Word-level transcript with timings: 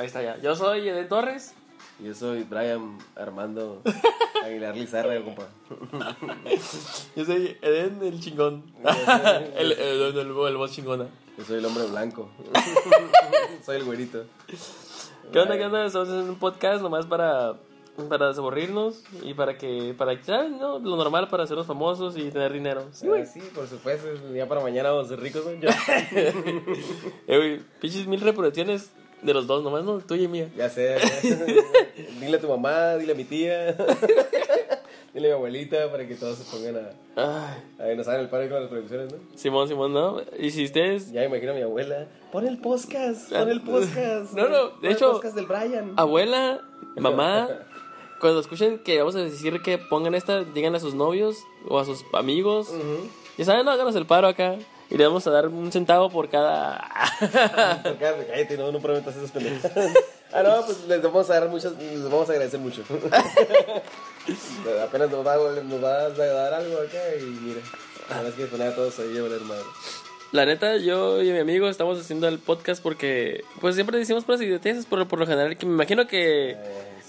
Ahí 0.00 0.06
está 0.06 0.22
ya. 0.22 0.38
Yo 0.38 0.56
soy 0.56 0.88
Eden 0.88 1.08
Torres. 1.08 1.52
Yo 2.02 2.14
soy 2.14 2.44
Brian 2.44 2.96
Armando 3.14 3.82
Aguilar 4.42 4.74
Lizarra, 4.74 5.22
compa. 5.22 5.46
Yo 7.16 7.24
soy 7.26 7.58
Eden 7.60 7.98
el 8.02 8.18
chingón. 8.18 8.64
el, 9.58 9.72
el, 9.72 9.78
el, 9.78 10.18
el, 10.18 10.28
el 10.30 10.56
voz 10.56 10.72
chingona. 10.72 11.06
Yo 11.36 11.44
soy 11.44 11.58
el 11.58 11.66
hombre 11.66 11.84
blanco. 11.84 12.30
soy 13.62 13.76
el 13.76 13.84
güerito. 13.84 14.24
¿Qué 15.30 15.38
onda? 15.38 15.58
¿Qué 15.58 15.66
onda? 15.66 15.84
Estamos 15.84 16.08
haciendo 16.08 16.32
un 16.32 16.38
podcast 16.38 16.80
nomás 16.80 17.04
para, 17.04 17.56
para 18.08 18.28
desaburrirnos 18.28 19.04
y 19.22 19.34
para 19.34 19.58
que, 19.58 19.94
para 19.98 20.16
¿sabes, 20.24 20.50
no? 20.50 20.78
Lo 20.78 20.96
normal 20.96 21.28
para 21.28 21.42
hacernos 21.42 21.66
famosos 21.66 22.16
y 22.16 22.30
tener 22.30 22.54
dinero. 22.54 22.86
Sí, 22.92 23.06
güey. 23.06 23.20
Ah, 23.20 23.26
sí, 23.26 23.42
por 23.54 23.66
supuesto. 23.66 24.08
Ya 24.34 24.48
para 24.48 24.62
mañana 24.62 24.92
vamos 24.92 25.04
a 25.04 25.08
ser 25.10 25.20
ricos. 25.20 25.44
Yo. 25.60 25.68
Eh, 27.26 27.36
güey, 27.36 27.60
pinches 27.80 28.06
mil 28.06 28.22
reproducciones 28.22 28.92
de 29.22 29.34
los 29.34 29.46
dos 29.46 29.62
nomás, 29.62 29.84
¿no? 29.84 29.98
Tuya 29.98 30.22
y 30.24 30.28
mía. 30.28 30.48
Ya 30.56 30.68
sé. 30.70 30.96
ya. 31.22 31.36
dile 32.20 32.36
a 32.36 32.40
tu 32.40 32.48
mamá, 32.48 32.94
dile 32.96 33.12
a 33.12 33.14
mi 33.14 33.24
tía. 33.24 33.72
dile 35.14 35.26
a 35.28 35.30
mi 35.30 35.36
abuelita 35.36 35.90
para 35.90 36.06
que 36.06 36.14
todos 36.14 36.38
se 36.38 36.44
pongan 36.56 36.76
a... 37.16 37.62
Ay, 37.78 37.92
A 37.92 37.94
nos 37.96 38.06
hagan 38.08 38.20
el 38.22 38.28
paro 38.28 38.48
con 38.48 38.60
las 38.60 38.70
producciones, 38.70 39.12
¿no? 39.12 39.18
Simón, 39.36 39.68
Simón, 39.68 39.92
¿no? 39.92 40.20
Y 40.38 40.50
si 40.50 40.64
ustedes, 40.64 41.10
Ya 41.12 41.24
imagino 41.24 41.52
a 41.52 41.54
mi 41.54 41.62
abuela. 41.62 42.06
Pon 42.32 42.46
el 42.46 42.58
podcast, 42.58 43.30
pon 43.32 43.48
el 43.50 43.60
podcast. 43.62 44.32
No, 44.34 44.48
no, 44.48 44.64
de 44.66 44.70
Pon 44.70 44.84
el 44.86 44.92
hecho- 44.92 45.12
podcast 45.12 45.34
del 45.36 45.46
Brian. 45.46 45.92
abuela, 45.96 46.60
mamá, 46.96 47.48
cuando 48.20 48.40
escuchen 48.40 48.78
que 48.78 48.98
vamos 48.98 49.16
a 49.16 49.20
decir 49.20 49.60
que 49.62 49.78
pongan 49.78 50.14
esta, 50.14 50.44
digan 50.44 50.74
a 50.74 50.80
sus 50.80 50.94
novios 50.94 51.36
o 51.68 51.78
a 51.78 51.84
sus 51.84 52.04
amigos. 52.12 52.68
Ujú. 52.70 53.08
Ya 53.38 53.44
saben, 53.46 53.64
no, 53.64 53.70
háganos 53.72 53.96
el 53.96 54.06
paro 54.06 54.28
acá. 54.28 54.56
Y 54.90 54.96
le 54.98 55.06
vamos 55.06 55.24
a 55.26 55.30
dar 55.30 55.46
un 55.48 55.70
centavo 55.70 56.10
por 56.10 56.28
cada. 56.28 56.84
Cállate, 57.20 58.26
cállate, 58.26 58.56
no, 58.56 58.72
no 58.72 58.80
prometas 58.80 59.16
esas 59.16 59.30
pendejadas. 59.30 59.92
Ah, 60.32 60.44
no, 60.44 60.64
pues 60.64 60.84
les 60.86 61.02
vamos 61.02 61.28
a 61.28 61.40
dar 61.40 61.48
muchas, 61.48 61.72
les 61.72 62.04
vamos 62.04 62.28
a 62.28 62.32
agradecer 62.32 62.60
mucho. 62.60 62.84
Apenas 64.84 65.10
nos 65.10 65.26
va, 65.26 65.34
a- 65.34 65.62
nos 65.62 65.82
va 65.82 66.02
a 66.02 66.08
dar 66.10 66.54
algo 66.54 66.76
acá 66.78 66.98
y 67.18 67.24
mira, 67.24 67.60
la 68.08 68.22
verdad 68.22 68.36
que 68.36 68.46
poner 68.46 68.68
a 68.68 68.74
todos 68.76 68.96
ahí 69.00 69.18
a 69.18 69.22
valer 69.22 69.40
madre. 69.40 69.64
La 70.32 70.46
neta, 70.46 70.76
yo 70.76 71.20
y 71.20 71.32
mi 71.32 71.38
amigo 71.38 71.68
estamos 71.68 71.98
haciendo 71.98 72.28
el 72.28 72.38
podcast 72.38 72.80
porque, 72.80 73.42
pues 73.60 73.74
siempre 73.74 73.98
decimos 73.98 74.24
puras 74.24 74.40
idioteces 74.40 74.86
por, 74.86 75.06
por 75.08 75.18
lo 75.18 75.26
general. 75.26 75.56
Que 75.56 75.66
me 75.66 75.72
imagino 75.72 76.06
que 76.06 76.50
Eh, 76.52 76.56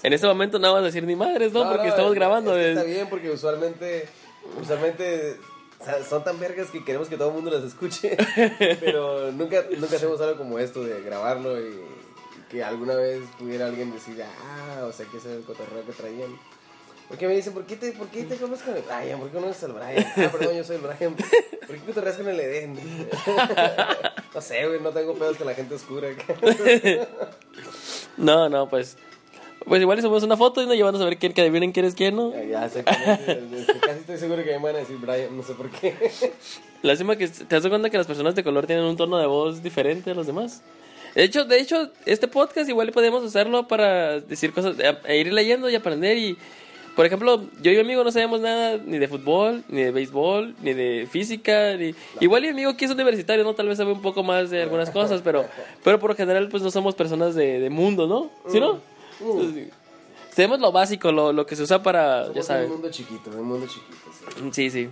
en 0.08 0.12
este 0.14 0.26
momento 0.26 0.58
no 0.58 0.66
vamos 0.72 0.82
a 0.82 0.86
decir 0.86 1.04
ni 1.04 1.14
madres, 1.14 1.52
¿no? 1.52 1.68
porque 1.70 1.88
estamos 1.88 2.10
es- 2.10 2.16
grabando. 2.16 2.56
es 2.56 2.64
que 2.64 2.72
es- 2.72 2.78
Está 2.78 2.90
bien, 2.90 3.08
porque 3.08 3.30
usualmente, 3.30 4.08
usualmente 4.60 5.36
son 6.08 6.24
tan 6.24 6.38
vergas 6.38 6.70
que 6.70 6.84
queremos 6.84 7.08
que 7.08 7.16
todo 7.16 7.28
el 7.28 7.34
mundo 7.34 7.50
las 7.50 7.64
escuche. 7.64 8.16
pero 8.80 9.32
nunca, 9.32 9.64
nunca 9.76 9.96
hacemos 9.96 10.20
algo 10.20 10.38
como 10.38 10.58
esto 10.58 10.84
de 10.84 11.02
grabarlo 11.02 11.60
y 11.60 11.80
que 12.50 12.62
alguna 12.62 12.94
vez 12.94 13.22
pudiera 13.38 13.66
alguien 13.66 13.92
decir, 13.92 14.22
ah, 14.22 14.84
o 14.84 14.92
sea, 14.92 15.06
que 15.06 15.16
ese 15.16 15.30
es 15.30 15.38
el 15.38 15.44
cotorreo 15.44 15.84
que 15.86 15.92
traían. 15.92 16.36
Porque 17.08 17.26
me 17.26 17.34
dicen, 17.34 17.52
¿por 17.52 17.64
qué 17.66 17.76
te, 17.76 17.92
por 17.92 18.08
qué 18.08 18.24
te 18.24 18.36
conoces 18.36 18.64
con 18.64 18.76
el 18.76 18.82
Brian? 18.82 19.18
¿Por 19.18 19.28
qué 19.28 19.34
conoces 19.34 19.64
al 19.64 19.72
Brian? 19.72 20.06
Ah, 20.16 20.28
perdón, 20.32 20.56
yo 20.56 20.64
soy 20.64 20.76
el 20.76 20.82
Brian. 20.82 21.14
¿Por 21.14 21.76
qué 21.76 21.82
cotorreas 21.84 22.16
con 22.16 22.28
el 22.28 22.40
Eden? 22.40 22.78
no 24.34 24.40
sé, 24.40 24.66
güey, 24.66 24.80
no 24.80 24.90
tengo 24.90 25.14
pedos 25.14 25.36
con 25.36 25.46
la 25.46 25.54
gente 25.54 25.74
oscura. 25.74 26.08
No, 28.18 28.48
no, 28.50 28.68
pues. 28.68 28.98
Pues 29.66 29.80
igual 29.80 30.00
subimos 30.00 30.22
una 30.22 30.36
foto 30.36 30.62
y 30.62 30.66
nos 30.66 30.74
llevamos 30.76 31.00
a 31.00 31.04
ver 31.04 31.18
quién, 31.18 31.32
que 31.32 31.40
adivinen 31.40 31.72
quién 31.72 31.86
es 31.86 31.94
quién, 31.94 32.16
¿no? 32.16 32.32
Ya, 32.44 32.68
sé, 32.68 32.82
casi 32.84 34.00
estoy 34.00 34.18
seguro 34.18 34.42
que 34.44 34.50
me 34.52 34.58
van 34.58 34.76
a 34.76 34.78
decir 34.78 34.96
Brian, 34.98 35.36
no 35.36 35.42
sé 35.42 35.54
por 35.54 35.70
qué. 35.70 35.94
Lástima 36.82 37.16
que 37.16 37.28
te 37.28 37.44
das 37.54 37.66
cuenta 37.68 37.90
que 37.90 37.98
las 37.98 38.06
personas 38.06 38.34
de 38.34 38.42
color 38.42 38.66
tienen 38.66 38.84
un 38.84 38.96
tono 38.96 39.18
de 39.18 39.26
voz 39.26 39.62
diferente 39.62 40.10
a 40.10 40.14
los 40.14 40.26
demás. 40.26 40.62
De 41.14 41.22
hecho, 41.24 41.44
de 41.44 41.60
hecho, 41.60 41.90
este 42.06 42.26
podcast 42.26 42.68
igual 42.68 42.90
podemos 42.90 43.22
usarlo 43.22 43.68
para 43.68 44.20
decir 44.20 44.52
cosas, 44.52 44.76
e- 44.78 44.98
e 45.12 45.18
ir 45.18 45.32
leyendo 45.32 45.68
y 45.70 45.74
aprender 45.74 46.16
y 46.16 46.36
por 46.96 47.06
ejemplo, 47.06 47.42
yo 47.62 47.70
y 47.70 47.74
mi 47.76 47.80
amigo 47.80 48.04
no 48.04 48.12
sabemos 48.12 48.40
nada 48.42 48.76
ni 48.84 48.98
de 48.98 49.08
fútbol, 49.08 49.64
ni 49.68 49.82
de 49.82 49.92
béisbol, 49.92 50.54
ni 50.60 50.74
de 50.74 51.08
física, 51.10 51.74
ni... 51.74 51.94
Igual 52.20 52.42
mi 52.42 52.48
amigo 52.48 52.76
que 52.76 52.84
es 52.84 52.90
universitario, 52.90 53.44
¿no? 53.44 53.54
Tal 53.54 53.66
vez 53.66 53.78
sabe 53.78 53.92
un 53.92 54.02
poco 54.02 54.22
más 54.22 54.50
de 54.50 54.60
algunas 54.62 54.90
cosas, 54.90 55.22
pero, 55.24 55.46
pero 55.82 55.98
por 55.98 56.10
lo 56.10 56.16
general 56.16 56.48
pues 56.50 56.62
no 56.62 56.70
somos 56.70 56.94
personas 56.94 57.34
de, 57.34 57.60
de 57.60 57.70
mundo, 57.70 58.06
¿no? 58.06 58.30
¿Sí, 58.50 58.60
no? 58.60 58.78
Entonces, 59.22 59.68
Sabemos 60.34 60.60
lo 60.60 60.72
básico, 60.72 61.12
lo, 61.12 61.32
lo 61.32 61.44
que 61.44 61.56
se 61.56 61.62
usa 61.62 61.82
para, 61.82 62.22
ya 62.28 62.42
Somos 62.42 62.46
sabes. 62.46 62.66
un 62.66 62.72
mundo 62.72 62.90
chiquito, 62.90 63.30
un 63.30 63.44
mundo 63.44 63.66
chiquito, 63.66 64.10
sí. 64.40 64.50
Sí, 64.52 64.70
sí. 64.70 64.90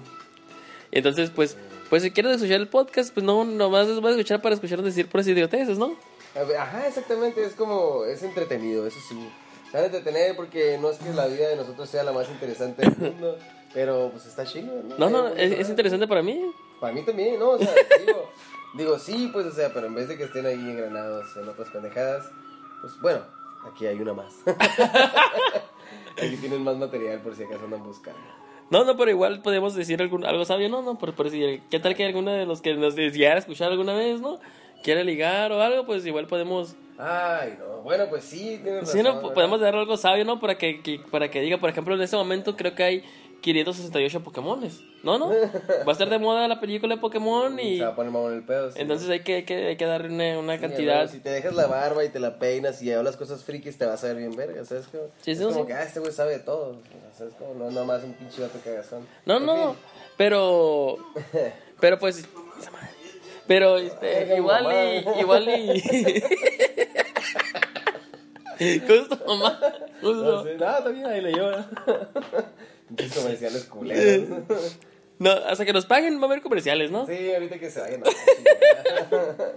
Y 0.93 0.99
entonces, 0.99 1.31
pues, 1.31 1.57
pues 1.89 2.03
si 2.03 2.11
quieres 2.11 2.35
escuchar 2.37 2.61
el 2.61 2.69
podcast, 2.69 3.15
pues 3.15 3.25
no, 3.25 3.45
nomás 3.45 3.89
les 3.89 4.01
voy 4.01 4.09
a 4.09 4.11
escuchar 4.17 4.43
para 4.43 4.55
escuchar 4.55 4.83
decir 4.83 5.09
puras 5.09 5.27
idioteces, 5.27 5.79
¿no? 5.79 5.97
Ajá, 6.59 6.87
exactamente, 6.87 7.43
es 7.43 7.55
como, 7.55 8.05
es 8.05 8.23
entretenido, 8.23 8.87
eso 8.87 8.99
sí. 9.09 9.19
Se 9.71 9.77
van 9.79 9.85
a 9.85 9.87
entretener 9.87 10.37
porque 10.37 10.77
no 10.79 10.91
es 10.91 10.99
que 10.99 11.11
la 11.15 11.27
vida 11.27 11.49
de 11.49 11.57
nosotros 11.57 11.89
sea 11.89 12.03
la 12.03 12.13
más 12.13 12.29
interesante 12.29 12.83
del 12.83 12.97
mundo, 13.13 13.39
pero 13.73 14.11
pues 14.13 14.27
está 14.27 14.45
chido, 14.45 14.83
¿no? 14.83 14.99
No, 14.99 15.09
no, 15.11 15.29
es, 15.29 15.53
es 15.53 15.69
interesante 15.71 16.07
para 16.07 16.23
mí. 16.23 16.39
Para 16.81 16.93
mí 16.93 17.03
también, 17.03 17.39
¿no? 17.39 17.51
O 17.53 17.59
sea, 17.59 17.73
digo, 18.07 18.31
digo, 18.75 18.99
sí, 18.99 19.31
pues, 19.33 19.47
o 19.47 19.53
sea, 19.53 19.73
pero 19.73 19.87
en 19.87 19.95
vez 19.95 20.07
de 20.09 20.19
que 20.19 20.25
estén 20.25 20.45
ahí 20.45 20.55
engranados 20.55 21.35
en 21.37 21.49
otras 21.49 21.71
pendejadas, 21.71 22.27
pues 22.83 22.93
bueno, 23.01 23.23
aquí 23.67 23.87
hay 23.87 24.01
una 24.01 24.13
más. 24.15 24.35
aquí 26.17 26.37
tienen 26.37 26.63
más 26.63 26.77
material 26.77 27.21
por 27.21 27.35
si 27.35 27.43
acaso 27.45 27.65
andan 27.65 27.83
buscando. 27.83 28.21
No, 28.71 28.85
no, 28.85 28.97
pero 28.97 29.11
igual 29.11 29.43
podemos 29.43 29.75
decir 29.75 30.01
algún, 30.01 30.25
algo 30.25 30.45
sabio, 30.45 30.69
no, 30.69 30.81
no, 30.83 30.97
por, 30.97 31.13
por 31.15 31.29
si, 31.31 31.61
¿qué 31.71 31.81
tal 31.81 31.97
que 31.97 32.05
alguno 32.05 32.31
de 32.31 32.47
los 32.47 32.61
que 32.63 32.75
nos 32.75 32.95
llegara 32.95 33.35
a 33.37 33.39
escuchar 33.41 33.71
alguna 33.73 33.95
vez, 33.95 34.21
no? 34.21 34.39
Quiere 34.85 35.03
ligar 35.05 35.51
o 35.53 35.61
algo, 35.61 35.85
pues 35.87 36.07
igual 36.07 36.27
podemos, 36.29 36.77
Ay, 36.97 37.57
no, 37.59 37.83
bueno, 37.83 38.05
pues 38.09 38.25
sí, 38.25 38.61
tienes 38.63 38.83
razón. 38.83 38.93
sí, 38.93 39.03
no, 39.03 39.21
podemos 39.35 39.61
dar 39.61 39.75
algo 39.75 39.97
sabio, 39.97 40.25
¿no? 40.25 40.39
Para 40.39 40.57
que, 40.57 40.83
que- 40.83 41.01
para 41.11 41.31
que 41.31 41.41
diga, 41.41 41.59
por 41.59 41.69
ejemplo, 41.71 41.95
en 41.97 42.03
este 42.03 42.17
momento 42.17 42.57
creo 42.57 42.75
que 42.77 42.83
hay 42.85 43.05
568 43.41 44.23
Pokémones, 44.23 44.81
¿no? 45.03 45.19
¿No? 45.19 45.29
Va 45.31 45.89
a 45.89 45.93
estar 45.93 46.09
de 46.11 46.19
moda 46.19 46.47
la 46.49 46.61
película 46.61 46.95
de 46.95 47.01
Pokémon 47.01 47.59
y... 47.59 47.79
Se 47.79 47.85
va 47.85 47.91
a 47.91 47.95
poner 47.97 48.13
mamón 48.13 48.35
el 48.35 48.43
pedo. 48.45 48.71
sí. 48.71 48.79
Entonces 48.81 49.09
hay 49.09 49.21
que, 49.21 49.37
hay 49.37 49.45
que, 49.45 49.67
hay 49.69 49.77
que 49.77 49.87
darle 49.87 50.09
una, 50.09 50.39
una 50.39 50.55
Sí, 50.57 50.61
cantidad. 50.61 50.97
bueno, 50.97 51.11
si 51.11 51.21
te 51.21 51.31
dejas 51.31 51.55
la 51.55 51.67
barba 51.67 52.05
y 52.05 52.09
te 52.11 52.21
la 52.21 52.39
peinas 52.39 52.83
y 52.83 52.93
hablas 52.93 53.17
cosas 53.17 53.43
frikis, 53.45 53.79
te 53.79 53.87
vas 53.87 54.05
a 54.05 54.09
ver 54.09 54.17
bien 54.17 54.37
verga, 54.37 54.65
¿sabes? 54.65 54.87
Como, 54.89 55.05
Sí, 55.23 55.31
es 55.31 55.41
como 55.41 55.67
que, 55.67 55.73
ah, 55.73 55.83
este 55.83 56.01
güey 56.01 56.13
sabe 56.13 56.33
de 56.33 56.41
todo. 56.41 56.77
¿Sabes? 57.17 57.35
Como, 57.35 57.55
no, 57.55 57.71
nada 57.71 57.87
más 57.87 58.03
un 58.05 58.13
pinche 58.15 58.43
vato 58.43 58.59
cagazón. 58.65 59.07
No, 59.27 59.39
En 59.39 59.47
no, 59.47 59.71
fin. 59.73 59.81
Pero. 60.17 60.97
Pero 61.81 61.99
pues. 61.99 62.27
Pero 63.47 63.79
este, 63.79 64.37
igual 64.37 64.67
y. 65.17 65.21
Igual 65.21 65.49
y. 65.49 65.83
¿Cómo 68.87 68.95
es 69.01 69.09
tu 69.09 69.17
mamá? 69.27 69.59
¿Cómo 70.03 70.13
tu 70.13 70.23
No, 70.23 70.43
sé, 70.45 70.57
no, 70.57 70.93
bien, 70.93 71.07
ahí 71.07 71.21
le 71.23 71.33
lleva. 71.33 71.67
Pinches 72.97 73.19
comerciales 73.19 73.65
culeros. 73.65 74.29
No, 75.21 75.33
hasta 75.33 75.67
que 75.67 75.75
nos 75.75 75.85
paguen 75.85 76.17
va 76.17 76.23
a 76.23 76.25
haber 76.29 76.41
comerciales, 76.41 76.91
¿no? 76.91 77.07
Sí, 77.07 77.31
ahorita 77.35 77.59
que 77.59 77.71
se 77.71 77.79
vayan. 77.79 78.03
a. 78.03 78.11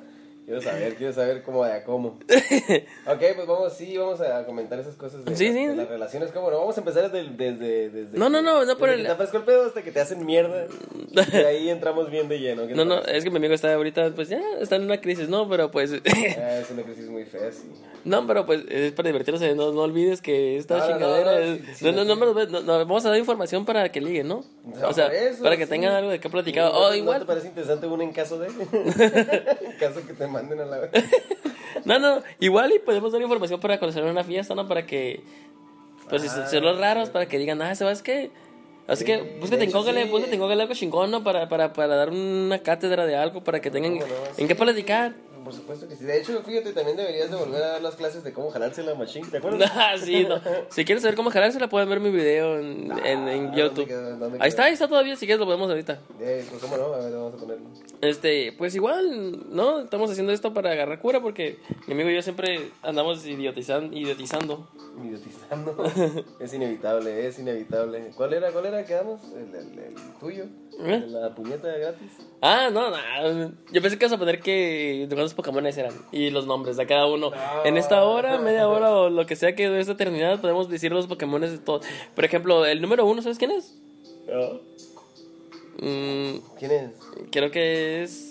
Quiero 0.45 0.61
saber, 0.61 0.95
quiero 0.95 1.13
saber 1.13 1.41
cómo 1.43 1.63
de 1.63 1.71
a 1.71 1.83
cómo. 1.85 2.19
Ok, 3.07 3.19
pues 3.35 3.47
vamos, 3.47 3.73
sí, 3.73 3.97
vamos 3.97 4.19
a 4.19 4.45
comentar 4.45 4.77
esas 4.77 4.95
cosas 4.95 5.23
de, 5.23 5.35
Sí, 5.37 5.45
las, 5.47 5.53
sí, 5.55 5.63
de 5.65 5.71
sí. 5.71 5.75
las 5.77 5.87
relaciones. 5.87 6.31
¿Cómo 6.31 6.51
no? 6.51 6.59
Vamos 6.59 6.75
a 6.77 6.81
empezar 6.81 7.09
desde, 7.11 7.29
desde, 7.31 7.89
desde 7.89 8.17
No, 8.17 8.29
no, 8.29 8.41
no, 8.41 8.65
no 8.65 8.77
por 8.77 8.89
el- 8.89 9.05
te 9.07 9.15
fresco 9.15 9.37
el 9.37 9.43
pedo 9.43 9.65
hasta 9.65 9.81
que 9.83 9.91
te 9.91 10.01
hacen 10.01 10.25
mierda. 10.25 10.65
Y 11.33 11.35
ahí 11.37 11.69
entramos 11.69 12.09
bien 12.11 12.27
de 12.27 12.39
lleno. 12.39 12.63
¿qué 12.63 12.69
te 12.69 12.75
No, 12.75 12.83
no, 12.85 12.99
es 13.03 13.23
que 13.23 13.29
mi 13.29 13.37
amigo 13.37 13.53
está 13.53 13.73
ahorita, 13.73 14.11
pues 14.15 14.29
ya 14.29 14.41
está 14.59 14.75
en 14.75 14.83
una 14.83 14.99
crisis, 14.99 15.29
¿no? 15.29 15.47
Pero 15.47 15.71
pues. 15.71 15.91
Ah, 16.37 16.57
es 16.59 16.69
una 16.71 16.83
crisis 16.83 17.07
muy 17.07 17.23
fea, 17.25 17.51
sí. 17.51 17.69
No, 18.03 18.27
pero 18.27 18.45
pues 18.45 18.63
es 18.69 18.91
para 18.91 19.07
divertirse, 19.09 19.55
no, 19.55 19.71
no 19.71 19.81
olvides 19.81 20.21
que 20.21 20.57
esta 20.57 20.77
No, 20.79 20.87
chingadera 20.87 21.31
no, 21.35 21.39
no, 21.39 21.43
es- 21.45 21.81
no, 21.81 21.91
no, 21.93 22.15
no, 22.45 22.61
no, 22.61 22.77
vamos 22.79 23.05
a 23.05 23.09
dar 23.09 23.17
información 23.17 23.63
para 23.65 23.89
que 23.91 24.01
liguen, 24.01 24.27
¿no? 24.27 24.43
No, 24.63 24.88
O 24.88 24.94
sea, 24.94 25.07
eso, 25.07 25.44
para 25.44 25.57
que 25.57 25.66
sí. 25.66 25.69
tengan 25.72 25.94
algo 25.94 26.09
de 26.09 26.19
qué 26.19 26.29
platicar. 26.29 26.72
¿No 26.72 26.78
O 26.79 26.85
te- 26.90 26.91
¿No 26.91 27.03
igual, 27.03 27.19
te 27.19 27.25
parece 27.25 27.47
interesante 27.47 27.85
uno 27.88 28.01
en 28.01 28.13
caso 28.13 28.40
de? 28.40 28.47
en 29.62 29.72
caso 29.79 30.06
que 30.07 30.13
te 30.13 30.25
manden 30.28 30.62
a 30.62 30.66
la 30.66 30.90
No, 31.85 32.00
no, 32.00 32.24
igual 32.40 32.72
y 32.73 32.79
podemos 32.79 33.12
dar 33.12 33.22
información 33.22 33.59
para 33.59 33.78
conocer 33.78 34.03
una 34.03 34.23
fiesta, 34.23 34.55
¿no? 34.55 34.67
Para 34.67 34.85
que, 34.85 35.22
pues, 36.09 36.22
si 36.22 36.28
Ah, 36.29 36.47
son 36.47 36.64
los 36.64 36.79
raros, 36.79 37.09
para 37.09 37.26
que 37.28 37.37
digan, 37.37 37.61
ah, 37.61 37.76
¿sabes 37.76 38.02
qué? 38.02 38.32
Así 38.87 38.99
Sí, 38.99 39.05
que 39.05 39.17
de 39.17 39.40
búscate 39.40 39.64
en 39.66 39.72
Google, 39.72 40.03
sí. 40.03 40.09
búscate 40.09 40.35
en 40.35 40.40
Google 40.41 40.61
algo 40.61 40.73
chingón, 40.73 41.11
¿no? 41.11 41.23
Para, 41.23 41.49
para, 41.49 41.73
para 41.73 41.96
dar 41.96 42.09
una 42.09 42.59
cátedra 42.59 43.05
de 43.05 43.16
algo, 43.17 43.43
para 43.43 43.59
que 43.59 43.70
tengan 43.72 43.93
¿Cómo 43.99 44.08
no? 44.08 44.14
en 44.37 44.47
qué 44.47 44.55
platicar. 44.55 45.14
Por 45.43 45.53
supuesto 45.53 45.87
que 45.87 45.95
sí. 45.95 46.03
De 46.05 46.19
hecho, 46.19 46.41
fíjate, 46.43 46.73
también 46.73 46.97
deberías 46.97 47.29
de 47.29 47.35
volver 47.35 47.61
a 47.63 47.67
dar 47.73 47.81
las 47.81 47.95
clases 47.95 48.23
de 48.23 48.31
cómo 48.34 48.49
jalarse 48.51 48.84
la 48.84 48.95
machine. 48.95 49.28
¿Te 49.29 49.37
acuerdas? 49.37 49.72
Ah, 49.75 49.95
sí, 49.97 50.25
no. 50.28 50.40
Si 50.69 50.85
quieres 50.85 51.01
saber 51.01 51.16
cómo 51.16 51.29
jalársela, 51.31 51.67
pueden 51.69 51.90
ver 51.90 51.99
mi 51.99 52.09
video 52.09 52.57
en, 52.59 52.91
en, 53.05 53.28
en 53.28 53.47
Ah, 53.49 53.55
YouTube. 53.55 53.75
¿dónde 53.75 53.85
quedó? 53.87 54.17
¿Dónde 54.17 54.37
Ahí 54.41 54.49
está, 54.49 54.66
ahí 54.66 54.73
está 54.73 54.87
todavía, 54.87 55.16
si 55.16 55.25
quieres 55.25 55.40
lo 55.40 55.45
podemos 55.45 55.69
ahorita. 55.69 55.99
Eh, 56.19 56.45
pues 56.49 56.61
cómo 56.61 56.78
no, 56.78 56.85
a 56.93 56.99
ver, 56.99 57.11
vamos 57.13 57.34
a 57.34 57.37
ponerlo. 57.37 57.66
Este, 58.01 58.53
pues 58.57 58.75
igual, 58.75 59.45
¿no? 59.55 59.79
Estamos 59.81 60.09
haciendo 60.11 60.31
esto 60.34 60.53
para 60.53 60.72
agarrar 60.72 60.99
cura 60.99 61.22
porque 61.22 61.57
mi 61.87 61.93
amigo 61.93 62.09
y 62.09 62.16
yo 62.16 62.22
siempre 62.22 62.72
andamos 62.81 63.25
idiotizan, 63.25 63.93
idiotizando. 63.96 64.67
Idiotizando. 65.03 65.84
es 66.39 66.53
inevitable, 66.53 67.28
es 67.28 67.39
inevitable. 67.39 68.11
¿Cuál 68.16 68.34
era? 68.34 68.51
¿Cuál 68.51 68.66
era? 68.67 68.85
¿Quedamos? 68.85 69.22
¿El, 69.34 69.53
el, 69.55 69.79
el 69.79 69.96
tuyo? 70.19 70.43
¿Eh? 70.79 70.96
¿El 71.05 71.13
de 71.13 71.19
la 71.22 71.35
puñeta 71.35 71.67
gratis? 71.67 72.11
Ah, 72.41 72.69
no, 72.72 72.89
no. 72.89 73.51
Yo 73.72 73.81
pensé 73.81 73.97
que 73.97 74.05
ibas 74.05 74.13
a 74.13 74.17
poner 74.17 74.39
que 74.39 75.05
cuando 75.07 75.25
cuántos 75.34 75.35
Pokémon 75.35 75.66
eran 75.66 75.94
y 76.12 76.30
los 76.30 76.46
nombres 76.46 76.78
de 76.78 76.85
cada 76.85 77.08
uno. 77.08 77.32
En 77.66 77.78
esta 77.78 78.03
hora, 78.03 78.40
media 78.40 78.68
hora 78.68 78.91
o 78.91 79.09
lo 79.09 79.26
que 79.26 79.35
sea 79.35 79.56
que 79.56 79.70
de 79.70 79.80
esta 79.80 79.94
eternidad, 79.94 80.40
podemos 80.40 80.70
decir 80.70 80.91
los 80.91 81.08
Pokémon 81.08 81.41
de 81.41 81.58
todos. 81.58 81.85
Por 82.16 82.26
ejemplo, 82.26 82.66
el 82.66 82.82
número 82.82 83.06
uno, 83.06 83.22
¿sabes 83.22 83.38
quién 83.38 83.52
es? 83.52 83.76
Mm, 85.80 86.38
¿Quién 86.58 86.72
es? 86.72 86.91
creo 87.32 87.52
que 87.52 88.03
es. 88.03 88.30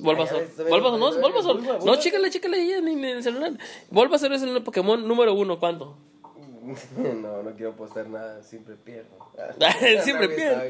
Bien, 0.00 0.16
Bulbasaur, 0.16 0.98
¿no? 0.98 1.20
Bulba, 1.20 1.78
No, 1.84 1.96
chécale, 1.96 2.28
chécale 2.28 2.56
ahí 2.56 2.72
en, 2.72 3.04
el 3.04 3.22
celular. 3.22 3.52
Bulbasaur 3.90 4.32
es 4.32 4.42
el 4.42 4.62
Pokémon 4.62 5.06
número 5.06 5.32
uno, 5.34 5.60
¿cuánto? 5.60 5.96
No, 7.22 7.42
no 7.42 7.50
quiero 7.56 7.72
postar 7.74 8.08
nada, 8.08 8.42
siempre 8.42 8.76
pierdo. 8.76 9.10
Siempre 10.04 10.28
pierdo. 10.28 10.60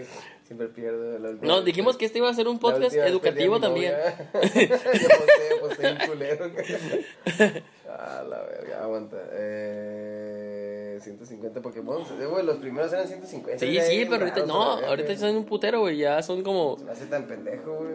Siempre 0.44 0.68
pierdo. 0.68 1.18
No, 1.42 1.62
dijimos 1.62 1.96
que- 1.96 2.04
este 2.06 2.18
iba 2.18 2.28
a 2.30 2.34
ser 2.34 2.48
un 2.48 2.58
podcast 2.58 2.94
educativo 2.94 3.60
también. 3.60 3.94
Yo 4.34 4.40
posté, 4.40 5.56
posté 5.60 5.92
un 5.92 5.98
culero. 6.08 6.50
Ah, 7.88 8.24
la 8.28 8.42
verga, 8.42 8.82
aguanta. 8.82 9.16
Eh, 9.32 10.98
150 11.02 11.60
Pokémon. 11.60 12.02
Eh, 12.20 12.26
güey, 12.26 12.44
los 12.44 12.56
primeros 12.56 12.92
eran 12.92 13.06
150. 13.08 13.58
Sí, 13.58 13.78
sí, 13.80 14.06
pero 14.08 14.24
ahorita 14.24 14.46
no, 14.46 14.62
ahorita 14.62 15.16
son 15.16 15.36
un 15.36 15.44
putero, 15.44 15.80
güey, 15.80 15.98
ya 15.98 16.22
son 16.22 16.42
como... 16.42 16.76
Hace 16.90 17.06
tan 17.06 17.26
pendejo, 17.26 17.76
güey. 17.76 17.94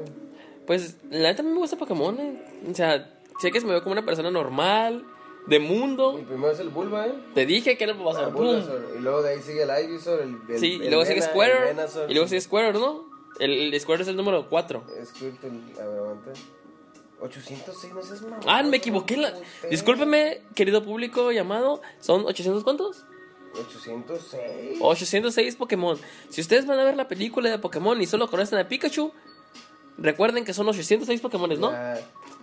Pues, 0.65 0.97
la 1.09 1.29
neta 1.29 1.41
a 1.41 1.45
mí 1.45 1.51
me 1.51 1.57
gusta 1.57 1.77
Pokémon, 1.77 2.19
eh. 2.19 2.41
O 2.69 2.75
sea, 2.75 3.09
sé 3.39 3.51
que 3.51 3.61
se 3.61 3.65
me 3.65 3.73
ve 3.73 3.81
como 3.81 3.93
una 3.93 4.05
persona 4.05 4.29
normal, 4.29 5.05
de 5.47 5.59
mundo. 5.59 6.17
El 6.17 6.25
primero 6.25 6.51
es 6.51 6.59
el 6.59 6.69
Bulba, 6.69 7.07
¿eh? 7.07 7.13
Te 7.33 7.45
dije 7.45 7.77
que 7.77 7.83
era 7.83 7.93
el 7.93 7.99
Ah, 7.99 8.03
Bulbasaur, 8.03 8.33
¡pum! 8.33 8.45
Bulbasaur. 8.45 8.93
Y 8.97 8.99
luego 9.01 9.21
de 9.21 9.29
ahí 9.31 9.41
sigue 9.41 9.63
el 9.63 9.69
Ivysaur, 9.85 10.21
el, 10.21 10.37
el 10.49 10.59
Sí, 10.59 10.73
y 10.83 10.89
luego 10.89 11.05
sigue 11.05 11.21
Venusaur, 11.21 12.09
y 12.09 12.13
luego 12.13 12.27
sigue 12.27 12.41
Squirtle, 12.41 12.79
¿no? 12.79 13.05
El, 13.39 13.73
el 13.73 13.79
Squirtle 13.79 14.03
es 14.03 14.09
el 14.09 14.15
número 14.15 14.47
4. 14.49 14.83
Squirtle, 15.05 15.49
a 15.81 15.85
ver, 15.85 15.99
aguanta. 15.99 16.31
806, 17.19 17.93
no 17.93 18.01
seas 18.03 18.21
mamón. 18.21 18.39
Ah, 18.45 18.61
me 18.63 18.77
equivoqué. 18.77 19.17
La... 19.17 19.33
Discúlpeme, 19.69 20.41
querido 20.53 20.83
público 20.83 21.31
llamado. 21.31 21.81
¿Son 21.99 22.25
800 22.25 22.63
cuántos? 22.63 23.05
806. 23.53 24.77
806 24.81 25.55
Pokémon. 25.55 25.97
Si 26.29 26.41
ustedes 26.41 26.65
van 26.65 26.79
a 26.79 26.83
ver 26.83 26.95
la 26.95 27.07
película 27.07 27.49
de 27.49 27.57
Pokémon 27.57 27.99
y 28.01 28.05
solo 28.05 28.29
conocen 28.29 28.59
a 28.59 28.67
Pikachu, 28.67 29.11
recuerden 29.97 30.45
que 30.45 30.53
son 30.53 30.67
806 30.67 31.21
Pokémon, 31.21 31.59
¿no? 31.59 31.71
Ya. 31.71 31.99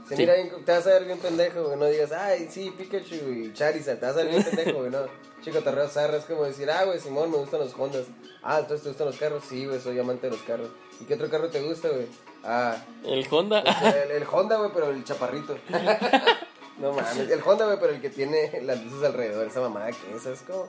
Se 0.09 0.17
Sí. 0.17 0.23
mira 0.23 0.35
bien, 0.35 0.65
te 0.65 0.73
vas 0.73 0.87
a 0.87 0.91
ver 0.91 1.05
bien 1.05 1.19
pendejo, 1.19 1.65
güey. 1.65 1.79
No 1.79 1.87
digas, 1.87 2.12
ay, 2.12 2.49
sí, 2.51 2.73
Pikachu 2.77 3.15
y 3.15 3.53
Charizard. 3.55 3.99
Te 3.99 4.06
vas 4.06 4.15
a 4.15 4.19
ver 4.19 4.29
bien 4.29 4.45
pendejo, 4.45 4.79
güey. 4.81 4.91
No, 4.91 4.99
chico, 5.43 5.61
te 5.61 5.89
zarra. 5.89 6.17
Es 6.19 6.25
como 6.25 6.45
decir, 6.45 6.71
ah, 6.71 6.85
güey, 6.85 7.01
Simón, 7.01 7.31
me 7.31 7.39
gustan 7.39 7.61
los 7.61 7.75
Hondas. 7.79 8.06
Ah, 8.43 8.59
entonces 8.61 8.83
te 8.83 8.89
gustan 8.91 9.06
los 9.06 9.17
carros. 9.17 9.45
Sí, 9.49 9.65
güey, 9.67 9.81
soy 9.81 9.99
amante 9.99 10.27
de 10.29 10.33
los 10.37 10.43
carros. 10.43 10.69
¿Y 11.01 11.05
qué 11.05 11.15
otro 11.15 11.31
carro 11.31 11.49
te 11.49 11.62
gusta, 11.62 11.89
güey? 11.89 12.06
Ah, 12.43 12.77
El 13.05 13.27
Honda. 13.31 13.61
el, 13.61 14.11
el 14.11 14.25
Honda, 14.31 14.56
güey, 14.56 14.71
pero 14.75 14.91
el 14.91 15.03
chaparrito. 15.05 15.56
no 16.79 16.93
mames, 16.93 17.17
el 17.31 17.41
Honda, 17.45 17.65
güey, 17.67 17.79
pero 17.81 17.93
el 17.95 18.00
que 18.00 18.11
tiene 18.11 18.61
las 18.62 18.85
luces 18.85 19.03
alrededor. 19.05 19.47
Esa 19.47 19.61
mamada 19.61 19.91
que 19.91 20.15
es, 20.17 20.27
es 20.27 20.41
como. 20.43 20.69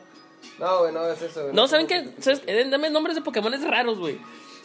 No, 0.60 0.80
güey, 0.80 0.94
no 0.94 1.06
es 1.08 1.22
eso, 1.22 1.42
güey. 1.44 1.54
No, 1.54 1.68
¿saben 1.68 1.88
qué? 1.88 2.12
¿Sabes? 2.20 2.42
Eh, 2.46 2.68
Dame 2.70 2.90
nombres 2.90 3.16
de 3.16 3.22
Pokémon 3.22 3.52
raros, 3.70 4.00
güey. 4.00 4.20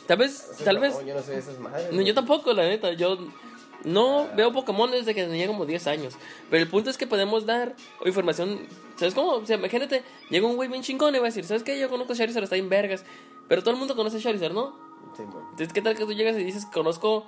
Tal 0.07 0.19
vez, 0.19 0.51
tal 0.65 0.79
vez. 0.79 0.95
Yo 1.07 1.15
no 1.15 1.23
sé 1.23 1.33
de 1.33 1.39
esas 1.39 1.59
madres. 1.59 1.93
No, 1.93 2.03
yo 2.03 2.15
tampoco, 2.15 2.53
la 2.53 2.65
neta. 2.65 2.93
Yo 2.93 3.17
no 3.85 4.29
veo 4.37 4.53
Pokémon 4.53 4.91
desde 4.91 5.15
que 5.15 5.25
tenía 5.25 5.47
como 5.47 5.67
10 5.67 5.87
años. 5.87 6.15
Pero 6.51 6.63
el 6.63 6.69
punto 6.69 6.91
es 6.91 6.99
que 6.99 7.07
podemos 7.07 7.47
dar 7.47 7.75
información. 8.05 8.61
¿Sabes 8.97 9.15
cómo? 9.15 9.33
O 9.33 9.47
sea, 9.47 9.57
imagínate, 9.57 10.03
llega 10.29 10.47
un 10.47 10.57
güey 10.57 10.69
bien 10.69 10.83
chingón 10.83 11.15
y 11.15 11.19
va 11.19 11.25
a 11.25 11.29
decir: 11.29 11.45
¿Sabes 11.45 11.63
qué? 11.63 11.79
Yo 11.79 11.89
conozco 11.89 12.13
a 12.13 12.17
Charizard, 12.17 12.45
está 12.45 12.57
en 12.57 12.69
vergas. 12.69 13.05
Pero 13.49 13.63
todo 13.63 13.73
el 13.73 13.77
mundo 13.77 13.97
conoce 13.97 14.19
a 14.19 14.21
Charizard, 14.21 14.53
¿no? 14.53 14.77
Sí, 15.17 15.23
güey. 15.25 15.43
Entonces, 15.51 15.73
¿qué 15.73 15.83
tal 15.83 15.97
que 15.97 16.05
tú 16.05 16.13
llegas 16.13 16.37
y 16.37 16.45
dices: 16.45 16.67
Conozco 16.67 17.27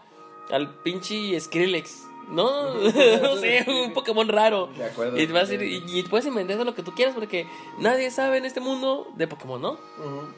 al 0.50 0.78
pinche 0.82 1.38
Skrillex? 1.40 2.08
No, 2.28 2.74
no 2.74 3.36
sé, 3.36 3.64
un 3.66 3.92
Pokémon 3.92 4.28
raro. 4.28 4.68
De 4.68 4.84
acuerdo. 4.84 5.18
Y, 5.18 5.26
vas 5.26 5.48
a 5.48 5.52
decir, 5.52 5.62
y, 5.62 5.98
y 5.98 6.02
puedes 6.04 6.26
inventar 6.26 6.56
lo 6.64 6.74
que 6.74 6.82
tú 6.82 6.94
quieras 6.94 7.14
porque 7.14 7.46
nadie 7.78 8.10
sabe 8.10 8.38
en 8.38 8.44
este 8.44 8.60
mundo 8.60 9.08
de 9.16 9.26
Pokémon, 9.26 9.60
¿no? 9.60 9.72
Ujú. 9.72 10.28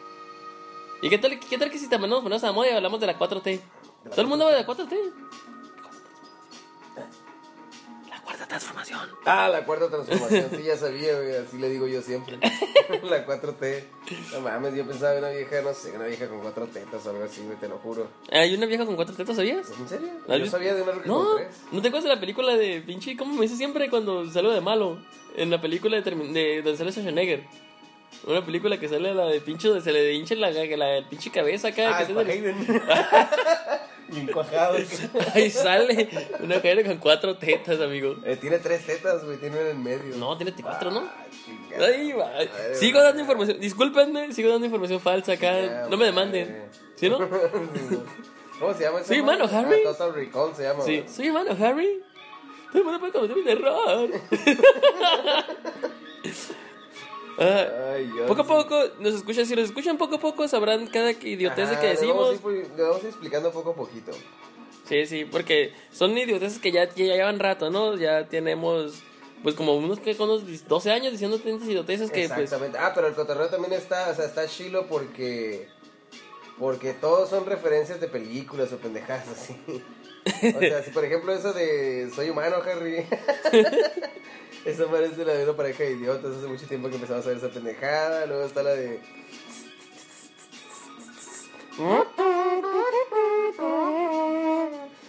¿Y 1.02 1.10
qué 1.10 1.18
tal, 1.18 1.38
qué 1.38 1.58
tal 1.58 1.70
que 1.70 1.78
si 1.78 1.88
también 1.88 2.10
nos 2.10 2.22
ponemos 2.22 2.42
a 2.44 2.52
moda 2.52 2.70
y 2.70 2.72
hablamos 2.72 2.98
de 2.98 3.06
la 3.06 3.18
4T? 3.18 3.60
Todo 4.10 4.20
el 4.22 4.26
mundo 4.26 4.46
habla 4.46 4.56
de 4.56 4.62
la 4.62 4.66
4T. 4.66 4.96
Transformación. 8.58 9.10
Ah, 9.24 9.48
la 9.48 9.64
cuarta 9.64 9.88
transformación, 9.88 10.50
sí, 10.56 10.62
ya 10.62 10.76
sabía, 10.76 11.14
güey, 11.16 11.34
así 11.36 11.58
le 11.58 11.68
digo 11.68 11.86
yo 11.86 12.00
siempre. 12.02 12.38
la 13.02 13.26
4T. 13.26 13.84
No 14.32 14.40
mames, 14.40 14.74
yo 14.74 14.86
pensaba 14.86 15.12
en 15.12 15.18
una 15.18 15.30
vieja, 15.30 15.62
no 15.62 15.74
sé, 15.74 15.92
una 15.92 16.06
vieja 16.06 16.28
con 16.28 16.40
cuatro 16.40 16.66
tetas 16.66 17.04
o 17.06 17.10
algo 17.10 17.24
así, 17.24 17.42
güey, 17.42 17.56
te 17.58 17.68
lo 17.68 17.78
juro. 17.78 18.08
Hay 18.30 18.54
una 18.54 18.66
vieja 18.66 18.86
con 18.86 18.96
cuatro 18.96 19.14
tetas, 19.14 19.36
¿sabías? 19.36 19.70
¿En 19.78 19.88
serio? 19.88 20.08
¿La 20.26 20.34
has 20.36 20.40
Yo 20.40 20.46
sabía 20.46 20.74
de 20.74 20.82
una 20.82 20.92
que 20.92 21.08
No, 21.08 21.24
con 21.24 21.36
tres. 21.38 21.56
¿no 21.72 21.82
te 21.82 21.88
acuerdas 21.88 22.04
de 22.08 22.14
la 22.14 22.20
película 22.20 22.56
de 22.56 22.80
pinche? 22.80 23.16
¿Cómo 23.16 23.34
me 23.34 23.42
dice 23.42 23.56
siempre 23.56 23.90
cuando 23.90 24.30
salgo 24.30 24.52
de 24.52 24.60
malo? 24.60 24.98
En 25.36 25.50
la 25.50 25.60
película 25.60 26.00
de, 26.00 26.02
de 26.02 26.62
donde 26.62 26.76
sale 26.76 26.92
Schwarzenegger. 26.92 27.42
Una 28.26 28.44
película 28.44 28.78
que 28.78 28.88
sale 28.88 29.12
la 29.12 29.26
de 29.26 29.40
pinche 29.40 29.68
donde 29.68 29.82
se 29.82 29.92
le 29.92 30.14
hincha 30.14 30.34
la, 30.36 30.50
la, 30.50 30.64
la 30.64 31.08
pinche 31.08 31.30
cabeza 31.30 31.68
acá. 31.68 31.98
Ah, 31.98 32.06
que 32.06 32.14
Bien. 34.14 34.30
Ahí 35.34 35.50
sale 35.50 36.08
una 36.40 36.56
mujer 36.56 36.84
con 36.86 36.98
cuatro 36.98 37.36
tetas, 37.36 37.80
amigo. 37.80 38.16
Eh, 38.24 38.36
tiene 38.36 38.58
tres 38.58 38.86
tetas, 38.86 39.24
güey, 39.24 39.38
tiene 39.38 39.60
una 39.60 39.70
en 39.70 39.82
medio. 39.82 40.16
No, 40.16 40.36
tiene 40.36 40.52
cuatro, 40.60 40.90
¿no? 40.90 41.00
Ah, 41.00 41.26
chingada. 41.44 41.86
Ahí 41.86 42.12
va. 42.12 42.30
Ay, 42.36 42.48
Sigo 42.74 43.02
dando 43.02 43.20
información. 43.20 43.60
Discúlpenme, 43.60 44.32
sigo 44.32 44.50
dando 44.50 44.66
información 44.66 45.00
falsa 45.00 45.32
acá. 45.32 45.60
Ya, 45.60 45.86
no 45.88 45.96
me 45.96 46.12
madre. 46.12 46.44
demanden. 46.44 46.70
¿Sí, 46.96 47.08
no? 47.08 47.18
¿Cómo 48.60 48.72
se 48.74 48.84
llama 48.84 49.00
madre? 49.00 49.22
mano, 49.22 49.44
Harry. 49.46 49.80
Ah, 49.84 49.90
Total 49.92 50.14
Recall 50.14 50.54
se 50.54 50.62
llama. 50.62 50.84
Sí. 50.84 51.04
Soy 51.08 51.26
hermano 51.26 51.50
Harry. 51.60 52.00
Todo 52.70 52.78
el 52.78 52.84
mundo 52.84 53.00
puede 53.00 53.12
cometer 53.12 53.36
un 53.38 53.48
error. 53.48 54.10
Ah, 57.38 57.66
Ay, 57.94 58.10
poco 58.28 58.42
a 58.42 58.46
poco 58.46 58.76
nos 59.00 59.14
escuchan. 59.14 59.44
Si 59.46 59.56
nos 59.56 59.64
escuchan 59.66 59.98
poco 59.98 60.16
a 60.16 60.20
poco, 60.20 60.46
sabrán 60.46 60.86
cada 60.86 61.10
idiotez 61.12 61.70
Ajá, 61.70 61.80
que 61.80 61.94
le 61.94 62.06
vamos 62.06 62.28
a 62.28 62.32
decimos. 62.32 62.54
ir 62.54 62.70
Le 62.76 62.82
vamos 62.82 62.98
a 62.98 63.00
ir 63.00 63.06
explicando 63.08 63.50
poco 63.50 63.70
a 63.70 63.74
poquito. 63.74 64.12
Sí, 64.88 65.06
sí, 65.06 65.24
porque 65.24 65.72
son 65.92 66.16
idioteces 66.16 66.58
que 66.58 66.70
ya, 66.70 66.84
ya 66.94 67.04
llevan 67.04 67.38
rato, 67.38 67.70
¿no? 67.70 67.96
Ya 67.96 68.28
tenemos, 68.28 69.02
pues, 69.42 69.54
como 69.54 69.74
unos 69.76 69.98
que 69.98 70.14
con 70.16 70.28
unos 70.28 70.68
12 70.68 70.90
años 70.90 71.12
diciendo 71.12 71.38
tantas 71.38 71.66
idioteces 71.66 72.10
que, 72.10 72.28
pues. 72.28 72.38
Exactamente. 72.40 72.78
Ah, 72.78 72.92
pero 72.94 73.06
el 73.08 73.14
cotorreo 73.14 73.48
también 73.48 73.72
está, 73.72 74.10
o 74.10 74.14
sea, 74.14 74.26
está 74.26 74.46
chilo 74.46 74.86
porque 74.86 75.68
porque 76.58 76.92
todos 76.92 77.30
son 77.30 77.46
referencias 77.46 78.00
de 78.00 78.06
películas 78.06 78.72
o 78.72 78.76
pendejadas 78.76 79.26
así. 79.28 79.56
O 80.26 80.60
sea, 80.60 80.82
si 80.82 80.90
por 80.90 81.04
ejemplo 81.04 81.32
eso 81.32 81.52
de 81.52 82.10
soy 82.14 82.30
humano, 82.30 82.56
Harry. 82.64 83.06
Esa 84.64 84.86
parece 84.86 85.24
la 85.26 85.34
de 85.34 85.44
una 85.44 85.52
pareja 85.54 85.84
de 85.84 85.92
idiotas. 85.92 86.36
Hace 86.36 86.46
mucho 86.46 86.66
tiempo 86.66 86.88
que 86.88 86.94
empezamos 86.94 87.26
a 87.26 87.28
ver 87.28 87.36
esa 87.36 87.50
pendejada. 87.50 88.24
Luego 88.24 88.44
está 88.44 88.62
la 88.62 88.70
de 88.70 89.00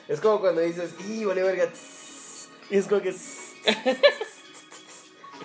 Es 0.08 0.20
como 0.20 0.40
cuando 0.40 0.62
dices, 0.62 0.96
¡y 1.08 1.26
vale 1.26 1.44
verga! 1.44 1.70
Y 2.70 2.78
es 2.78 2.88
como 2.88 3.02
que 3.02 3.10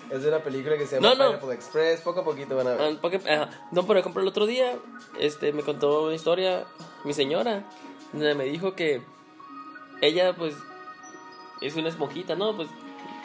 Es 0.09 0.23
de 0.23 0.27
una 0.27 0.43
película 0.43 0.77
que 0.77 0.85
se 0.85 0.95
llama 0.95 1.09
No, 1.09 1.15
no. 1.15 1.25
Pineapple 1.25 1.53
Express. 1.55 2.01
Poco 2.01 2.19
a 2.21 2.23
poquito 2.23 2.55
van 2.55 2.67
a 2.67 2.71
ver. 2.71 2.81
Ah, 2.81 2.97
porque, 3.01 3.17
ajá. 3.17 3.67
no, 3.71 3.85
por 3.85 3.97
ejemplo, 3.97 4.21
el 4.21 4.27
otro 4.27 4.45
día 4.45 4.77
este, 5.19 5.53
me 5.53 5.63
contó 5.63 6.03
una 6.03 6.15
historia 6.15 6.65
mi 7.03 7.13
señora, 7.13 7.63
donde 8.11 8.35
me 8.35 8.43
dijo 8.45 8.75
que 8.75 9.01
ella, 10.01 10.35
pues, 10.35 10.55
es 11.61 11.75
una 11.75 11.89
esponjita, 11.89 12.35
¿no? 12.35 12.55
Pues, 12.55 12.67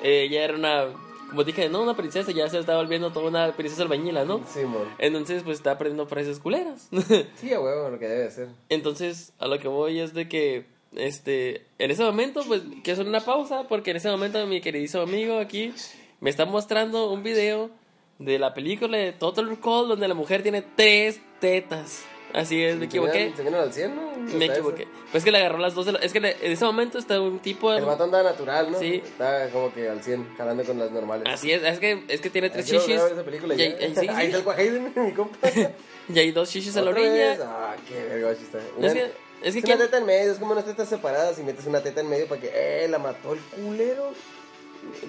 ella 0.02 0.45
era 0.45 0.54
una, 0.54 0.87
como 1.28 1.45
dije, 1.45 1.68
no, 1.68 1.83
una 1.83 1.97
princesa, 1.97 2.30
ya 2.33 2.49
se 2.49 2.59
estaba 2.59 2.78
volviendo 2.78 3.11
toda 3.11 3.28
una 3.28 3.52
princesa 3.52 3.83
albañila, 3.83 4.25
¿no? 4.25 4.42
Sí, 4.47 4.61
mon. 4.61 4.87
Entonces, 4.99 5.42
pues, 5.42 5.59
está 5.59 5.73
aprendiendo 5.73 6.06
frases 6.06 6.38
culeras. 6.38 6.88
Sí, 7.37 7.52
a 7.52 7.61
huevo, 7.61 7.90
lo 7.90 7.99
que 7.99 8.09
debe 8.09 8.30
ser. 8.30 8.49
Entonces, 8.68 9.33
a 9.38 9.47
lo 9.47 9.59
que 9.59 9.68
voy 9.68 10.00
es 10.00 10.14
de 10.14 10.28
que, 10.28 10.66
este, 10.95 11.66
en 11.78 11.90
ese 11.90 12.04
momento, 12.04 12.42
pues, 12.47 12.62
quiero 12.83 13.00
hacer 13.00 13.06
una 13.06 13.21
pausa, 13.21 13.64
porque 13.68 13.90
en 13.90 13.97
ese 13.97 14.11
momento 14.11 14.47
mi 14.47 14.61
queridísimo 14.61 15.02
amigo 15.02 15.38
aquí 15.38 15.73
me 16.21 16.30
está 16.30 16.45
mostrando 16.45 17.11
un 17.11 17.23
video 17.23 17.71
de 18.18 18.38
la 18.38 18.54
película 18.54 18.97
de 18.97 19.12
Total 19.12 19.49
Recall, 19.49 19.88
donde 19.88 20.09
la 20.09 20.14
mujer 20.14 20.42
tiene 20.42 20.62
tres 20.62 21.21
tetas. 21.40 22.04
Así 22.35 22.62
es, 22.62 22.76
me 22.76 22.85
equivoqué. 22.87 23.33
¿Se 23.35 23.42
vienen 23.42 23.61
al 23.61 23.73
100, 23.73 23.95
no? 23.97 24.11
Me 24.37 24.45
equivoqué. 24.47 24.83
eso. 24.83 24.92
Pues 25.12 25.25
que 25.25 25.30
le 25.30 25.38
agarró 25.38 25.59
las 25.59 25.75
dos 25.75 25.87
de 25.87 25.92
la- 25.92 25.99
Es 26.00 26.12
que 26.12 26.21
le- 26.21 26.37
en 26.45 26.52
ese 26.52 26.64
momento 26.64 26.99
está 26.99 27.21
un 27.21 27.38
tipo... 27.38 27.73
El 27.73 27.85
vato 27.85 28.04
anda 28.04 28.23
natural, 28.23 28.73
¿no? 28.73 28.78
Sí. 28.78 28.97
Está 29.04 29.49
como 29.50 29.73
que 29.73 29.88
al 29.88 30.02
100, 30.02 30.37
jalando 30.37 30.64
con 30.64 30.78
las 30.78 30.90
normales. 30.90 31.26
Así 31.33 31.50
es, 31.52 31.62
es 31.62 31.78
que, 31.78 32.04
es 32.09 32.21
que 32.21 32.28
tiene 32.28 32.50
tres 32.50 32.66
chichis. 32.66 33.00
ver 33.02 33.12
esa 33.12 33.23
película 33.25 33.54
Y 33.54 33.59
ya. 33.59 33.64
hay- 33.64 33.95
sí, 33.95 34.09
Ahí 34.09 34.30
sí. 34.33 34.37
está 34.38 34.54
el 34.62 34.80
mi 34.95 35.12
compa. 35.12 35.49
Y 36.09 36.18
hay 36.21 36.30
dos 36.30 36.50
chichis 36.50 36.76
a 36.76 36.83
la 36.83 36.90
¿Otra 36.90 37.02
orilla. 37.02 37.14
vez? 37.30 37.40
Ah, 37.42 37.75
qué 37.88 37.95
verga, 38.04 38.35
sí 38.35 38.45
está. 38.45 38.59
Es 38.59 38.92
que, 38.92 39.00
es 39.42 39.52
que 39.54 39.59
Es 39.59 39.64
¿quién- 39.64 39.76
una 39.76 39.85
teta 39.87 39.99
en 39.99 40.06
medio, 40.06 40.33
es 40.33 40.38
como 40.38 40.52
unas 40.52 40.64
tetas 40.64 40.88
separadas 40.88 41.38
y 41.38 41.42
metes 41.42 41.66
una 41.66 41.80
teta 41.80 42.00
en 42.00 42.09
medio 42.09 42.26
para 42.28 42.40
que, 42.40 42.50
eh, 42.54 42.87
la 42.88 42.99
mató 42.99 43.33
el 43.33 43.40
culero. 43.40 44.12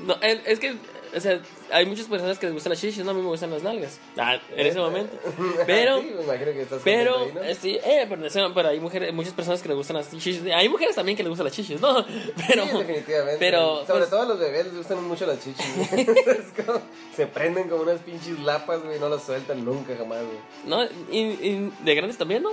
No, 0.06 0.16
es 0.22 0.60
que 0.60 0.76
o 1.16 1.20
sea, 1.20 1.40
hay 1.72 1.86
muchas 1.86 2.06
personas 2.08 2.38
que 2.40 2.46
les 2.48 2.54
gustan 2.54 2.72
las 2.72 2.80
chichis, 2.82 3.04
no, 3.04 3.12
a 3.12 3.14
mí 3.14 3.22
me 3.22 3.28
gustan 3.28 3.52
las 3.52 3.64
nalgas. 3.64 4.00
Ah, 4.18 4.38
en 4.56 4.68
ese 4.68 4.80
momento. 4.80 5.18
Pero, 5.66 6.00
Sí, 6.02 6.12
me 6.16 6.24
imagino 6.24 6.52
que 6.52 6.62
estás 6.62 6.82
pero, 6.84 7.14
contento 7.16 7.42
ahí, 7.42 7.54
¿no? 7.54 7.62
sí, 7.62 7.80
eh, 7.84 8.06
pero, 8.10 8.54
pero 8.54 8.70
hay 8.70 8.80
mujeres, 8.80 9.14
muchas 9.14 9.34
personas 9.34 9.62
que 9.62 9.68
les 9.70 9.78
gustan 9.78 9.98
las 9.98 10.10
chichis. 10.12 10.42
Hay 10.54 10.70
mujeres 10.70 10.96
también 10.96 11.16
que 11.18 11.24
les 11.24 11.30
gustan 11.30 11.46
las 11.46 11.54
chichis, 11.54 11.80
¿no? 11.82 12.06
Pero, 12.48 12.64
sí, 12.66 12.78
definitivamente. 12.78 13.38
pero, 13.40 13.86
Sobre 13.86 14.00
pues, 14.00 14.10
todo 14.10 14.22
a 14.22 14.26
los 14.26 14.40
bebés 14.40 14.66
les 14.66 14.76
gustan 14.78 15.04
mucho 15.08 15.26
las 15.26 15.40
chichis. 15.44 15.66
como- 16.66 16.82
se 17.16 17.28
prenden 17.28 17.70
como 17.70 17.84
unas 17.84 18.00
pinches 18.02 18.40
lapas, 18.40 18.84
güey, 18.84 19.00
no 19.00 19.10
las 19.10 19.24
sueltan 19.24 19.64
nunca 19.66 19.96
jamás, 19.98 20.20
güey. 20.24 20.38
¿no? 20.66 20.84
Y, 21.12 21.20
y 21.20 21.74
de 21.84 21.96
grandes 21.96 22.18
también, 22.18 22.44
¿no? 22.44 22.52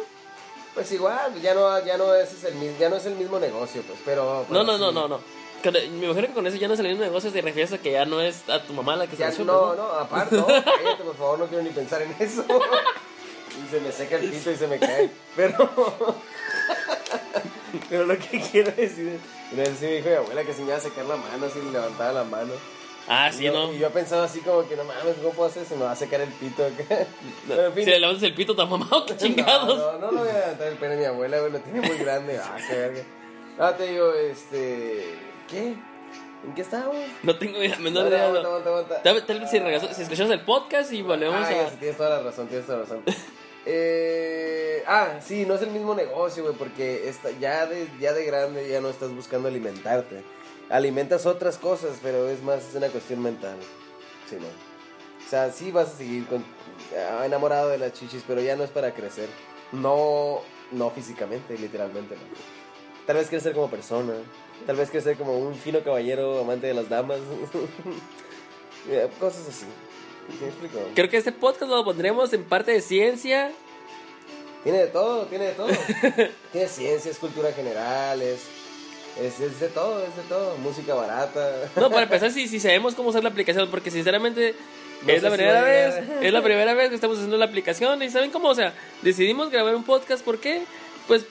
Pues 0.75 0.91
igual, 0.91 1.41
ya 1.41 1.55
no, 1.55 1.85
ya 1.85 1.97
no 1.97 2.13
es 2.15 2.43
el 2.45 2.55
mismo, 2.57 2.77
ya 2.81 2.89
no 2.89 2.97
es 2.97 3.07
el 3.07 3.15
mismo 3.15 3.39
negocio, 3.39 3.83
pues, 3.87 3.99
pero. 4.05 4.41
No, 4.51 4.65
pero 4.65 4.65
no, 4.65 4.79
no, 4.79 4.89
sí. 4.89 4.95
no, 4.95 5.09
no. 5.09 5.44
Con- 5.65 5.73
Me 5.73 6.07
imagino 6.07 6.29
que 6.29 6.33
con 6.35 6.47
eso 6.47 6.57
ya 6.59 6.69
no 6.69 6.75
es 6.75 6.81
el 6.81 6.87
mismo 6.89 7.03
negocio, 7.03 7.33
te 7.33 7.41
refieres 7.43 7.73
a 7.73 7.79
que 7.79 7.91
ya 7.93 8.05
no 8.05 8.21
es 8.21 8.49
a 8.49 8.63
tu 8.63 8.73
mamá 8.75 8.95
la 8.97 9.07
que 9.09 9.17
Ya, 9.17 9.33
se 9.33 9.43
no, 9.45 9.73
chupa, 9.73 9.83
no, 9.83 9.89
aparte, 9.99 10.37
no, 10.37 10.47
cállate, 10.47 11.03
por 11.05 11.17
favor, 11.17 11.39
no 11.41 11.47
quiero 11.47 11.65
ni 11.65 11.71
pensar 11.71 12.03
en 12.03 12.15
eso. 12.21 12.45
Y 13.57 13.71
se 13.71 13.79
me 13.81 13.93
seca 13.93 14.17
el 14.17 14.29
pito 14.31 14.51
y 14.51 14.57
se 14.57 14.67
me 14.67 14.81
cae. 14.81 15.09
Pero. 15.37 15.71
Pero 17.89 18.05
lo 18.07 18.19
que 18.19 18.41
quiero 18.51 18.71
decir 18.73 19.09
es. 19.09 19.21
Una 19.53 19.63
vez 19.63 19.79
sí 19.79 19.85
me 19.87 19.93
dijo 19.97 20.09
mi 20.09 20.15
abuela 20.17 20.43
que 20.45 20.53
se 20.53 20.61
me 20.63 20.67
iba 20.69 20.77
a 20.77 20.81
secar 20.81 21.05
la 21.05 21.17
mano, 21.17 21.47
así 21.47 21.61
levantaba 21.73 22.13
la 22.13 22.25
mano. 22.25 22.53
Ah, 23.07 23.29
Y 23.33 23.37
sí, 23.37 23.45
yo, 23.45 23.53
¿no? 23.53 23.73
Y 23.73 23.79
yo 23.79 23.91
pensaba 23.91 24.25
así 24.25 24.41
como 24.41 24.67
que 24.69 24.75
no 24.77 24.85
mames, 24.85 25.15
¿cómo 25.19 25.31
puedo 25.31 25.51
hacer? 25.51 25.65
Se 25.67 25.77
me 25.77 25.85
va 25.85 25.93
a 25.93 25.97
secar 25.97 26.21
el 26.21 26.31
pito 26.31 26.65
acá. 26.65 27.07
Pero 27.49 27.67
en 27.67 27.73
fin. 27.75 27.85
Si 27.85 27.91
le 27.91 28.01
levantas 28.01 28.23
el 28.25 28.35
pito 28.35 28.53
a 28.55 28.57
tu 28.57 28.67
mamá, 28.67 28.89
¿o 28.91 29.07
qué 29.07 29.17
chingados? 29.17 29.79
No, 29.79 29.93
no, 29.93 29.99
no, 29.99 30.11
no 30.13 30.19
voy 30.21 30.29
a 30.31 30.33
levantar 30.33 30.67
el 30.69 30.75
pene 30.77 30.95
a 30.95 30.97
mi 30.99 31.05
abuela, 31.05 31.39
güey, 31.41 31.53
lo 31.53 31.61
tiene 31.61 31.81
muy 31.81 31.97
grande. 31.99 32.39
Ah, 32.43 32.57
qué 32.69 32.75
verga. 32.75 33.03
Ah, 33.59 33.75
te 33.77 33.87
digo, 33.87 34.13
este. 34.15 35.15
¿Qué? 35.49 35.75
¿En 36.47 36.55
qué 36.55 36.61
estábamos? 36.63 36.97
No 37.23 37.39
tengo 37.39 37.59
idea, 37.59 37.77
No, 37.77 37.83
menor 37.85 38.03
no, 38.05 38.09
idea. 38.11 38.27
aguanta, 38.27 38.49
aguanta, 38.49 38.69
aguanta. 38.69 39.03
Tal, 39.03 39.27
tal 39.27 39.41
vez 39.41 39.51
si, 39.51 39.59
regresó- 39.59 39.93
si 39.95 40.03
escuchamos 40.03 40.33
el 40.33 40.41
podcast 40.45 40.93
y 40.93 41.03
volvemos 41.03 41.37
Ah, 41.47 41.51
ya, 41.51 41.67
a... 41.67 41.71
sí, 41.71 41.77
tienes 41.79 41.97
toda 41.97 42.11
la 42.11 42.21
razón, 42.23 42.49
tienes 42.49 42.67
toda 42.67 42.79
la 42.79 42.85
razón. 42.85 43.03
Eh, 43.67 44.85
ah, 44.87 45.21
sí, 45.25 45.47
no 45.47 45.55
es 45.55 45.63
el 45.63 45.71
mismo 45.71 45.95
negocio, 45.95 46.43
güey, 46.45 46.55
porque 46.55 47.09
esta, 47.09 47.31
ya, 47.41 47.65
de, 47.65 47.89
ya 47.99 48.13
de 48.13 48.25
grande 48.27 48.69
ya 48.69 48.83
no 48.83 48.91
estás 48.91 49.11
buscando 49.15 49.49
alimentarte. 49.49 50.23
Alimentas 50.69 51.25
otras 51.25 51.57
cosas, 51.57 51.99
pero 52.03 52.29
es 52.29 52.43
más 52.43 52.63
es 52.69 52.75
una 52.75 52.89
cuestión 52.89 53.23
mental. 53.23 53.57
Sí, 54.29 54.37
no. 54.39 54.47
O 54.47 55.31
sea, 55.31 55.51
sí 55.51 55.71
vas 55.71 55.89
a 55.89 55.97
seguir 55.97 56.27
con, 56.27 56.45
ah, 56.95 57.25
enamorado 57.25 57.71
de 57.71 57.79
las 57.79 57.95
chichis, 57.95 58.23
pero 58.27 58.43
ya 58.43 58.55
no 58.55 58.65
es 58.65 58.71
para 58.71 58.93
crecer. 58.93 59.31
No, 59.73 60.41
no 60.71 60.91
físicamente, 60.91 61.57
literalmente, 61.57 62.17
no. 62.17 62.23
Tal 63.07 63.17
vez 63.17 63.29
ser 63.43 63.55
como 63.55 63.71
persona. 63.71 64.13
Tal 64.67 64.77
vez 64.77 64.91
quieres 64.91 65.05
ser 65.05 65.17
como 65.17 65.39
un 65.39 65.55
fino 65.55 65.81
caballero 65.83 66.41
amante 66.41 66.67
de 66.67 66.75
las 66.75 66.89
damas. 66.89 67.19
Eh, 68.87 69.09
Cosas 69.19 69.49
así. 69.49 69.65
¿Sí 70.31 70.39
me 70.43 70.49
explico? 70.49 70.79
Creo 70.95 71.09
que 71.09 71.17
este 71.17 71.33
podcast 71.33 71.71
lo 71.71 71.83
pondremos 71.85 72.31
en 72.35 72.45
parte 72.45 72.71
de 72.73 72.83
ciencia. 72.83 73.51
Tiene 74.63 74.79
de 74.79 74.87
todo, 74.89 75.25
tiene 75.25 75.47
de 75.47 75.53
todo. 75.53 75.69
tiene 76.53 76.69
ciencias, 76.69 77.19
cultura 77.19 77.51
general, 77.53 78.21
es, 78.21 78.41
es, 79.23 79.41
es 79.41 79.61
de 79.61 79.69
todo, 79.69 80.03
es 80.05 80.15
de 80.17 80.23
todo. 80.29 80.59
Música 80.59 80.93
barata. 80.95 81.71
No, 81.77 81.89
para 81.89 82.03
empezar, 82.03 82.31
si, 82.33 82.47
si 82.47 82.61
sabemos 82.61 82.95
cómo 82.95 83.09
usar 83.09 83.23
la 83.23 83.31
aplicación, 83.31 83.71
porque 83.71 83.91
sinceramente 83.91 84.55
No 85.07 85.13
es 85.13 85.23
la 85.23 85.31
si 85.31 85.37
primera 85.37 85.61
a 85.61 85.65
vez, 85.65 85.95
es 86.21 86.33
la 86.33 86.43
primera 86.43 86.75
vez 86.75 86.89
que 86.91 86.95
estamos 86.95 87.17
haciendo 87.17 87.39
la 87.39 87.47
aplicación 87.47 88.03
y 88.03 88.11
saben 88.11 88.31
cómo, 88.31 88.49
o 88.49 88.55
sea, 88.55 88.75
decidimos 89.01 89.51
grabar 89.51 89.75
un 89.77 89.85
podcast, 89.85 90.23
¿por 90.25 90.41
qué? 90.41 90.63
Pues 91.09 91.27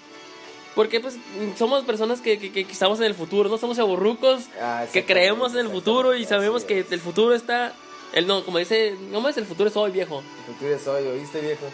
porque 0.75 0.99
pues 0.99 1.15
somos 1.57 1.83
personas 1.83 2.21
que, 2.21 2.37
que, 2.39 2.51
que 2.51 2.61
estamos 2.71 2.99
en 2.99 3.05
el 3.05 3.13
futuro, 3.15 3.49
no 3.49 3.57
somos 3.57 3.77
aburrucos, 3.79 4.43
Ah, 4.61 4.85
que 4.91 5.05
creemos 5.05 5.53
en 5.53 5.59
el 5.59 5.69
futuro 5.69 6.15
y 6.15 6.25
sabemos 6.25 6.63
que 6.63 6.85
el 6.89 6.99
futuro 6.99 7.33
está, 7.33 7.73
el 8.13 8.27
no, 8.27 8.43
como 8.43 8.57
dice, 8.59 8.95
no 9.11 9.21
más 9.21 9.37
el 9.37 9.45
futuro 9.45 9.69
es 9.69 9.75
hoy, 9.77 9.91
viejo. 9.91 10.23
El 10.47 10.53
futuro 10.53 10.75
es 10.75 10.87
hoy, 10.87 11.03
¿oíste, 11.07 11.41
viejo? 11.41 11.65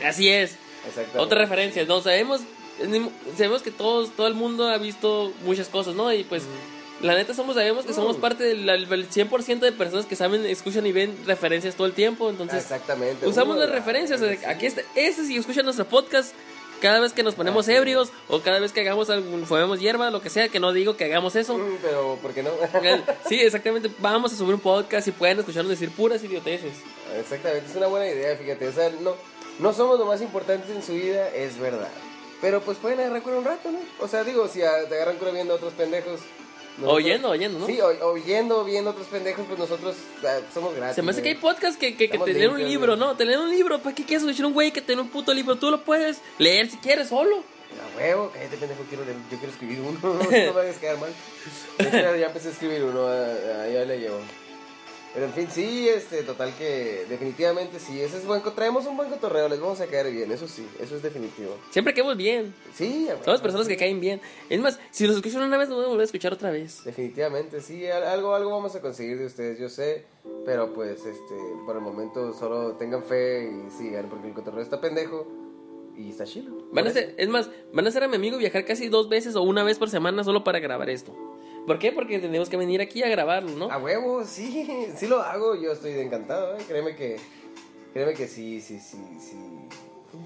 Así 0.06 0.28
es. 0.28 0.56
Exactamente. 0.86 1.18
Otra 1.18 1.38
referencia, 1.38 1.84
no 1.84 2.00
sabemos 2.00 2.40
sabemos 3.36 3.60
que 3.62 3.70
todos 3.70 4.10
todo 4.16 4.26
el 4.26 4.34
mundo 4.34 4.66
ha 4.68 4.78
visto 4.78 5.32
muchas 5.44 5.68
cosas, 5.68 5.94
¿no? 5.94 6.10
Y 6.14 6.24
pues 6.24 6.44
la 7.02 7.14
neta 7.14 7.34
somos 7.34 7.54
sabemos 7.56 7.84
que 7.84 7.92
somos 7.92 8.16
Mm. 8.16 8.20
parte 8.20 8.44
del 8.44 8.64
del 8.88 9.08
100% 9.10 9.60
de 9.60 9.72
personas 9.72 10.06
que 10.06 10.16
saben, 10.16 10.46
escuchan 10.46 10.86
y 10.86 10.92
ven 10.92 11.14
referencias 11.26 11.74
todo 11.74 11.86
el 11.86 11.92
tiempo, 11.92 12.28
Ah, 12.28 12.30
entonces 12.30 12.62
Exactamente. 12.62 13.26
usamos 13.26 13.56
Uh, 13.56 13.60
las 13.60 13.68
la 13.68 13.74
referencias, 13.76 14.22
aquí 14.46 14.64
está, 14.66 14.80
este 14.94 15.24
si 15.26 15.36
escuchan 15.36 15.64
nuestro 15.64 15.84
podcast 15.86 16.34
cada 16.80 17.00
vez 17.00 17.12
que 17.12 17.22
nos 17.22 17.34
ponemos 17.34 17.68
Ah, 17.68 17.72
ebrios 17.72 18.10
o 18.28 18.40
cada 18.40 18.58
vez 18.60 18.72
que 18.72 18.80
hagamos 18.80 19.10
algún 19.10 19.46
fumemos 19.46 19.80
hierba, 19.80 20.10
lo 20.10 20.20
que 20.20 20.30
sea, 20.30 20.48
que 20.48 20.60
no 20.60 20.72
digo 20.72 20.96
que 20.96 21.04
hagamos 21.04 21.36
eso. 21.36 21.56
Mm, 21.56 21.78
Pero, 21.82 22.18
¿por 22.20 22.32
qué 22.32 22.42
no? 22.42 22.50
Sí, 23.28 23.40
exactamente, 23.40 23.90
vamos 23.98 24.32
a 24.32 24.36
subir 24.36 24.54
un 24.54 24.60
podcast 24.60 25.06
y 25.08 25.12
pueden 25.12 25.38
escucharnos 25.38 25.70
decir 25.70 25.90
puras 25.90 26.22
idioteces. 26.24 26.72
Exactamente, 27.18 27.70
es 27.70 27.76
una 27.76 27.86
buena 27.86 28.06
idea, 28.08 28.36
fíjate. 28.36 28.68
O 28.68 28.72
sea, 28.72 28.90
no, 29.00 29.14
no 29.58 29.72
somos 29.72 29.98
lo 29.98 30.06
más 30.06 30.20
importante 30.22 30.72
en 30.72 30.82
su 30.82 30.94
vida, 30.94 31.28
es 31.30 31.58
verdad. 31.58 31.88
Pero 32.40 32.60
pues 32.62 32.78
pueden 32.78 33.00
agarrar 33.00 33.22
cura 33.22 33.36
un 33.36 33.44
rato, 33.44 33.70
¿no? 33.70 33.78
O 34.00 34.08
sea, 34.08 34.24
digo, 34.24 34.48
si 34.48 34.60
te 34.60 34.66
agarran 34.66 35.16
cura 35.16 35.30
viendo 35.30 35.52
a 35.52 35.56
otros 35.56 35.74
pendejos. 35.74 36.20
Nosotros- 36.78 36.94
Oyendo, 36.96 37.30
oyendo, 37.30 37.58
¿no? 37.58 37.66
Sí, 37.66 37.80
oyendo, 37.80 38.64
viendo 38.64 38.90
otros 38.90 39.06
pendejos, 39.08 39.44
pues 39.46 39.58
nosotros 39.58 39.96
ah, 40.26 40.38
somos 40.54 40.74
gratis. 40.74 40.96
Se 40.96 41.02
me 41.02 41.10
hace 41.10 41.22
que 41.22 41.30
hay 41.30 41.34
podcasts 41.34 41.78
que, 41.78 41.90
que, 41.92 41.96
que 41.98 42.04
Estamos 42.04 42.26
te 42.26 42.32
leen 42.34 42.50
un 42.52 42.64
libro, 42.64 42.96
güey. 42.96 43.08
¿no? 43.08 43.16
Te 43.16 43.24
leen 43.24 43.40
un 43.40 43.50
libro, 43.50 43.78
¿para 43.80 43.94
qué 43.94 44.04
quieres 44.04 44.22
escuchar 44.24 44.46
un 44.46 44.52
güey 44.54 44.70
que 44.72 44.80
tiene 44.80 45.02
un 45.02 45.08
puto 45.08 45.32
libro? 45.34 45.56
Tú 45.56 45.70
lo 45.70 45.82
puedes 45.84 46.18
leer 46.38 46.70
si 46.70 46.76
quieres 46.78 47.08
solo. 47.08 47.38
A 47.70 47.96
huevo, 47.96 48.30
cállate 48.34 48.56
pendejo, 48.56 48.82
quiero 48.88 49.04
leer- 49.04 49.16
yo 49.30 49.36
quiero 49.38 49.52
escribir 49.52 49.80
uno, 49.80 49.98
no 50.02 50.30
me 50.30 50.60
hagas 50.60 50.76
quedar 50.78 50.98
mal. 50.98 51.10
Ya 52.18 52.26
empecé 52.26 52.48
a 52.48 52.50
escribir 52.52 52.82
uno, 52.82 53.06
ah, 53.06 53.26
ah, 53.62 53.68
ya 53.68 53.84
le 53.84 53.98
llevo. 53.98 54.18
Pero 55.12 55.26
en 55.26 55.32
fin, 55.32 55.48
sí, 55.50 55.88
este, 55.88 56.22
total 56.22 56.54
que 56.56 57.04
definitivamente 57.08 57.80
sí, 57.80 58.00
ese 58.00 58.18
es 58.18 58.26
buen, 58.26 58.42
traemos 58.54 58.86
un 58.86 58.96
buen 58.96 59.10
cotorreo, 59.10 59.48
les 59.48 59.58
vamos 59.58 59.80
a 59.80 59.86
caer 59.86 60.08
bien, 60.12 60.30
eso 60.30 60.46
sí, 60.46 60.64
eso 60.78 60.94
es 60.94 61.02
definitivo. 61.02 61.56
Siempre 61.70 61.92
caemos 61.92 62.16
bien. 62.16 62.54
Sí, 62.74 63.06
a 63.08 63.14
huevo, 63.14 63.24
Somos 63.24 63.40
personas 63.40 63.66
que 63.66 63.76
caen 63.76 63.98
bien. 63.98 64.20
Es 64.48 64.60
más, 64.60 64.78
si 64.92 65.08
los 65.08 65.16
escuchan 65.16 65.42
una 65.42 65.58
vez, 65.58 65.68
nos 65.68 65.78
van 65.78 65.86
a 65.86 65.88
volver 65.88 66.02
a 66.02 66.04
escuchar 66.04 66.32
otra 66.32 66.52
vez. 66.52 66.84
Definitivamente, 66.84 67.60
sí, 67.60 67.86
al- 67.88 68.04
algo, 68.04 68.36
algo 68.36 68.50
vamos 68.52 68.76
a 68.76 68.80
conseguir 68.80 69.18
de 69.18 69.26
ustedes, 69.26 69.58
yo 69.58 69.68
sé, 69.68 70.04
pero 70.44 70.72
pues, 70.72 71.04
este, 71.04 71.34
por 71.66 71.74
el 71.74 71.82
momento 71.82 72.32
solo 72.32 72.74
tengan 72.74 73.02
fe 73.02 73.50
y 73.50 73.70
sigan, 73.76 74.08
porque 74.08 74.28
el 74.28 74.32
cotorreo 74.34 74.62
está 74.62 74.80
pendejo 74.80 75.26
y 75.96 76.10
está 76.10 76.24
chido. 76.24 76.54
Van 76.72 76.86
a 76.86 76.90
ser, 76.92 77.16
es 77.18 77.28
más, 77.28 77.50
van 77.72 77.84
a 77.84 77.88
hacer 77.88 78.04
a 78.04 78.08
mi 78.08 78.14
amigo 78.14 78.38
viajar 78.38 78.64
casi 78.64 78.88
dos 78.88 79.08
veces 79.08 79.34
o 79.34 79.42
una 79.42 79.64
vez 79.64 79.76
por 79.76 79.90
semana 79.90 80.22
solo 80.22 80.44
para 80.44 80.60
grabar 80.60 80.88
esto. 80.88 81.12
¿Por 81.66 81.78
qué? 81.78 81.92
Porque 81.92 82.18
tenemos 82.18 82.48
que 82.48 82.56
venir 82.56 82.80
aquí 82.80 83.02
a 83.02 83.08
grabarlo, 83.08 83.50
¿no? 83.50 83.70
A 83.70 83.78
huevo, 83.78 84.24
sí, 84.24 84.88
sí 84.96 85.06
lo 85.06 85.20
hago, 85.20 85.54
yo 85.54 85.72
estoy 85.72 85.92
encantado, 85.92 86.56
¿eh? 86.56 86.62
créeme 86.66 86.96
que, 86.96 87.16
créeme 87.92 88.14
que 88.14 88.26
sí, 88.26 88.60
sí, 88.60 88.78
sí, 88.80 88.98
sí, 89.20 89.36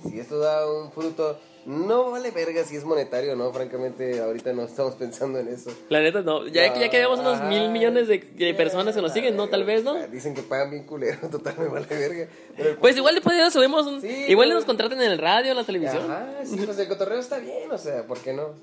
si 0.09 0.19
esto 0.19 0.39
da 0.39 0.71
un 0.71 0.91
fruto, 0.93 1.39
no 1.67 2.11
vale 2.11 2.31
verga 2.31 2.63
si 2.65 2.77
es 2.77 2.85
monetario 2.85 3.37
no, 3.37 3.53
francamente, 3.53 4.21
ahorita 4.21 4.53
no 4.53 4.65
estamos 4.65 4.95
pensando 4.95 5.39
en 5.39 5.49
eso. 5.49 5.71
La 5.89 6.01
neta, 6.01 6.21
no. 6.23 6.47
Ya, 6.47 6.73
que 6.73 6.81
ya 6.81 6.91
que 6.91 6.99
vemos 6.99 7.19
unos 7.21 7.43
mil 7.45 7.71
millones 7.71 8.09
de, 8.09 8.19
de 8.19 8.55
personas 8.55 8.95
que 8.95 9.01
nos 9.03 9.13
siguen, 9.13 9.37
¿no? 9.37 9.49
Tal 9.49 9.65
vez, 9.65 9.83
¿no? 9.83 9.95
Dicen 10.09 10.35
que 10.35 10.43
pagan 10.43 10.71
bien 10.71 10.85
culero, 10.85 11.29
total, 11.31 11.55
me 11.59 11.69
vale 11.69 11.87
verga. 11.87 12.29
Pero 12.57 12.79
Pues 12.79 12.97
igual 12.97 13.15
después 13.15 13.53
subimos 13.53 13.87
un... 13.87 14.01
Sí, 14.01 14.27
igual 14.29 14.51
nos 14.51 14.65
contraten 14.65 15.01
en 15.01 15.13
el 15.13 15.19
radio, 15.19 15.53
en 15.53 15.57
la 15.57 15.65
televisión. 15.65 16.11
Ajá, 16.11 16.27
sí, 16.45 16.57
pues 16.65 16.79
el 16.79 16.89
cotorreo 16.89 17.19
está 17.19 17.39
bien, 17.39 17.71
o 17.71 17.79
sea, 17.79 18.07
¿por 18.07 18.19
qué 18.19 18.33
no? 18.33 18.55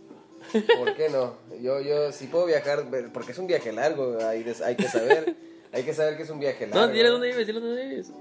¿Por 0.77 0.95
qué 0.95 1.09
no? 1.09 1.35
Yo, 1.61 1.79
yo, 1.81 2.11
si 2.11 2.27
puedo 2.27 2.45
viajar, 2.45 2.85
porque 3.13 3.31
es 3.31 3.37
un 3.37 3.47
viaje 3.47 3.71
largo, 3.71 4.17
hay, 4.25 4.43
que 4.43 4.87
saber, 4.87 5.35
hay 5.71 5.83
que 5.83 5.93
saber 5.93 6.17
que 6.17 6.23
es 6.23 6.29
un 6.29 6.39
viaje 6.39 6.67
largo. 6.67 6.87
No, 6.87 6.91
dile 6.91 7.09
dónde 7.09 7.27
vives, 7.29 7.47
dile 7.47 7.59
dónde 7.59 7.85
vives. 7.87 8.11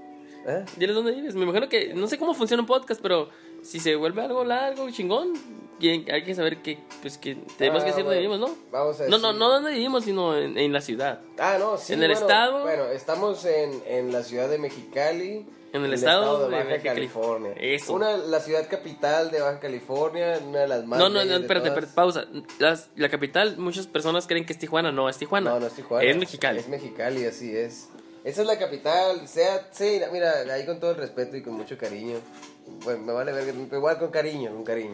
¿Eh? 0.47 0.65
Dile 0.77 0.93
dónde 0.93 1.11
vives. 1.11 1.35
Me 1.35 1.43
imagino 1.43 1.69
que, 1.69 1.93
no 1.93 2.07
sé 2.07 2.17
cómo 2.17 2.33
funciona 2.33 2.61
un 2.61 2.67
podcast, 2.67 3.01
pero 3.01 3.29
si 3.61 3.79
se 3.79 3.95
vuelve 3.95 4.21
algo 4.21 4.43
largo, 4.43 4.89
chingón, 4.89 5.33
hay 5.81 6.23
que 6.23 6.35
saber 6.35 6.61
que, 6.61 6.77
pues 7.01 7.17
que 7.17 7.35
tenemos 7.57 7.81
Ah, 7.81 7.85
que 7.85 7.91
decir 7.91 8.03
dónde 8.03 8.19
bueno, 8.19 8.35
vivimos, 8.35 8.39
¿no? 8.39 8.55
Vamos 8.71 8.99
a 9.01 9.07
No, 9.07 9.17
no, 9.17 9.27
decir- 9.29 9.39
no 9.39 9.49
dónde 9.49 9.71
vivimos, 9.71 10.03
sino 10.03 10.37
en, 10.37 10.57
en 10.57 10.71
la 10.73 10.81
ciudad. 10.81 11.21
Ah, 11.37 11.57
no, 11.59 11.77
sí. 11.77 11.93
¿En 11.93 12.01
el 12.03 12.09
bueno, 12.11 12.21
estado? 12.21 12.61
Bueno, 12.61 12.85
estamos 12.85 13.45
en, 13.45 13.81
en 13.87 14.11
la 14.13 14.23
ciudad 14.23 14.49
de 14.49 14.57
Mexicali. 14.57 15.45
En 15.73 15.85
el 15.85 15.93
estado 15.93 16.49
de 16.49 16.55
Baja 16.57 16.69
Baja 16.69 16.83
California. 16.83 17.53
Eso. 17.55 17.93
Una, 17.93 18.17
la 18.17 18.39
ciudad 18.41 18.67
capital 18.69 19.31
de 19.31 19.39
Baja 19.41 19.59
California, 19.59 20.39
una 20.45 20.59
de 20.59 20.67
las 20.67 20.85
más. 20.85 20.99
No, 20.99 21.07
no, 21.09 21.23
no, 21.23 21.35
espérate, 21.35 21.69
espérate, 21.69 21.93
pausa. 21.93 22.25
Las- 22.59 22.89
la 22.95 23.07
capital, 23.09 23.57
muchas 23.57 23.87
personas 23.87 24.27
creen 24.27 24.45
que 24.45 24.51
es 24.53 24.59
Tijuana, 24.59 24.91
no, 24.91 25.07
es 25.07 25.17
Tijuana. 25.17 25.49
No, 25.51 25.59
no 25.61 25.67
es 25.67 25.73
Tijuana. 25.73 26.03
Es 26.09 26.17
Mexicali. 26.17 26.59
Es 26.59 26.67
Mexicali, 26.67 27.25
así 27.25 27.55
es. 27.55 27.87
Esa 28.23 28.41
es 28.41 28.47
la 28.47 28.59
capital, 28.59 29.27
sea, 29.27 29.69
sí, 29.71 29.99
mira, 30.11 30.41
ahí 30.53 30.65
con 30.65 30.79
todo 30.79 30.91
el 30.91 30.97
respeto 30.97 31.37
y 31.37 31.41
con 31.41 31.53
mucho 31.53 31.77
cariño. 31.77 32.17
Bueno, 32.83 33.01
me 33.03 33.13
vale 33.13 33.31
ver, 33.31 33.53
igual 33.55 33.97
con 33.97 34.11
cariño, 34.11 34.51
con 34.51 34.63
cariño. 34.63 34.93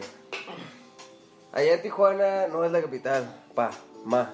Allá 1.51 1.73
en 1.73 1.81
Tijuana 1.81 2.47
no 2.47 2.63
es 2.63 2.71
la 2.71 2.81
capital, 2.81 3.25
pa, 3.55 3.71
ma, 4.05 4.31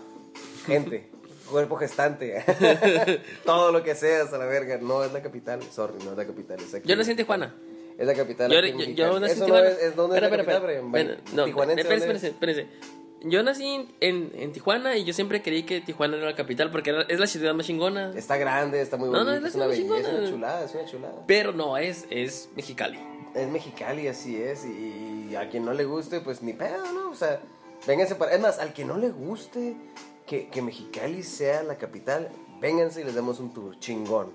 gente, 0.66 1.10
cuerpo 1.54 1.76
gestante, 1.78 2.44
todo 3.46 3.72
lo 3.72 3.84
que 3.84 3.96
seas 3.96 4.34
a 4.34 4.38
la 4.38 4.46
verga, 4.46 4.78
no 4.82 5.04
es 5.04 5.14
la 5.14 5.22
capital, 5.22 5.62
sorry, 5.72 6.04
no 6.04 6.12
es 6.12 6.18
la 6.18 6.26
capital. 6.26 6.60
Es 6.60 6.74
aquí. 6.74 6.88
Yo 6.90 6.96
nací 6.96 7.12
en 7.12 7.18
Tijuana. 7.18 7.56
Es 7.98 8.08
la 8.08 8.14
capital. 8.16 8.52
Yo, 8.52 8.60
yo, 8.60 8.84
yo 8.94 9.20
nací 9.20 9.40
en 9.40 9.46
Tijuana. 9.46 9.64
no 9.64 9.70
es, 9.70 9.78
es 9.84 9.96
donde 9.96 10.18
Espera, 10.18 10.26
es 10.28 10.32
la 10.48 10.54
capital. 10.54 10.64
Brian? 10.64 10.92
Ven, 10.92 11.18
No, 11.34 11.46
Tijuanense, 11.46 11.82
espérense, 11.82 12.08
¿dónde 12.08 12.18
es? 12.18 12.24
espérense, 12.34 12.62
espérense. 12.62 13.30
yo 13.30 13.44
nací 13.44 13.88
en, 14.02 14.32
en 14.36 14.52
Tijuana 14.52 14.98
y 14.98 15.04
yo 15.06 15.14
siempre 15.14 15.42
creí 15.42 15.64
que 15.64 15.80
Tijuana 15.82 16.18
era 16.18 16.26
la 16.26 16.36
capital 16.36 16.72
porque 16.72 16.90
era- 16.90 17.04
es 17.04 17.20
la 17.20 17.28
ciudad 17.28 17.54
más 17.54 17.66
chingona. 17.68 18.12
Está 18.16 18.38
grande, 18.38 18.82
está 18.82 18.98
muy 18.98 19.10
No, 19.10 19.20
no, 19.24 19.26
bonito, 19.26 19.46
es 19.46 19.52
es 19.52 19.56
una 19.56 19.68
belleza, 19.68 19.96
es 19.98 20.02
chingona. 20.04 20.20
una 20.20 20.30
chulada, 20.30 20.66
es 20.66 20.74
una 20.76 20.86
chulada. 20.86 21.24
Pero 21.28 21.52
no, 21.54 21.78
es, 21.78 22.06
es 22.10 22.50
Mexicali. 22.56 23.00
Es 23.36 23.48
Mexicali, 23.48 24.08
así 24.08 24.42
es, 24.42 24.66
y 24.66 25.36
a 25.36 25.50
quien 25.50 25.64
no 25.66 25.74
le 25.74 25.86
guste, 25.86 26.20
pues 26.20 26.42
ni 26.44 26.54
pedo, 26.54 26.92
¿no? 26.94 27.10
O 27.12 27.16
sea, 27.16 27.40
vénganse 27.88 28.14
para... 28.16 28.34
Es 28.34 28.40
más, 28.42 28.60
al 28.60 28.74
que 28.74 28.86
no 28.86 28.98
le 28.98 29.10
guste 29.10 29.76
que, 30.26 30.48
que 30.50 30.62
Mexicali 30.62 31.24
sea 31.24 31.64
la 31.64 31.78
capital, 31.78 32.30
vénganse 32.62 33.02
y 33.02 33.04
les 33.04 33.16
damos 33.16 33.40
un 33.40 33.54
tour 33.54 33.78
chingón. 33.80 34.32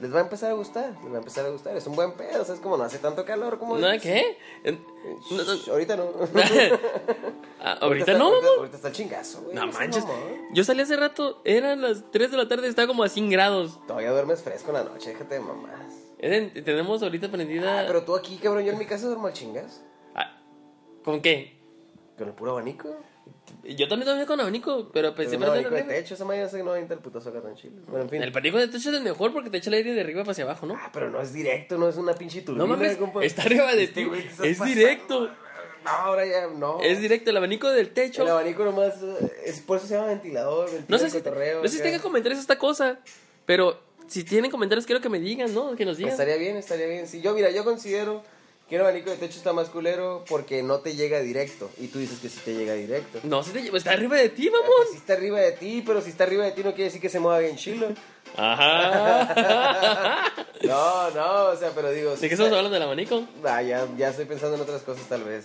Les 0.00 0.12
va 0.14 0.18
a 0.18 0.22
empezar 0.22 0.50
a 0.50 0.54
gustar, 0.54 0.92
les 1.02 1.12
va 1.12 1.16
a 1.16 1.18
empezar 1.18 1.44
a 1.44 1.48
gustar. 1.50 1.76
Es 1.76 1.86
un 1.86 1.96
buen 1.96 2.12
pedo, 2.12 2.44
¿sabes? 2.44 2.60
Como 2.60 2.76
no 2.76 2.84
hace 2.84 2.98
tanto 2.98 3.24
calor 3.24 3.58
como... 3.58 3.78
¿No? 3.78 3.88
¿Qué? 4.00 4.38
En- 4.62 4.80
no, 5.30 5.42
no, 5.44 5.54
Shh, 5.56 5.68
Ahorita 5.70 5.96
no. 5.96 6.04
ah, 7.60 7.78
ahorita 7.80 8.12
está- 8.12 8.18
no, 8.18 8.28
Ahorita, 8.28 8.48
ahorita 8.58 8.76
está 8.76 8.88
el 8.88 8.94
chingazo, 8.94 9.42
güey. 9.42 9.54
No 9.56 9.66
manches. 9.66 10.04
Yo 10.52 10.64
salí 10.64 10.82
hace 10.82 10.96
rato, 10.96 11.40
eran 11.44 11.82
las 11.82 12.10
3 12.12 12.30
de 12.30 12.36
la 12.36 12.48
tarde, 12.48 12.68
estaba 12.68 12.86
como 12.88 13.02
a 13.02 13.08
100 13.08 13.30
grados. 13.30 13.78
Todavía 13.86 14.10
duermes 14.12 14.42
fresco 14.42 14.68
en 14.70 14.74
la 14.74 14.84
noche, 14.84 15.10
déjate 15.10 15.34
de 15.34 15.40
mamás. 15.40 15.94
Tenemos 16.64 17.02
ahorita 17.02 17.30
prendida. 17.30 17.80
Ah, 17.80 17.84
pero 17.86 18.04
tú 18.04 18.14
aquí, 18.16 18.36
cabrón, 18.36 18.64
yo 18.64 18.72
en 18.72 18.78
mi 18.78 18.86
casa 18.86 19.06
duermo 19.06 19.26
al 19.28 19.32
chingas. 19.32 19.82
Ah, 20.14 20.40
¿Con 21.04 21.20
qué? 21.20 21.58
Con 22.16 22.28
el 22.28 22.34
puro 22.34 22.52
abanico. 22.52 22.88
Yo 23.64 23.86
también 23.88 24.06
dormía 24.06 24.24
con 24.26 24.40
abanico, 24.40 24.88
pero 24.92 25.14
pensé 25.14 25.36
Pero 25.38 25.52
de 25.52 25.60
arriba. 25.60 25.86
techo, 25.86 26.14
esa 26.14 26.24
mañana 26.24 26.48
que 26.50 26.58
no 26.58 26.70
va 26.70 26.76
a 26.76 26.78
el 26.80 26.86
putazo 26.86 27.28
acá 27.30 27.42
tan 27.42 27.54
chido. 27.54 27.74
Bueno, 27.86 28.04
en 28.04 28.10
fin. 28.10 28.22
El 28.22 28.30
abanico 28.30 28.56
de 28.58 28.68
techo 28.68 28.90
es 28.90 28.96
el 28.96 29.02
mejor 29.02 29.32
porque 29.32 29.50
te 29.50 29.58
echa 29.58 29.68
el 29.70 29.74
aire 29.74 29.92
de 29.94 30.00
arriba 30.00 30.22
hacia 30.26 30.44
abajo, 30.44 30.66
¿no? 30.66 30.74
Ah, 30.76 30.90
pero 30.92 31.10
no 31.10 31.20
es 31.20 31.32
directo, 31.32 31.76
no 31.76 31.88
es 31.88 31.96
una 31.96 32.14
pinche 32.14 32.40
turbina. 32.42 32.64
No 32.64 32.70
mames, 32.70 32.96
compa. 32.96 33.24
está 33.24 33.42
arriba 33.42 33.72
de 33.74 33.84
Este 33.84 34.02
ti. 34.02 34.06
güey 34.08 34.26
Es 34.42 34.64
directo. 34.64 35.28
No, 35.84 35.90
ahora 35.90 36.26
ya 36.26 36.46
no. 36.48 36.80
Es 36.82 37.00
directo, 37.00 37.30
el 37.30 37.36
abanico 37.36 37.68
del 37.70 37.90
techo. 37.90 38.22
El 38.22 38.28
abanico 38.28 38.64
nomás, 38.64 38.94
eh, 39.02 39.32
es, 39.46 39.60
por 39.60 39.76
eso 39.78 39.86
se 39.86 39.94
llama 39.94 40.08
ventilador, 40.08 40.66
ventila 40.70 40.86
No 40.88 40.98
sé 40.98 41.04
el 41.06 41.10
si, 41.10 41.18
cotorreo, 41.18 41.58
no 41.62 41.68
sé 41.68 41.74
si 41.74 41.80
acá. 41.80 41.90
tenga 41.90 42.02
comentarios 42.02 42.40
esta 42.40 42.58
cosa, 42.58 42.98
pero 43.46 43.80
si 44.06 44.24
tienen 44.24 44.50
comentarios 44.50 44.86
quiero 44.86 45.00
que 45.00 45.08
me 45.08 45.18
digan, 45.20 45.54
¿no? 45.54 45.76
Que 45.76 45.84
nos 45.84 45.96
digan. 45.98 46.12
Estaría 46.12 46.36
bien, 46.36 46.56
estaría 46.56 46.86
bien. 46.86 47.06
Sí, 47.06 47.20
yo, 47.22 47.32
mira, 47.34 47.50
yo 47.50 47.64
considero 47.64 48.22
que 48.68 48.74
el 48.76 48.82
abanico 48.82 49.10
de 49.10 49.16
techo 49.16 49.38
está 49.38 49.52
más 49.52 49.68
culero 49.70 50.24
porque 50.28 50.62
no 50.62 50.80
te 50.80 50.94
llega 50.94 51.20
directo. 51.20 51.70
Y 51.78 51.88
tú 51.88 51.98
dices 51.98 52.18
que 52.18 52.28
sí 52.28 52.38
te 52.44 52.54
llega 52.54 52.74
directo. 52.74 53.20
No, 53.22 53.42
si 53.42 53.50
te 53.52 53.62
lleva- 53.62 53.78
está 53.78 53.92
arriba 53.92 54.16
de 54.16 54.28
ti, 54.28 54.48
Ah, 54.48 54.58
vamos. 54.60 54.74
pues 54.76 54.90
sí 54.90 54.96
está 54.98 55.14
arriba 55.14 55.40
de 55.40 55.52
ti, 55.52 55.82
pero 55.86 56.00
si 56.02 56.10
está 56.10 56.24
arriba 56.24 56.44
de 56.44 56.52
ti 56.52 56.62
no 56.62 56.70
quiere 56.70 56.84
decir 56.84 57.00
que 57.00 57.08
se 57.08 57.18
mueva 57.18 57.38
bien 57.38 57.56
chilo. 57.56 57.88
Ajá. 58.36 60.24
No, 60.60 61.10
no, 61.12 61.44
o 61.50 61.56
sea, 61.56 61.70
pero 61.72 61.92
digo... 61.92 62.10
¿De 62.10 62.16
sí 62.16 62.26
qué 62.26 62.34
estamos 62.34 62.50
hablando 62.52 62.70
del 62.74 62.82
abanico? 62.82 63.22
Ah, 63.44 63.62
ya, 63.62 63.86
ya 63.96 64.08
estoy 64.08 64.24
pensando 64.24 64.56
en 64.56 64.62
otras 64.62 64.82
cosas 64.82 65.06
tal 65.08 65.22
vez. 65.22 65.44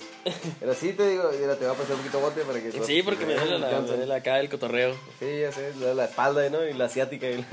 Pero 0.60 0.74
sí 0.74 0.92
te 0.94 1.08
digo, 1.08 1.30
mira, 1.40 1.56
te 1.56 1.66
voy 1.68 1.76
a 1.76 1.78
pasar 1.78 1.92
un 1.94 2.00
poquito 2.00 2.20
bote 2.20 2.42
para 2.42 2.60
que... 2.60 2.72
Sí, 2.84 3.04
porque 3.04 3.24
me 3.28 3.36
duele 3.36 3.60
la, 3.60 3.80
me 3.80 3.88
duele 3.96 4.12
acá 4.16 4.40
el 4.40 4.50
cotorreo. 4.50 4.96
Sí, 5.20 5.42
ya 5.42 5.52
sé, 5.52 5.72
la, 5.80 5.94
la 5.94 6.06
espalda, 6.06 6.50
¿no? 6.50 6.66
Y 6.68 6.74
la 6.74 6.86
asiática 6.86 7.30
y 7.30 7.34
el, 7.34 7.46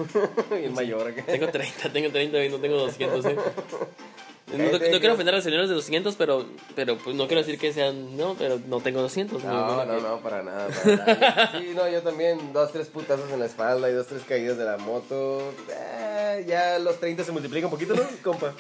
y 0.63 0.65
el 0.65 0.71
mayor 0.73 1.07
acá. 1.09 1.23
Tengo 1.27 1.49
30, 1.49 1.93
tengo 1.93 2.11
30 2.11 2.45
y 2.45 2.49
no 2.49 2.57
tengo 2.59 2.77
200, 2.79 3.25
¿eh? 3.27 3.37
No, 4.53 4.59
no 4.59 4.65
Cállate, 4.65 4.79
quiero 4.91 5.01
que- 5.01 5.11
ofender 5.11 5.35
a 5.35 5.37
los 5.39 5.45
señores 5.45 5.69
de 5.69 5.75
200, 5.77 6.17
pero, 6.17 6.45
pero 6.75 6.99
pues, 6.99 7.15
no 7.15 7.27
quiero 7.29 7.43
decir 7.43 7.59
que 7.59 7.73
sean, 7.73 8.17
no, 8.17 8.35
pero 8.39 8.59
no 8.67 8.81
tengo 8.81 9.01
200. 9.01 9.43
No, 9.45 9.77
no, 9.77 9.85
no, 9.85 10.01
no, 10.01 10.21
para 10.21 10.43
nada, 10.43 10.69
para 10.85 10.97
nada. 11.07 11.53
Sí, 11.59 11.73
no, 11.75 11.89
yo 11.89 12.03
también, 12.03 12.53
dos, 12.53 12.73
tres 12.73 12.89
putazos 12.89 13.31
en 13.31 13.39
la 13.41 13.47
espalda 13.47 13.89
y 13.89 13.93
dos, 13.93 14.07
tres 14.09 14.23
caídas 14.29 14.59
de 14.59 14.65
la 14.65 14.77
moto. 14.77 15.53
Eh, 15.71 16.45
ya 16.49 16.79
los 16.81 16.99
30 16.99 17.23
se 17.25 17.31
multiplican 17.33 17.67
un 17.67 17.71
poquito, 17.71 17.95
¿no, 17.95 18.03
compa? 18.25 18.53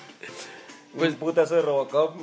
Pues 0.96 1.14
putazo 1.14 1.56
de 1.56 1.62
Robocop. 1.62 2.14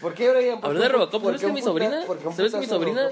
¿Por 0.00 0.14
qué, 0.14 0.30
Brian? 0.30 0.60
¿Por 0.60 0.70
Hablando 0.70 0.80
de 0.80 0.86
un- 0.86 0.92
Robocop, 1.10 1.22
¿sabes 1.24 1.40
que 1.40 1.46
un 1.46 1.54
mi 1.54 1.62
sobrina, 1.62 2.04
un 2.08 2.36
sabes 2.36 2.52
que 2.52 2.58
mi 2.58 2.66
sobrina? 2.66 3.10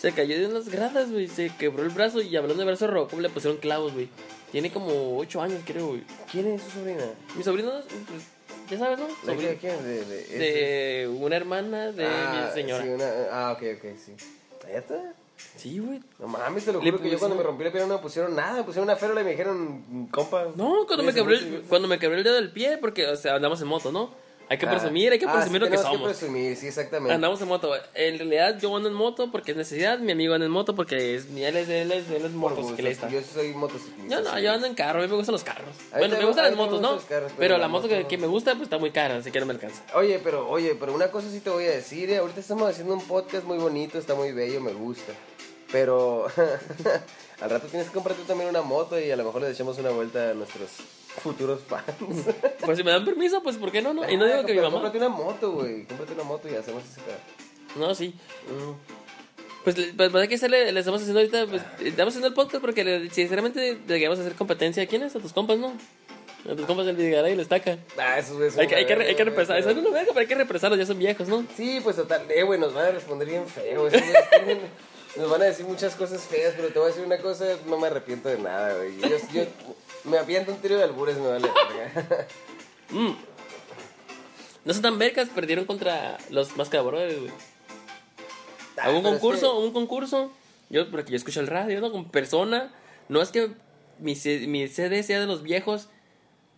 Se 0.00 0.12
cayó 0.12 0.38
de 0.38 0.46
unas 0.46 0.68
gradas, 0.68 1.10
güey, 1.10 1.28
se 1.28 1.50
quebró 1.58 1.82
el 1.82 1.90
brazo 1.90 2.20
y 2.22 2.34
hablando 2.36 2.60
de 2.62 2.66
brazo 2.66 2.86
de 2.86 2.92
Robocop 2.92 3.20
le 3.20 3.28
pusieron 3.28 3.58
clavos, 3.58 3.92
güey. 3.92 4.08
Tiene 4.50 4.72
como 4.72 5.18
8 5.18 5.42
años, 5.42 5.60
creo, 5.64 5.88
güey. 5.88 6.02
¿Quién 6.30 6.46
es 6.48 6.62
su 6.62 6.70
sobrina? 6.70 7.04
Mi 7.36 7.42
sobrina, 7.44 7.70
pues, 8.08 8.22
ya 8.70 8.78
sabes, 8.78 8.98
¿no? 8.98 9.06
¿De 9.06 9.12
Sobrina- 9.34 9.50
qué? 9.52 9.56
¿Quién? 9.58 9.82
De, 9.84 10.04
de, 10.04 10.38
de 10.38 11.08
una 11.08 11.36
hermana 11.36 11.92
de 11.92 12.06
Ah, 12.06 12.46
mi 12.48 12.54
señora. 12.60 12.82
Sí, 12.82 12.88
una, 12.88 13.04
ah, 13.30 13.52
ok, 13.52 13.62
ok, 13.76 13.84
sí. 14.04 14.12
¿Neta? 14.66 15.14
Sí, 15.56 15.78
güey. 15.78 16.00
No 16.18 16.26
mames, 16.28 16.64
te 16.64 16.72
lo 16.72 16.82
Le 16.82 16.90
juro 16.90 17.02
que 17.02 17.10
yo 17.10 17.18
cuando 17.18 17.36
me 17.36 17.42
rompí 17.42 17.64
la 17.64 17.70
pierna 17.72 17.88
no 17.88 17.94
me 17.96 18.02
pusieron 18.02 18.34
nada, 18.34 18.58
me 18.58 18.64
pusieron 18.64 18.88
una 18.88 18.96
férola 18.96 19.20
y 19.20 19.24
me 19.24 19.30
dijeron, 19.30 20.08
compa. 20.10 20.46
No, 20.56 20.84
cuando 20.86 21.02
me, 21.04 21.12
quebré 21.14 21.36
mucho". 21.40 21.56
el, 21.56 21.62
cuando 21.62 21.88
me 21.88 21.98
quebré 21.98 22.18
el 22.18 22.24
dedo 22.24 22.34
del 22.34 22.50
pie, 22.50 22.76
porque, 22.78 23.06
o 23.06 23.16
sea, 23.16 23.36
andamos 23.36 23.60
en 23.62 23.68
moto, 23.68 23.92
¿no? 23.92 24.10
Hay 24.50 24.58
que 24.58 24.66
Ah. 24.66 24.70
presumir, 24.70 25.12
hay 25.12 25.18
que 25.20 25.26
Ah, 25.26 25.32
presumir 25.32 25.62
sí, 25.62 25.64
lo 25.64 25.70
que 25.70 25.78
somos. 25.78 25.98
que 25.98 26.04
presumir, 26.06 26.56
sí, 26.56 26.66
exactamente. 26.66 27.14
Andamos 27.14 27.40
en 27.40 27.46
moto. 27.46 27.72
En 27.94 28.18
realidad 28.18 28.58
yo 28.60 28.74
ando 28.76 28.88
en 28.88 28.94
moto 28.96 29.30
porque 29.30 29.52
es 29.52 29.56
necesidad, 29.56 30.00
mi 30.00 30.10
amigo 30.10 30.34
anda 30.34 30.44
en 30.46 30.50
moto 30.50 30.74
porque 30.74 31.14
es, 31.14 31.26
él 31.34 31.56
es, 31.56 31.68
él 31.68 31.92
es, 31.92 32.10
él 32.10 32.24
es 32.24 32.32
motociclista. 32.32 33.08
Yo 33.08 33.20
soy 33.22 33.54
motociclista. 33.54 34.08
Yo 34.12 34.20
no, 34.22 34.34
sí. 34.36 34.42
yo 34.42 34.50
ando 34.52 34.66
en 34.66 34.74
carro, 34.74 34.98
a 34.98 35.02
mí 35.02 35.08
me 35.08 35.14
gustan 35.14 35.34
los 35.34 35.44
carros. 35.44 35.74
Bueno, 35.96 36.16
me 36.18 36.24
gustan 36.24 36.46
las 36.46 36.56
motos, 36.56 36.80
¿no? 36.80 36.88
carros, 36.88 37.04
pero, 37.08 37.34
pero 37.38 37.54
la 37.54 37.58
la 37.60 37.68
moto 37.68 37.84
moto 37.84 37.94
que, 37.94 38.02
no. 38.02 38.08
que 38.08 38.18
me 38.18 38.26
gusta 38.26 38.50
pues 38.54 38.64
está 38.64 38.78
muy 38.78 38.90
cara, 38.90 39.18
así 39.18 39.30
que 39.30 39.38
no 39.38 39.46
me 39.46 39.52
alcanza. 39.52 39.82
Oye, 39.94 40.18
pero, 40.22 40.48
oye, 40.50 40.74
pero 40.74 40.92
una 40.94 41.12
cosa 41.12 41.30
sí 41.30 41.38
te 41.38 41.50
voy 41.50 41.66
a 41.66 41.70
decir, 41.70 42.10
eh, 42.10 42.16
ahorita 42.18 42.40
estamos 42.40 42.68
haciendo 42.68 42.92
un 42.94 43.06
podcast 43.06 43.44
muy 43.44 43.56
bonito, 43.58 43.98
está 43.98 44.16
muy 44.16 44.32
bello, 44.32 44.60
me 44.60 44.72
gusta. 44.72 45.12
Pero 45.70 46.26
al 47.40 47.50
rato 47.50 47.68
tienes 47.68 47.86
que 47.88 47.94
comprarte 47.94 48.24
también 48.24 48.50
una 48.50 48.62
moto 48.62 48.98
y 48.98 49.12
a 49.12 49.16
lo 49.16 49.22
mejor 49.22 49.42
le 49.42 49.50
echamos 49.52 49.78
una 49.78 49.90
vuelta 49.90 50.30
a 50.30 50.34
nuestros 50.34 50.70
futuros 51.20 51.60
fans. 51.66 51.84
Pues 52.64 52.78
si 52.78 52.84
me 52.84 52.90
dan 52.90 53.04
permiso, 53.04 53.42
pues 53.42 53.56
¿por 53.56 53.70
qué 53.72 53.80
no? 53.82 53.92
no? 53.94 54.08
Y 54.08 54.16
no 54.16 54.26
digo 54.26 54.40
Ah, 54.42 54.46
que 54.46 54.52
mi 54.54 54.60
mamá... 54.60 54.72
Cómprate 54.72 54.98
una 54.98 55.08
moto, 55.08 55.52
güey, 55.52 55.84
cómprate 55.86 56.12
una 56.12 56.22
moto 56.24 56.48
y 56.48 56.54
hacemos 56.54 56.82
ese 56.84 57.00
pedo. 57.00 57.16
No, 57.86 57.94
sí. 57.94 58.14
Mm. 58.48 59.00
Pues, 59.64 59.76
le- 59.78 59.92
pues, 59.94 60.10
¿para 60.10 60.26
qué 60.26 60.34
hacerle? 60.36 60.72
Le 60.72 60.80
estamos 60.80 61.00
haciendo 61.00 61.20
ahorita, 61.20 61.46
pues, 61.46 61.62
estamos 61.84 62.12
haciendo 62.12 62.28
el 62.28 62.34
podcast 62.34 62.60
porque 62.60 62.84
le- 62.84 63.10
sinceramente 63.10 63.78
le 63.86 63.98
a 64.06 64.12
hacer 64.12 64.32
competencia. 64.34 64.82
¿A 64.82 64.86
quiénes? 64.86 65.14
A 65.16 65.20
tus 65.20 65.32
compas, 65.32 65.58
¿no? 65.58 65.72
A 66.50 66.56
tus 66.56 66.64
compas 66.66 66.86
del 66.86 66.96
Videgaray 66.96 67.32
y 67.32 67.36
la 67.36 67.42
estaca. 67.42 67.78
Ah, 67.98 68.18
güeyes 68.32 68.54
son 68.54 68.60
Hay 68.62 68.66
que, 68.68 68.74
hay 68.76 68.86
que, 68.86 68.94
hay 68.94 69.14
que 69.14 69.24
represar. 69.24 69.58
Eso 69.58 69.70
es 69.70 69.76
una 69.76 69.90
verga, 69.90 70.06
pero 70.08 70.20
hay 70.20 70.26
que 70.26 70.34
represarlos, 70.34 70.78
ya 70.78 70.86
son 70.86 70.98
viejos, 70.98 71.28
¿no? 71.28 71.44
Sí, 71.56 71.80
pues 71.84 71.96
total, 71.96 72.22
eh, 72.30 72.42
güey, 72.42 72.58
nos 72.58 72.72
van 72.72 72.86
a 72.86 72.90
responder 72.92 73.28
bien 73.28 73.46
feo. 73.46 73.88
tienen- 73.88 74.58
nos 75.16 75.28
van 75.30 75.42
a 75.42 75.46
decir 75.46 75.66
muchas 75.66 75.94
cosas 75.96 76.22
feas, 76.22 76.54
pero 76.56 76.68
te 76.68 76.78
voy 76.78 76.86
a 76.86 76.88
decir 76.92 77.04
una 77.04 77.18
cosa, 77.18 77.44
no 77.66 77.76
me 77.78 77.88
arrepiento 77.88 78.28
de 78.30 78.38
nada, 78.38 78.74
güey. 78.76 78.96
Yo, 79.00 79.08
yo 79.34 79.42
me 80.04 80.18
aviento 80.18 80.52
un 80.52 80.58
tiro 80.58 80.76
de 80.76 80.84
albures, 80.84 81.16
me 81.18 81.26
vale. 81.28 81.48
Mm. 82.92 83.12
No 84.64 84.72
son 84.74 84.82
tan 84.82 84.98
vergas, 84.98 85.28
perdieron 85.28 85.64
contra 85.64 86.18
los 86.30 86.56
mascabrones, 86.56 87.18
güey. 87.20 87.30
Ah, 88.76 88.90
Hubo 88.90 88.98
un 88.98 89.04
concurso, 89.04 89.56
hubo 89.56 89.64
un 89.66 89.72
concurso. 89.72 90.32
Yo, 90.70 90.90
porque 90.90 91.10
yo 91.12 91.16
escucho 91.16 91.38
el 91.40 91.46
radio, 91.46 91.80
¿no? 91.80 91.92
Con 91.92 92.10
persona. 92.10 92.72
No 93.08 93.22
es 93.22 93.30
que 93.30 93.52
mi, 94.00 94.14
mi 94.48 94.66
CD 94.68 95.02
sea 95.04 95.20
de 95.20 95.26
los 95.26 95.42
viejos 95.44 95.88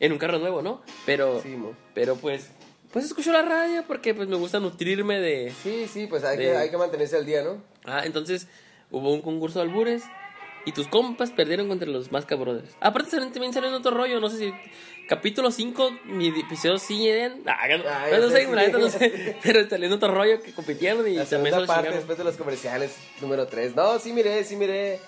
en 0.00 0.12
un 0.12 0.18
carro 0.18 0.38
nuevo, 0.38 0.62
¿no? 0.62 0.80
Pero, 1.06 1.42
Sí, 1.42 1.54
pero 1.94 2.16
pues, 2.16 2.48
pues 2.92 3.04
escucho 3.04 3.30
la 3.30 3.42
radio 3.42 3.84
porque 3.86 4.14
pues 4.14 4.26
me 4.28 4.36
gusta 4.36 4.58
nutrirme 4.58 5.20
de... 5.20 5.52
Sí, 5.62 5.86
sí, 5.86 6.06
pues 6.06 6.24
hay, 6.24 6.38
De- 6.38 6.44
que, 6.44 6.56
hay 6.56 6.70
que 6.70 6.76
mantenerse 6.78 7.16
al 7.16 7.26
día, 7.26 7.42
¿no? 7.42 7.62
Ah, 7.84 8.02
entonces 8.04 8.48
hubo 8.90 9.12
un 9.12 9.20
concurso 9.22 9.58
de 9.58 9.66
albures 9.66 10.02
y 10.64 10.72
tus 10.72 10.88
compas 10.88 11.30
perdieron 11.30 11.68
contra 11.68 11.88
los 11.88 12.12
más 12.12 12.26
cabrones. 12.26 12.64
Aparte 12.80 13.16
también 13.16 13.52
salió 13.52 13.68
en 13.68 13.74
otro 13.74 13.92
rollo, 13.92 14.20
no 14.20 14.28
sé 14.28 14.38
si... 14.38 14.54
Capítulo 15.08 15.50
5, 15.50 15.90
mi 16.04 16.28
episodio 16.28 16.78
100... 16.78 17.42
Ah, 17.46 17.66
no, 17.68 17.84
Ah, 17.88 18.06
no, 18.06 18.10
ya 18.12 18.18
no 18.20 18.30
sé, 18.30 18.46
la 18.46 18.62
neta 18.62 18.78
no 18.78 18.88
sé. 18.88 19.36
Pero 19.42 19.68
salió 19.68 19.88
en 19.88 19.92
otro 19.92 20.14
rollo 20.14 20.40
que 20.40 20.52
compitieron 20.52 21.06
y 21.08 21.14
La 21.16 21.24
también 21.24 21.66
parte 21.66 21.90
después 21.90 22.16
de 22.16 22.24
los 22.24 22.36
comerciales, 22.36 22.96
número 23.20 23.46
3. 23.46 23.74
No, 23.74 23.98
sí 23.98 24.12
miré, 24.12 24.44
sí 24.44 24.54
miré. 24.56 25.00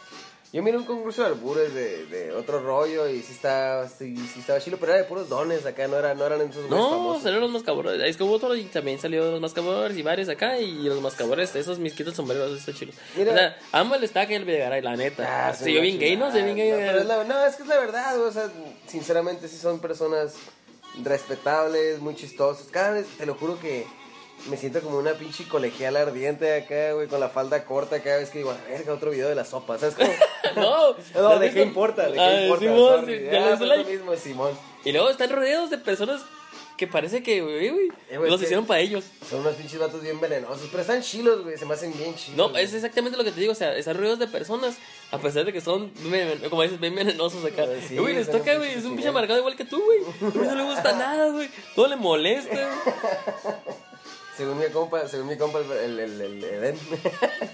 Yo 0.54 0.62
miré 0.62 0.76
un 0.78 0.84
concurso 0.84 1.22
de 1.22 1.28
albures 1.30 1.74
de, 1.74 2.06
de 2.06 2.32
otro 2.32 2.60
rollo 2.60 3.08
y 3.08 3.20
sí 3.22 3.32
estaba, 3.32 3.88
sí, 3.88 4.16
sí 4.32 4.38
estaba 4.38 4.60
chilo, 4.60 4.76
pero 4.78 4.92
era 4.92 5.02
de 5.02 5.08
puros 5.08 5.28
dones 5.28 5.66
acá, 5.66 5.88
no, 5.88 5.98
era, 5.98 6.14
no 6.14 6.24
eran 6.24 6.40
esos 6.42 6.70
No, 6.70 6.90
famosos. 6.90 7.22
salieron 7.24 7.42
los 7.42 7.50
mascabores. 7.50 8.00
Es 8.04 8.16
que 8.16 8.22
hubo 8.22 8.34
otro 8.34 8.54
y 8.54 8.62
también 8.66 9.00
salió 9.00 9.32
los 9.32 9.40
mascabores 9.40 9.96
y 9.98 10.02
varios 10.02 10.28
acá. 10.28 10.60
Y 10.60 10.70
los 10.84 11.00
mascabores, 11.00 11.56
esos 11.56 11.80
mis 11.80 11.92
quitos 11.92 12.14
sombreros, 12.14 12.56
están 12.56 12.72
chilos. 12.76 12.94
Mira. 13.16 13.32
O 13.32 13.36
sea, 13.36 13.58
amo 13.72 13.96
el 13.96 14.06
stack 14.06 14.30
y 14.30 14.34
el 14.34 14.44
Videgaray, 14.44 14.80
la 14.80 14.94
neta. 14.94 15.48
Ah, 15.48 15.52
Se 15.54 15.72
yo 15.72 15.80
bien 15.80 15.98
gay, 15.98 16.16
¿no? 16.16 16.30
Se 16.30 16.40
bien 16.40 16.54
gay. 16.56 16.70
No, 16.70 16.76
es 17.00 17.04
la- 17.04 17.24
no, 17.24 17.44
es 17.44 17.56
que 17.56 17.62
es 17.64 17.68
la 17.68 17.78
verdad, 17.80 18.20
o 18.20 18.30
sea, 18.30 18.48
sinceramente 18.86 19.48
sí 19.48 19.56
son 19.58 19.80
personas 19.80 20.34
respetables, 21.02 21.98
muy 22.00 22.14
chistosos. 22.14 22.68
Cada 22.70 22.92
vez, 22.92 23.06
te 23.18 23.26
lo 23.26 23.34
juro 23.34 23.58
que 23.58 23.86
me 24.48 24.56
siento 24.56 24.80
como 24.80 24.98
una 24.98 25.12
pinche 25.14 25.46
colegial 25.48 25.96
ardiente 25.96 26.54
acá, 26.54 26.92
güey, 26.92 27.08
con 27.08 27.20
la 27.20 27.28
falda 27.30 27.64
corta 27.64 28.02
cada 28.02 28.18
vez 28.18 28.30
que 28.30 28.38
digo, 28.38 28.50
a 28.50 28.56
verga, 28.68 28.92
otro 28.92 29.10
video 29.10 29.28
de 29.28 29.34
la 29.34 29.44
sopa, 29.44 29.78
¿sabes 29.78 29.94
cómo? 29.94 30.10
No, 30.56 30.94
No, 31.14 31.28
¿has 31.30 31.40
¿de 31.40 31.50
qué 31.52 31.62
importa? 31.62 32.06
¿De 32.08 32.12
qué 32.14 32.20
Ah, 32.20 32.42
importa? 32.42 32.64
Simón, 32.64 33.00
Sorry. 33.00 33.24
ya 33.30 33.52
Ah, 33.54 33.56
lo 33.60 33.84
mismo, 33.84 34.16
Simón. 34.16 34.52
Y 34.84 34.92
luego 34.92 35.08
están 35.10 35.30
rodeados 35.30 35.70
de 35.70 35.78
personas 35.78 36.22
que 36.76 36.86
parece 36.88 37.22
que, 37.22 37.40
güey, 37.40 37.70
güey, 37.70 37.88
Eh, 38.10 38.18
güey, 38.18 38.30
los 38.30 38.42
hicieron 38.42 38.66
para 38.66 38.80
ellos. 38.80 39.04
Son 39.30 39.40
unos 39.40 39.54
pinches 39.54 39.78
vatos 39.78 40.02
bien 40.02 40.20
venenosos, 40.20 40.66
pero 40.70 40.80
están 40.82 41.02
chilos, 41.02 41.42
güey, 41.44 41.56
se 41.56 41.64
me 41.66 41.74
hacen 41.74 41.96
bien 41.96 42.14
chilos. 42.16 42.36
No, 42.36 42.50
güey. 42.50 42.64
es 42.64 42.74
exactamente 42.74 43.16
lo 43.16 43.22
que 43.24 43.30
te 43.30 43.40
digo, 43.40 43.52
o 43.52 43.54
sea, 43.54 43.76
están 43.76 43.96
rodeados 43.96 44.18
de 44.18 44.26
personas, 44.26 44.74
a 45.12 45.18
pesar 45.18 45.44
de 45.44 45.52
que 45.52 45.60
son, 45.60 45.92
como 46.50 46.62
dices, 46.62 46.80
bien 46.80 46.94
venenosos 46.96 47.44
acá. 47.44 47.62
Ay, 47.62 47.84
sí, 47.88 47.94
Y, 47.94 47.98
güey, 47.98 48.14
les 48.14 48.28
toca, 48.30 48.56
güey, 48.56 48.72
es 48.72 48.84
un 48.84 48.94
pinche 48.96 49.08
amargado 49.08 49.38
igual 49.38 49.56
que 49.56 49.64
tú, 49.64 49.80
güey. 49.82 50.00
A 50.00 50.36
mí 50.36 50.46
no 50.48 50.54
le 50.56 50.64
gusta 50.64 50.92
nada, 50.92 51.30
güey. 51.30 51.48
Todo 51.76 51.86
le 51.88 51.96
molesta. 51.96 52.70
según 54.36 54.58
mi 54.58 54.66
compa, 54.66 55.08
según 55.08 55.28
mi 55.28 55.36
compa, 55.36 55.60
el, 55.60 56.00
el, 56.00 56.20
el, 56.20 56.44
Eden. 56.44 56.78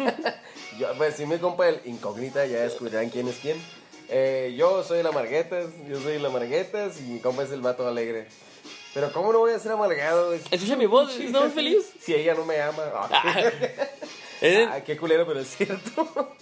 yo, 0.78 0.88
pues 0.96 1.14
si 1.16 1.26
mi 1.26 1.38
compa 1.38 1.68
el 1.68 1.80
incógnita, 1.84 2.46
ya 2.46 2.60
descubrirán 2.60 3.10
quién 3.10 3.28
es 3.28 3.36
quién. 3.36 3.60
Eh, 4.08 4.54
yo 4.56 4.82
soy 4.82 5.02
la 5.02 5.12
Marguetas, 5.12 5.66
yo 5.88 6.00
soy 6.00 6.18
la 6.18 6.30
Marguetas 6.30 7.00
y 7.00 7.04
mi 7.04 7.20
compa 7.20 7.44
es 7.44 7.52
el 7.52 7.60
vato 7.60 7.86
alegre. 7.86 8.26
Pero 8.92 9.12
¿cómo 9.12 9.32
no 9.32 9.38
voy 9.38 9.52
a 9.52 9.58
ser 9.58 9.72
amargado? 9.72 10.32
Escucha 10.32 10.76
mi 10.76 10.86
voz, 10.86 11.16
¿estamos 11.16 11.52
feliz? 11.52 11.92
Si 12.00 12.14
ella 12.14 12.34
no 12.34 12.44
me 12.44 12.60
ama. 12.60 12.82
Ah. 12.94 13.42
Ah, 14.42 14.80
qué 14.80 14.96
culero, 14.96 15.26
pero 15.26 15.40
es 15.40 15.54
cierto. 15.54 16.34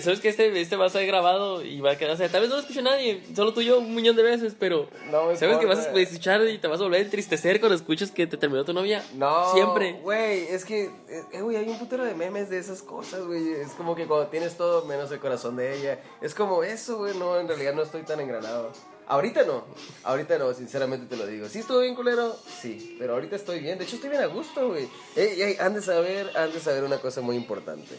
Sabes 0.00 0.20
que 0.20 0.28
este, 0.28 0.60
este 0.60 0.76
va 0.76 0.86
a 0.86 0.90
ser 0.90 1.06
grabado 1.06 1.62
y 1.64 1.80
va 1.80 1.92
a 1.92 1.98
quedar, 1.98 2.14
o 2.14 2.16
sea, 2.16 2.28
tal 2.28 2.42
vez 2.42 2.50
no 2.50 2.56
lo 2.56 2.62
escuche 2.62 2.82
nadie, 2.82 3.22
solo 3.34 3.52
tú 3.52 3.60
y 3.60 3.66
yo 3.66 3.78
un 3.78 3.94
millón 3.94 4.16
de 4.16 4.22
veces, 4.22 4.54
pero 4.58 4.88
No 5.10 5.34
sabes 5.36 5.58
que 5.58 5.66
vas 5.66 5.86
a 5.86 5.92
escuchar 5.92 6.46
y 6.48 6.58
te 6.58 6.68
vas 6.68 6.80
a 6.80 6.84
volver 6.84 7.00
a 7.00 7.04
entristecer 7.04 7.60
cuando 7.60 7.76
escuches 7.76 8.10
que 8.10 8.26
te 8.26 8.36
terminó 8.36 8.64
tu 8.64 8.72
novia. 8.72 9.04
No, 9.14 9.52
Siempre. 9.52 9.92
Güey, 10.02 10.48
es 10.48 10.64
que, 10.64 10.90
eh, 11.08 11.40
güey, 11.40 11.56
hay 11.56 11.68
un 11.68 11.78
putero 11.78 12.04
de 12.04 12.14
memes 12.14 12.50
de 12.50 12.58
esas 12.58 12.82
cosas, 12.82 13.24
güey. 13.24 13.52
Es 13.52 13.72
como 13.72 13.94
que 13.94 14.06
cuando 14.06 14.28
tienes 14.28 14.56
todo 14.56 14.84
menos 14.84 15.10
el 15.12 15.18
corazón 15.18 15.56
de 15.56 15.76
ella. 15.76 16.00
Es 16.20 16.34
como 16.34 16.62
eso, 16.62 16.98
güey. 16.98 17.16
No, 17.16 17.38
en 17.38 17.48
realidad 17.48 17.74
no 17.74 17.82
estoy 17.82 18.02
tan 18.02 18.20
engranado. 18.20 18.72
Ahorita 19.06 19.42
no, 19.42 19.64
ahorita 20.04 20.38
no, 20.38 20.54
sinceramente 20.54 21.06
te 21.06 21.16
lo 21.16 21.26
digo. 21.26 21.48
Sí 21.48 21.58
estuve 21.58 21.82
bien 21.82 21.96
culero, 21.96 22.32
sí, 22.60 22.94
pero 22.96 23.14
ahorita 23.14 23.34
estoy 23.34 23.58
bien. 23.58 23.76
De 23.76 23.84
hecho, 23.84 23.96
estoy 23.96 24.08
bien 24.08 24.22
a 24.22 24.26
gusto, 24.26 24.68
güey. 24.68 24.88
Ey, 25.16 25.42
ey, 25.42 25.56
han 25.58 25.74
de 25.74 25.82
saber, 25.82 26.30
han 26.36 26.52
de 26.52 26.60
saber 26.60 26.84
una 26.84 26.98
cosa 26.98 27.20
muy 27.20 27.34
importante. 27.34 27.96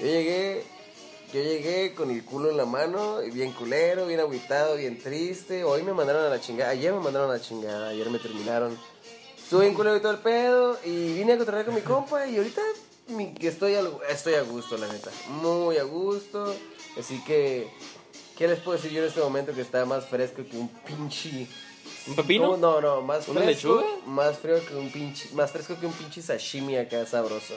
Yo 0.00 0.06
llegué, 0.06 0.64
yo 1.32 1.40
llegué 1.42 1.94
con 1.94 2.10
el 2.10 2.24
culo 2.24 2.50
en 2.50 2.56
la 2.56 2.64
mano, 2.64 3.18
bien 3.32 3.52
culero, 3.52 4.06
bien 4.06 4.20
agüitado, 4.20 4.76
bien 4.76 4.98
triste. 4.98 5.64
Hoy 5.64 5.82
me 5.82 5.92
mandaron 5.92 6.24
a 6.24 6.28
la 6.28 6.40
chingada, 6.40 6.70
ayer 6.70 6.92
me 6.92 7.00
mandaron 7.00 7.30
a 7.30 7.34
la 7.34 7.40
chingada, 7.40 7.88
ayer 7.88 8.08
me 8.10 8.18
terminaron. 8.18 8.78
Estuve 9.36 9.64
bien 9.64 9.74
culero 9.74 9.96
y 9.96 10.00
todo 10.00 10.12
el 10.12 10.18
pedo, 10.18 10.78
y 10.84 11.14
vine 11.14 11.32
a 11.32 11.36
contratar 11.36 11.64
con 11.64 11.74
mi 11.74 11.80
compa, 11.80 12.26
y 12.26 12.36
ahorita 12.36 12.60
mi- 13.08 13.34
estoy, 13.40 13.74
al- 13.74 13.98
estoy 14.10 14.34
a 14.34 14.42
gusto, 14.42 14.76
la 14.76 14.86
neta. 14.88 15.10
Muy 15.28 15.78
a 15.78 15.84
gusto. 15.84 16.54
Así 16.98 17.22
que, 17.24 17.68
¿qué 18.36 18.46
les 18.46 18.58
puedo 18.60 18.76
decir 18.76 18.92
yo 18.92 19.00
en 19.02 19.08
este 19.08 19.20
momento 19.20 19.52
que 19.54 19.62
está 19.62 19.84
más 19.84 20.06
fresco 20.06 20.42
que 20.48 20.56
un 20.56 20.68
pinche... 20.68 21.46
¿Un 22.06 22.14
pepino? 22.14 22.56
No, 22.56 22.80
no, 22.80 23.00
más 23.02 23.26
¿Una 23.28 23.40
fresco. 23.42 23.76
lechuga? 23.76 23.86
Más 24.06 24.38
frío 24.38 24.64
que 24.66 24.74
un 24.74 24.90
pinche, 24.90 25.30
más 25.32 25.50
fresco 25.50 25.74
que 25.80 25.86
un 25.86 25.92
pinche 25.92 26.20
sashimi 26.22 26.76
acá 26.76 27.04
sabroso. 27.06 27.54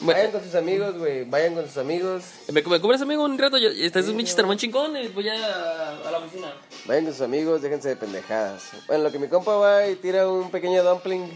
Vayan 0.00 0.30
con 0.30 0.42
sus 0.42 0.54
amigos, 0.54 0.98
güey. 0.98 1.24
Vayan 1.24 1.54
con 1.54 1.66
sus 1.66 1.78
amigos. 1.78 2.22
¿Me, 2.52 2.62
me 2.62 2.80
cubres, 2.80 3.00
amigo, 3.00 3.24
un 3.24 3.38
rato? 3.38 3.56
Yo, 3.56 3.70
estás 3.70 4.06
un 4.08 4.16
pinche 4.16 4.34
termón 4.34 4.58
chingón 4.58 4.96
y 4.96 5.08
voy 5.08 5.28
a, 5.28 5.98
a 6.06 6.10
la 6.10 6.18
oficina. 6.18 6.52
Vayan 6.84 7.04
con 7.04 7.14
sus 7.14 7.22
amigos, 7.22 7.62
déjense 7.62 7.88
de 7.88 7.96
pendejadas. 7.96 8.62
Bueno, 8.86 9.04
lo 9.04 9.12
que 9.12 9.18
mi 9.18 9.28
compa 9.28 9.56
va 9.56 9.86
y 9.88 9.96
tira 9.96 10.28
un 10.28 10.50
pequeño 10.50 10.82
dumpling 10.84 11.26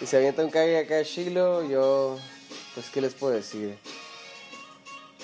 y 0.00 0.06
se 0.06 0.16
avienta 0.16 0.44
un 0.44 0.50
cague 0.50 0.78
acá 0.78 1.02
chilo, 1.04 1.68
yo, 1.68 2.18
pues, 2.74 2.88
¿qué 2.90 3.00
les 3.00 3.14
puedo 3.14 3.32
decir? 3.32 3.76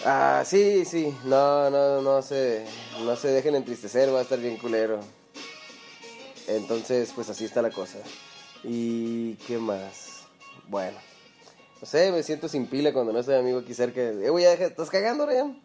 Ah, 0.05 0.42
sí, 0.44 0.85
sí, 0.85 1.14
no, 1.24 1.70
no, 1.70 2.02
no 2.02 2.22
se, 2.22 2.66
no 3.05 3.14
se 3.14 3.28
dejen 3.28 3.55
entristecer, 3.55 4.12
va 4.12 4.18
a 4.18 4.22
estar 4.22 4.40
bien 4.40 4.57
culero. 4.57 4.98
Entonces, 6.48 7.12
pues 7.14 7.28
así 7.31 7.44
está 7.44 7.62
la 7.62 7.70
cosa. 7.70 7.98
¿Y 8.64 9.35
qué 9.46 9.59
más? 9.59 10.24
Bueno, 10.66 10.98
no 11.83 11.87
sé, 11.87 12.12
me 12.12 12.23
siento 12.23 12.49
sin 12.49 12.68
pila 12.68 12.92
cuando 12.92 13.12
no 13.12 13.18
estoy 13.18 13.35
amigo 13.35 13.59
aquí 13.59 13.75
cerca. 13.75 14.01
Eh, 14.01 14.31
güey, 14.31 14.45
ya 14.45 14.53
¿estás 14.53 14.88
cagando, 14.88 15.27
Ryan? 15.27 15.61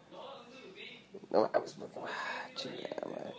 No 1.29 1.41
mames, 1.41 1.73
porque- 1.73 1.99
ah, 1.99 2.49
chingada 2.55 3.05
madre. 3.05 3.35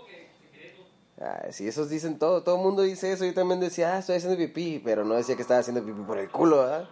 Ah, 1.20 1.46
sí, 1.50 1.66
esos 1.66 1.88
dicen 1.90 2.20
todo, 2.20 2.44
todo 2.44 2.54
el 2.54 2.62
mundo 2.62 2.82
dice 2.82 3.10
eso. 3.10 3.24
Yo 3.24 3.34
también 3.34 3.58
decía, 3.58 3.94
ah, 3.94 3.98
estoy 3.98 4.14
haciendo 4.18 4.38
pipí, 4.38 4.78
pero 4.78 5.04
no 5.04 5.14
decía 5.14 5.34
que 5.34 5.42
estaba 5.42 5.58
haciendo 5.58 5.84
pipí 5.84 6.02
por 6.02 6.18
el 6.18 6.30
culo, 6.30 6.58
¿verdad? 6.58 6.88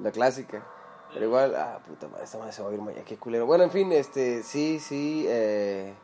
La 0.00 0.10
clásica. 0.10 0.66
Pero 1.14 1.24
igual, 1.24 1.54
ah, 1.54 1.80
puta 1.88 2.08
madre, 2.08 2.24
esta 2.24 2.36
madre 2.36 2.52
se 2.52 2.62
va 2.62 2.68
a 2.68 2.74
ir 2.74 2.82
mañana, 2.82 3.02
qué 3.06 3.16
culero. 3.16 3.46
Bueno, 3.46 3.64
en 3.64 3.70
fin, 3.70 3.90
este, 3.92 4.42
sí, 4.42 4.80
sí, 4.80 5.24
eh, 5.28 5.94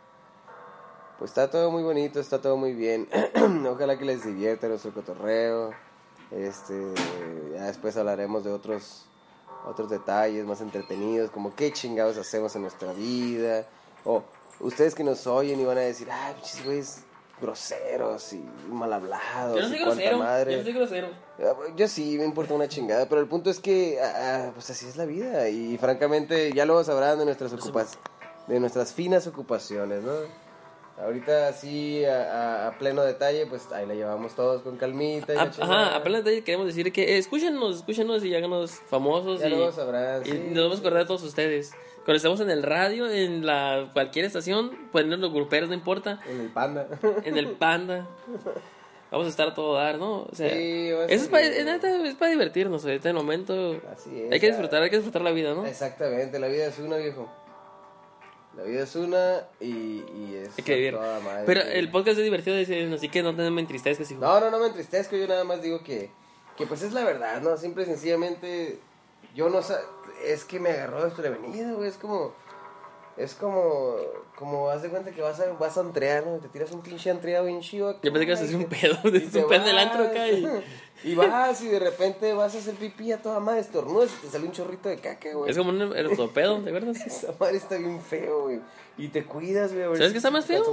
pues 1.19 1.33
está 1.33 1.51
todo 1.51 1.71
muy 1.71 1.83
bonito, 1.83 2.19
está 2.19 2.41
todo 2.41 2.57
muy 2.57 2.73
bien. 2.73 3.07
Ojalá 3.69 3.99
que 3.99 4.07
les 4.07 4.25
divierta 4.25 4.69
nuestro 4.69 4.95
cotorreo. 4.95 5.73
Este, 6.31 6.95
ya 7.53 7.65
después 7.65 7.95
hablaremos 7.99 8.43
de 8.45 8.53
otros, 8.53 9.05
otros 9.67 9.91
detalles 9.91 10.45
más 10.47 10.61
entretenidos, 10.61 11.31
como 11.31 11.55
qué 11.55 11.73
chingados 11.73 12.17
hacemos 12.19 12.55
en 12.57 12.63
nuestra 12.63 12.93
vida. 12.93 13.67
O 14.05 14.23
ustedes 14.61 14.95
que 14.95 15.05
nos 15.05 15.27
oyen 15.27 15.61
y 15.61 15.65
van 15.65 15.79
a 15.79 15.83
decir, 15.83 16.09
ah, 16.11 16.33
pinches 16.35 16.65
güeyes 16.65 17.05
groseros 17.41 18.33
y 18.33 18.45
mal 18.69 18.93
hablados. 18.93 19.55
Yo 19.57 19.63
no 19.63 19.69
soy 19.69 19.79
grosero, 19.79 20.19
madre". 20.19 20.53
yo 20.53 20.59
no 20.59 20.65
soy 20.65 20.73
grosero. 20.73 21.09
Ah, 21.41 21.55
Yo 21.77 21.89
sí, 21.89 22.17
me 22.19 22.25
importa 22.25 22.55
una 22.55 22.69
chingada, 22.69 23.09
pero 23.09 23.21
el 23.21 23.29
punto 23.29 23.49
es 23.51 23.61
que, 23.61 24.01
ah, 24.03 24.51
pues 24.55 24.71
así 24.71 24.87
es 24.87 24.97
la 24.97 25.05
vida 25.05 25.49
y 25.49 25.79
francamente 25.79 26.53
ya 26.53 26.65
luego 26.65 26.83
sabrán 26.85 27.19
de 27.19 27.25
nuestras 27.25 27.53
ocupas, 27.53 27.99
de 28.47 28.59
nuestras 28.61 28.93
finas 28.93 29.27
ocupaciones, 29.27 30.03
¿no? 30.03 30.13
Ahorita 31.01 31.49
así 31.49 32.05
a, 32.05 32.23
a- 32.33 32.69
a 32.69 32.79
pleno 32.79 33.03
detalle, 33.03 33.47
pues 33.47 33.71
ahí 33.73 33.87
la 33.87 33.95
llevamos 33.95 34.35
todos 34.35 34.63
con 34.63 34.77
calmita. 34.77 35.33
Y 35.33 35.37
la 35.37 35.43
Ah. 35.43 35.53
Ajá, 35.61 35.97
apenas 35.97 36.25
detalle 36.25 36.43
queremos 36.43 36.67
decir 36.67 36.93
que 36.93 37.15
eh, 37.15 37.19
escúchenos, 37.19 37.77
escúchenos 37.77 38.25
y 38.25 38.35
háganos 38.35 38.73
famosos. 38.89 39.41
Ya 39.41 39.49
y, 39.49 39.73
sabrán, 39.73 40.23
y 40.27 40.31
sí. 40.31 40.43
nos 40.51 40.65
vamos 40.65 40.79
a 40.79 40.81
acordar 40.81 41.03
de 41.03 41.07
todos 41.07 41.23
ustedes. 41.23 41.73
Cuando 42.05 42.17
estemos 42.17 42.41
en 42.41 42.51
el 42.51 42.63
radio, 42.63 43.09
en 43.11 43.45
la 43.47 43.91
cualquier 43.93 44.25
estación, 44.25 44.71
ponernos 44.91 45.21
los 45.21 45.33
gruperos, 45.33 45.69
no 45.69 45.75
importa. 45.75 46.19
En 46.29 46.41
el 46.41 46.49
panda. 46.49 46.89
En 47.25 47.37
el 47.37 47.49
panda. 47.53 48.09
Vamos 49.11 49.27
a 49.27 49.31
estar 49.31 49.49
a 49.49 49.55
todo 49.55 49.75
dar, 49.75 49.99
¿no? 49.99 50.23
O 50.23 50.35
sea, 50.35 50.51
Sí, 50.51 50.91
a 50.91 51.05
eso 51.05 51.25
es 51.25 51.29
para, 51.29 51.47
es, 51.47 52.15
para 52.17 52.31
divertirnos 52.31 52.85
ahorita 52.85 53.09
en 53.11 53.17
el 53.17 53.23
momento. 53.23 53.81
Así 53.93 54.21
es, 54.23 54.33
Hay 54.33 54.41
que 54.41 54.49
disfrutar, 54.49 54.83
hay 54.83 54.91
que 54.91 54.97
disfrutar 54.97 55.23
la 55.23 55.31
vida, 55.31 55.55
¿no? 55.55 55.65
Exactamente, 55.67 56.39
la 56.39 56.49
vida 56.49 56.67
es 56.67 56.79
una, 56.79 56.97
viejo. 56.97 57.31
La 58.59 58.65
vida 58.65 58.83
es 58.83 58.97
una 58.97 59.47
y, 59.61 59.67
y 59.69 60.43
es 60.45 60.59
Hay 60.59 60.65
que 60.65 60.75
vivir. 60.75 60.95
a 60.97 60.99
toda 60.99 61.21
madre. 61.21 61.45
Pero 61.47 61.61
el 61.63 61.91
podcast 61.93 62.19
es 62.19 62.25
divertido, 62.25 62.57
así 62.97 63.09
que 63.09 63.23
no 63.23 63.35
te 63.37 63.49
me 63.51 63.61
entristezcas, 63.61 64.11
hijo. 64.11 64.21
No, 64.21 64.41
no, 64.41 64.51
no 64.51 64.59
me 64.59 64.67
entristezco, 64.67 65.17
yo 65.17 65.29
nada 65.29 65.45
más 65.45 65.63
digo 65.63 65.85
que, 65.85 66.11
que 66.57 66.67
pues 66.67 66.83
es 66.83 66.93
la 66.93 67.05
verdad, 67.05 67.41
¿no? 67.41 67.57
Simple 67.57 67.85
y 67.85 67.87
sencillamente, 67.87 68.81
yo 69.37 69.49
no 69.49 69.63
sé, 69.63 69.75
es 70.25 70.45
que 70.45 70.59
me 70.59 70.71
agarró 70.71 71.05
desprevenido, 71.05 71.77
güey, 71.77 71.89
es 71.89 71.99
como, 71.99 72.35
es 73.19 73.35
como, 73.35 73.97
como, 74.37 74.71
haz 74.71 74.83
de 74.83 74.91
cuenta 74.91 75.11
que 75.11 75.21
vas 75.21 75.41
a, 75.41 75.53
vas 75.55 75.77
a 75.77 75.81
entrear, 75.81 76.25
¿no? 76.25 76.39
Te 76.39 76.49
tiras 76.49 76.71
un 76.71 76.81
pinche 76.81 77.11
entreado 77.11 77.47
bien 77.47 77.61
chido. 77.61 78.01
Yo 78.01 78.13
pensé 78.13 78.27
que 78.27 78.33
ibas 78.33 78.41
a 78.41 78.45
hacer 78.45 78.57
un 78.57 78.67
pedo, 78.67 78.97
te 79.03 79.09
un 79.39 79.49
pedo 79.49 79.65
del 79.65 79.77
vas, 79.77 79.87
antro 79.87 80.05
acá 80.05 80.29
y... 80.29 80.47
Y 81.05 81.15
vas 81.15 81.63
y 81.63 81.69
de 81.69 81.79
repente 81.79 82.33
vas 82.33 82.57
a 82.57 82.59
hacer 82.59 82.75
pipí 82.75 83.13
a 83.13 83.23
toda 83.23 83.39
madre, 83.39 83.61
estornudas 83.61 84.11
y 84.13 84.27
te 84.27 84.33
sale 84.33 84.47
un 84.47 84.53
chorrito 84.53 84.89
de 84.89 84.97
caca, 84.97 85.33
güey. 85.33 85.49
Es 85.49 85.57
como 85.57 85.71
un 85.71 85.81
ortopedo, 85.81 86.61
¿te 86.61 86.71
acuerdas? 86.71 86.97
Esa 87.07 87.33
madre 87.39 87.57
está 87.57 87.77
bien 87.77 88.01
feo, 88.01 88.43
güey. 88.43 88.61
Y 88.97 89.09
te 89.09 89.25
cuidas, 89.25 89.73
güey. 89.73 89.85
¿Sabes 89.97 90.11
qué 90.11 90.19
está 90.19 90.31
más 90.31 90.47
feo? 90.47 90.65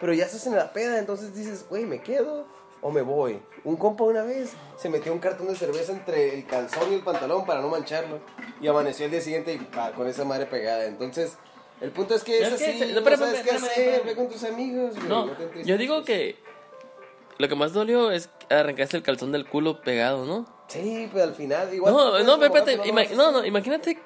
Pero 0.00 0.12
ya 0.12 0.26
estás 0.26 0.46
en 0.46 0.56
la 0.56 0.72
peda, 0.74 0.98
entonces 0.98 1.34
dices, 1.34 1.64
güey, 1.70 1.86
¿me 1.86 2.02
quedo 2.02 2.46
o 2.82 2.90
me 2.90 3.00
voy? 3.00 3.40
Un 3.64 3.76
compa 3.76 4.04
una 4.04 4.22
vez 4.22 4.52
se 4.76 4.90
metió 4.90 5.12
un 5.12 5.20
cartón 5.20 5.48
de 5.48 5.56
cerveza 5.56 5.92
entre 5.92 6.34
el 6.34 6.46
calzón 6.46 6.92
y 6.92 6.96
el 6.96 7.00
pantalón 7.00 7.46
para 7.46 7.62
no 7.62 7.68
mancharlo. 7.68 8.20
Y 8.60 8.68
amaneció 8.68 9.06
el 9.06 9.12
día 9.12 9.22
siguiente 9.22 9.54
y, 9.54 9.58
pa, 9.58 9.92
con 9.92 10.06
esa 10.06 10.24
madre 10.24 10.44
pegada. 10.46 10.84
Entonces, 10.84 11.38
el 11.82 11.90
punto 11.90 12.14
es 12.14 12.22
que 12.24 12.40
es 12.40 12.48
que 12.48 12.54
así. 12.54 12.78
se- 12.78 12.86
no, 12.86 12.92
no, 12.92 12.98
espérame, 12.98 13.18
sabes 13.18 13.34
qué 13.42 13.50
espérame, 13.50 13.64
hacer. 13.64 14.02
Ve 14.04 14.14
con 14.14 14.28
tus 14.28 14.44
amigos, 14.44 14.94
güey. 14.94 15.08
No, 15.08 15.30
te 15.32 15.64
yo 15.64 15.76
digo 15.76 16.04
que 16.04 16.36
lo 17.38 17.48
que 17.48 17.54
más 17.54 17.72
dolió 17.72 18.10
es 18.10 18.30
arrancaste 18.50 18.96
el 18.96 19.02
calzón 19.02 19.32
del 19.32 19.46
culo 19.46 19.82
pegado, 19.82 20.24
¿no? 20.24 20.46
Sí, 20.68 21.08
pero 21.12 21.24
al 21.24 21.34
final, 21.34 21.74
igual. 21.74 21.92
No, 21.92 22.18
no, 22.22 22.38
puedes 22.38 22.54
espérate, 22.68 23.14
no, 23.14 23.32
no, 23.32 23.44
imagínate 23.44 23.98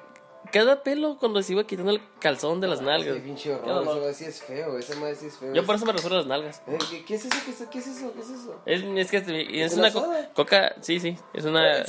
cada 0.51 0.81
pelo 0.83 1.17
cuando 1.19 1.41
se 1.43 1.53
iba 1.53 1.65
quitando 1.65 1.91
el 1.91 2.01
calzón 2.19 2.61
de 2.61 2.67
las 2.67 2.81
nalgas. 2.81 3.15
Sí, 3.15 3.21
pinche 3.21 3.49
Qué 3.63 3.69
horror. 3.71 3.97
Eso 4.09 4.13
sí 4.13 4.25
es 4.25 4.41
feo. 4.41 4.77
Esa 4.77 4.95
madre 4.95 5.15
sí 5.15 5.27
es 5.27 5.37
feo. 5.37 5.53
Yo 5.53 5.65
por 5.65 5.75
eso 5.75 5.85
me 5.85 5.91
resuelvo 5.91 6.17
las 6.17 6.27
nalgas. 6.27 6.61
Eh, 6.67 6.77
¿Qué, 6.89 7.05
qué 7.05 7.15
es 7.15 7.25
eso? 7.25 7.35
¿Qué 7.45 7.51
es, 7.51 7.69
qué 7.69 7.79
es 7.79 7.87
eso? 7.87 8.13
¿Qué 8.13 8.21
es 8.21 8.29
eso? 8.29 8.61
Es, 8.65 8.83
es 8.83 9.11
que 9.11 9.17
es, 9.17 9.71
¿Es 9.73 9.77
una 9.77 9.91
coca, 10.33 10.75
sí, 10.81 10.99
sí, 10.99 11.17
es 11.33 11.45
una... 11.45 11.85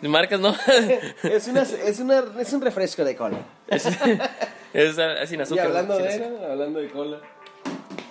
de 0.00 0.08
marcas, 0.08 0.40
¿no? 0.40 0.54
Es, 1.22 1.48
una, 1.48 1.62
es, 1.62 2.00
una, 2.00 2.24
es 2.38 2.52
un 2.52 2.60
refresco 2.60 3.04
de 3.04 3.16
cola. 3.16 3.38
es, 4.72 4.98
es 4.98 5.28
sin 5.28 5.40
Y 5.40 5.42
azúcar. 5.42 5.66
hablando 5.66 5.94
sin 5.96 6.04
de 6.04 6.08
azúcar. 6.10 6.30
¿no? 6.40 6.46
hablando 6.52 6.78
de 6.80 6.88
cola. 6.90 7.18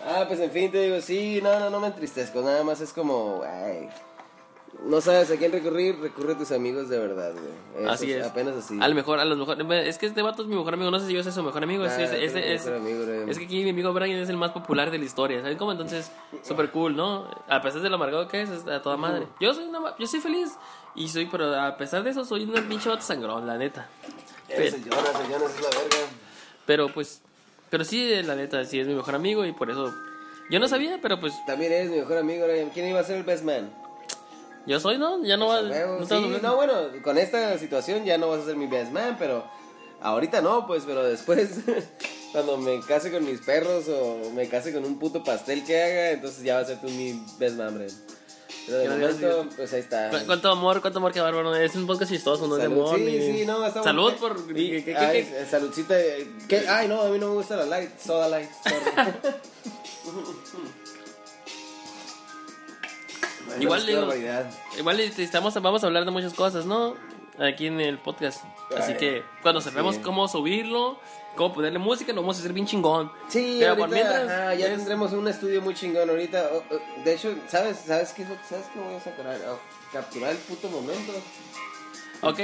Ah, 0.05 0.25
pues 0.27 0.39
en 0.39 0.51
fin, 0.51 0.71
te 0.71 0.81
digo, 0.81 0.99
sí, 1.01 1.39
no, 1.43 1.59
no, 1.59 1.69
no 1.69 1.79
me 1.79 1.87
entristezco, 1.87 2.41
nada 2.41 2.63
más 2.63 2.81
es 2.81 2.91
como, 2.91 3.37
güey, 3.37 3.87
no 4.83 4.99
sabes 4.99 5.29
a 5.29 5.35
quién 5.37 5.51
recurrir, 5.51 5.99
recurre 5.99 6.33
a 6.33 6.37
tus 6.39 6.51
amigos 6.51 6.89
de 6.89 6.97
verdad, 6.97 7.33
güey. 7.33 7.83
Eso 7.83 7.91
Así 7.91 8.11
es. 8.11 8.25
Apenas 8.25 8.55
así. 8.55 8.79
A 8.81 8.87
lo 8.87 8.95
mejor, 8.95 9.19
a 9.19 9.25
lo 9.25 9.35
mejor, 9.35 9.61
es 9.73 9.99
que 9.99 10.07
este 10.07 10.23
vato 10.23 10.41
es 10.41 10.47
mi 10.47 10.55
mejor 10.55 10.73
amigo, 10.73 10.89
no 10.89 10.99
sé 10.99 11.05
si 11.05 11.13
yo 11.13 11.21
soy 11.21 11.31
su 11.31 11.43
mejor 11.43 11.61
amigo, 11.61 11.85
es, 11.85 11.91
Ah, 11.93 12.01
es, 12.03 12.11
es, 12.13 12.35
es- 12.35 12.65
mejor 12.65 12.81
amigo, 12.81 13.03
es 13.29 13.37
que 13.37 13.45
aquí 13.45 13.63
mi 13.63 13.69
amigo 13.69 13.93
Brian 13.93 14.17
es 14.17 14.29
el 14.29 14.37
más 14.37 14.51
popular 14.51 14.89
de 14.89 14.97
la 14.97 15.05
historia, 15.05 15.39
¿saben 15.41 15.57
cómo? 15.59 15.71
Entonces, 15.71 16.11
súper 16.41 16.71
cool, 16.71 16.95
¿no? 16.95 17.27
A 17.47 17.61
pesar 17.61 17.81
de 17.81 17.89
lo 17.89 17.97
amargado 17.97 18.27
que 18.27 18.41
es, 18.41 18.49
es 18.49 18.65
a 18.67 18.81
toda 18.81 18.97
madre. 18.97 19.27
Yo 19.39 19.53
soy, 19.53 19.65
una, 19.65 19.95
yo 19.99 20.07
soy 20.07 20.19
feliz, 20.19 20.49
y 20.95 21.07
soy, 21.09 21.27
pero 21.27 21.53
a 21.61 21.77
pesar 21.77 22.01
de 22.01 22.09
eso, 22.09 22.25
soy 22.25 22.45
una 22.45 22.67
pinche 22.67 22.89
vato 22.89 23.03
sangrón, 23.03 23.45
la 23.45 23.57
neta. 23.59 23.87
Jonas, 24.49 24.73
el 24.73 24.83
Jonas 24.83 25.55
es 25.55 25.61
la 25.61 25.69
verga. 25.69 26.20
Pero 26.65 26.93
pues, 26.93 27.21
pero 27.69 27.83
sí, 27.83 28.21
la 28.23 28.35
neta, 28.35 28.63
sí 28.65 28.79
es 28.79 28.87
mi 28.87 28.93
mejor 28.93 29.15
amigo, 29.15 29.45
y 29.45 29.51
por 29.53 29.69
eso, 29.71 29.93
yo 30.49 30.59
no 30.59 30.67
sabía, 30.67 30.99
pero 31.01 31.19
pues, 31.19 31.33
También 31.45 31.71
eres 31.71 31.89
mi 31.89 31.97
mejor 31.97 32.17
amigo. 32.17 32.45
¿Quién 32.73 32.87
iba 32.87 32.99
a 32.99 33.03
ser 33.03 33.17
el 33.17 33.23
best 33.23 33.43
man? 33.43 33.71
Yo 34.67 34.79
soy, 34.79 34.97
¿no? 34.97 35.23
Ya 35.23 35.37
no 35.37 35.47
va. 35.47 35.59
Pues, 35.61 35.71
a 35.71 35.73
huevo, 35.85 35.99
no 35.99 36.03
sí, 36.05 36.09
te 36.09 36.15
vas 36.33 36.39
a- 36.43 36.47
no, 36.47 36.55
bueno, 36.55 36.73
con 37.03 37.17
esta 37.17 37.57
situación 37.57 38.05
ya 38.05 38.17
no 38.17 38.29
vas 38.29 38.41
a 38.41 38.45
ser 38.45 38.55
mi 38.55 38.67
best 38.67 38.91
man, 38.91 39.15
pero 39.17 39.43
ahorita 40.01 40.41
no, 40.41 40.67
pues, 40.67 40.83
pero 40.85 41.03
después, 41.03 41.49
cuando 42.31 42.57
me 42.57 42.79
case 42.81 43.11
con 43.11 43.25
mis 43.25 43.41
perros 43.41 43.87
o 43.89 44.29
me 44.35 44.47
case 44.47 44.71
con 44.71 44.85
un 44.85 44.99
puto 44.99 45.23
pastel 45.23 45.63
que 45.63 45.81
haga, 45.81 46.11
entonces 46.11 46.43
ya 46.43 46.55
va 46.55 46.61
a 46.61 46.65
ser 46.65 46.79
tú 46.79 46.87
mi 46.89 47.19
best 47.39 47.57
man. 47.57 47.85
Pero 48.67 48.77
de 48.79 48.89
momento, 48.89 49.45
pues 49.55 49.73
ahí 49.73 49.79
está. 49.79 50.09
¿Cu- 50.09 50.25
¿Cuánto 50.25 50.49
amor, 50.51 50.81
cuánto 50.81 50.99
amor, 50.99 51.11
qué 51.11 51.19
bárbaro? 51.21 51.55
Es 51.55 51.75
un 51.75 51.87
podcast 51.87 52.11
chistoso, 52.11 52.47
no 52.47 52.55
es 52.55 52.61
de 52.61 52.67
amor. 52.67 52.95
sí, 52.97 53.03
ni- 53.03 53.39
sí, 53.39 53.45
no, 53.45 53.65
está 53.65 53.83
Salud 53.83 54.13
por. 54.15 54.37
Y- 54.55 54.69
¿qué- 54.69 54.83
qué- 54.85 54.97
ay, 54.97 55.23
qué- 55.23 55.45
saludcita. 55.49 55.95
¿qué? 56.47 56.67
Ay, 56.67 56.87
no, 56.87 57.01
a 57.01 57.09
mí 57.09 57.17
no 57.19 57.29
me 57.29 57.33
gusta 57.35 57.55
la 57.57 57.65
light, 57.65 57.91
soda 57.99 58.27
light. 58.29 58.49
Bueno, 63.45 63.63
Igual 63.63 63.85
digo- 63.85 64.01
barbaridad. 64.01 64.49
Igual 64.77 64.99
este, 64.99 65.23
estamos, 65.23 65.53
vamos 65.61 65.83
a 65.83 65.87
hablar 65.87 66.05
de 66.05 66.11
muchas 66.11 66.33
cosas, 66.33 66.65
¿no? 66.65 66.95
Aquí 67.39 67.67
en 67.67 67.79
el 67.81 67.97
podcast. 67.97 68.43
Así 68.77 68.91
Ay, 68.93 68.97
que 68.97 69.23
cuando 69.41 69.61
sepamos 69.61 69.95
sí. 69.95 70.01
cómo 70.01 70.27
subirlo, 70.27 70.99
cómo 71.35 71.53
ponerle 71.53 71.79
música, 71.79 72.11
lo 72.13 72.21
vamos 72.21 72.37
a 72.37 72.39
hacer 72.39 72.53
bien 72.53 72.67
chingón. 72.67 73.11
Sí, 73.29 73.57
Pero 73.59 73.77
por 73.77 73.87
ahorita, 73.89 74.09
mientras, 74.09 74.29
ajá, 74.29 74.53
ya 74.55 74.67
es- 74.67 74.75
tendremos 74.77 75.13
un 75.13 75.27
estudio 75.27 75.61
muy 75.61 75.73
chingón 75.73 76.09
ahorita. 76.09 76.49
Oh, 76.53 76.63
oh, 76.75 77.03
de 77.03 77.13
hecho, 77.13 77.33
¿sabes, 77.47 77.77
sabes 77.85 78.11
qué, 78.13 78.25
¿sabes 78.47 78.65
qué 78.73 78.79
voy 78.79 78.95
a 78.95 78.99
sacar? 78.99 79.25
Oh, 79.49 79.59
capturar 79.93 80.31
el 80.31 80.37
puto 80.37 80.67
momento. 80.69 81.13
Ok, 82.23 82.39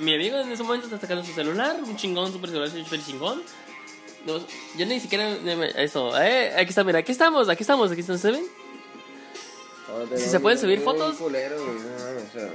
mi 0.00 0.14
amigo 0.14 0.38
en 0.38 0.50
ese 0.52 0.62
momento 0.62 0.86
está 0.86 0.98
sacando 0.98 1.22
su 1.22 1.32
celular, 1.32 1.76
un 1.82 1.96
chingón, 1.96 2.32
super 2.32 2.48
celular, 2.48 2.70
super 2.70 3.04
chingón. 3.04 3.42
No, 4.24 4.38
yo 4.76 4.86
ni 4.86 4.98
siquiera. 5.00 5.28
Eso, 5.76 6.18
eh, 6.20 6.54
aquí 6.56 6.70
está, 6.70 6.82
mira, 6.84 7.00
aquí 7.00 7.12
estamos, 7.12 7.48
aquí 7.48 7.62
estamos, 7.62 7.90
aquí 7.90 8.00
están, 8.00 8.18
¿se 8.18 8.30
ven? 8.30 8.44
Oh, 9.92 10.06
Si 10.16 10.24
no, 10.24 10.30
se 10.30 10.40
pueden 10.40 10.56
no, 10.56 10.62
subir 10.62 10.78
no, 10.78 10.84
fotos. 10.84 11.16
culero, 11.16 11.56
no 11.58 11.64
mames, 11.72 12.24
o 12.28 12.38
sea, 12.38 12.50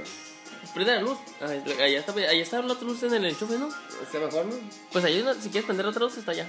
Prende 0.74 0.94
la 0.96 1.00
luz. 1.02 1.18
Ahí 1.40 1.62
allá 1.80 1.98
está, 2.00 2.12
allá 2.12 2.32
está 2.42 2.60
la 2.62 2.72
otra 2.72 2.86
luz 2.86 3.02
en 3.04 3.14
el 3.14 3.24
enchufe, 3.26 3.56
¿no? 3.58 3.68
¿Está 4.02 4.18
mejor, 4.18 4.46
no? 4.46 4.54
Pues 4.92 5.04
ahí, 5.04 5.24
si 5.40 5.48
quieres 5.50 5.64
prender 5.66 5.86
otra 5.86 6.00
luz, 6.00 6.16
está 6.18 6.32
allá. 6.32 6.46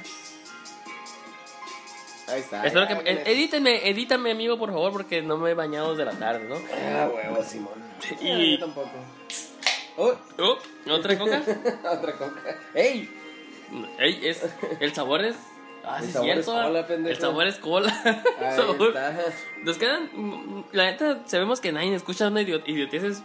Ahí 2.28 2.40
está. 2.42 2.66
Espero 2.66 2.88
ya, 2.90 2.98
que. 2.98 3.06
ya. 3.06 3.12
eh, 3.12 3.24
edítenme, 3.28 3.88
edítame, 3.88 4.32
amigo, 4.32 4.58
por 4.58 4.70
favor, 4.72 4.92
porque 4.92 5.22
no 5.22 5.38
me 5.38 5.52
he 5.52 5.54
bañado 5.54 5.92
desde 5.92 6.06
la 6.06 6.18
tarde, 6.18 6.46
¿no? 6.50 6.56
Ah, 6.74 7.08
huevo, 7.14 7.44
Simón. 7.44 7.74
Y- 8.20 8.32
Ah, 8.32 8.38
yo 8.40 8.60
tampoco. 8.60 8.90
Oh, 9.98 10.14
Oh, 10.40 10.58
¿Otra 10.92 11.18
coca? 11.18 11.44
otra 11.92 12.14
coca. 12.18 12.60
¡Ey! 12.74 13.10
Ey, 14.00 14.20
es, 14.28 14.42
el 14.80 14.94
sabor 14.94 15.24
es. 15.24 15.36
Ah, 15.84 16.00
El 16.00 16.06
sí, 16.08 16.12
sabor 16.14 16.30
es 16.30 16.34
cierto. 16.46 16.52
cola, 16.64 16.88
pendejo. 16.88 17.16
El 17.16 17.22
sabor 17.22 17.48
es 17.48 17.56
cola. 17.60 18.02
Ahí 18.40 18.56
Sabor- 18.58 18.88
está. 18.88 19.18
Nos 19.64 19.78
quedan. 19.78 20.10
mm, 20.14 20.64
La 20.72 20.86
neta, 20.86 21.20
sabemos 21.28 21.62
que 21.62 21.72
nadie 21.72 21.94
escucha 21.94 22.28
una 22.28 22.42
idiot 22.42 22.68
idioteces 22.68 23.22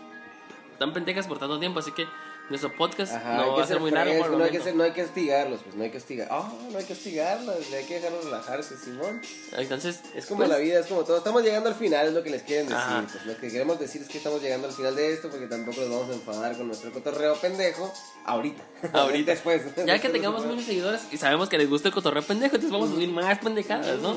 tan 0.81 0.95
pendejas 0.95 1.27
por 1.27 1.39
tanto 1.39 1.59
tiempo, 1.59 1.79
así 1.79 1.93
que 1.93 2.09
nuestro 2.49 2.75
podcast 2.75 3.13
Ajá, 3.13 3.35
no 3.35 3.43
hay 3.43 3.49
va 3.51 3.55
que 3.57 3.61
a 3.61 3.67
ser 3.67 3.75
ser 3.75 3.81
muy 3.81 3.91
largo 3.91 4.19
por 4.19 4.31
no 4.31 4.45
hay, 4.45 4.51
que 4.51 4.61
ser, 4.61 4.75
no 4.75 4.83
hay 4.83 4.93
que 4.93 5.03
hostigarlos, 5.03 5.61
pues 5.63 5.77
no 5.77 5.85
hay 5.85 5.91
que 5.91 5.99
hostigar. 5.99 6.29
Ah, 6.31 6.51
no 6.73 6.79
hay 6.79 6.85
que 6.87 6.95
hostigarlos, 6.95 7.57
hay 7.71 7.85
que 7.85 7.95
dejarlos 7.97 8.25
relajarse, 8.25 8.79
Simón. 8.79 9.21
Entonces, 9.59 10.01
Es 10.15 10.25
como 10.25 10.39
pues, 10.39 10.49
la 10.49 10.57
vida, 10.57 10.81
es 10.81 10.87
como 10.87 11.05
todo. 11.05 11.19
Estamos 11.19 11.43
llegando 11.43 11.69
al 11.69 11.75
final, 11.75 12.09
es 12.09 12.15
lo 12.15 12.23
que 12.23 12.31
les 12.31 12.43
quieren 12.45 12.67
decir. 12.67 12.83
Ajá. 12.83 13.05
Pues 13.13 13.27
lo 13.27 13.37
que 13.37 13.51
queremos 13.51 13.79
decir 13.79 14.01
es 14.01 14.09
que 14.09 14.17
estamos 14.17 14.41
llegando 14.41 14.69
al 14.69 14.73
final 14.73 14.97
de 14.97 15.13
esto 15.13 15.29
porque 15.29 15.47
tampoco 15.49 15.83
nos 15.83 15.91
vamos 15.91 16.09
a 16.09 16.15
enfadar 16.15 16.57
con 16.57 16.67
nuestro 16.67 16.91
cotorreo 16.93 17.37
pendejo 17.37 17.93
ahorita. 18.25 18.63
Ahorita. 18.95 19.33
Después. 19.33 19.63
Ya 19.87 19.99
que 19.99 20.09
tengamos 20.09 20.47
muchos 20.47 20.65
seguidores 20.65 21.03
y 21.13 21.19
sabemos 21.19 21.51
que 21.51 21.59
les 21.59 21.69
gusta 21.69 21.89
el 21.89 21.95
cotorreo 21.95 22.23
pendejo, 22.23 22.57
entonces 22.57 22.73
vamos 22.73 22.89
a 22.89 22.95
subir 22.95 23.11
más 23.11 23.39
pendejadas, 23.39 23.99
¿no? 24.01 24.17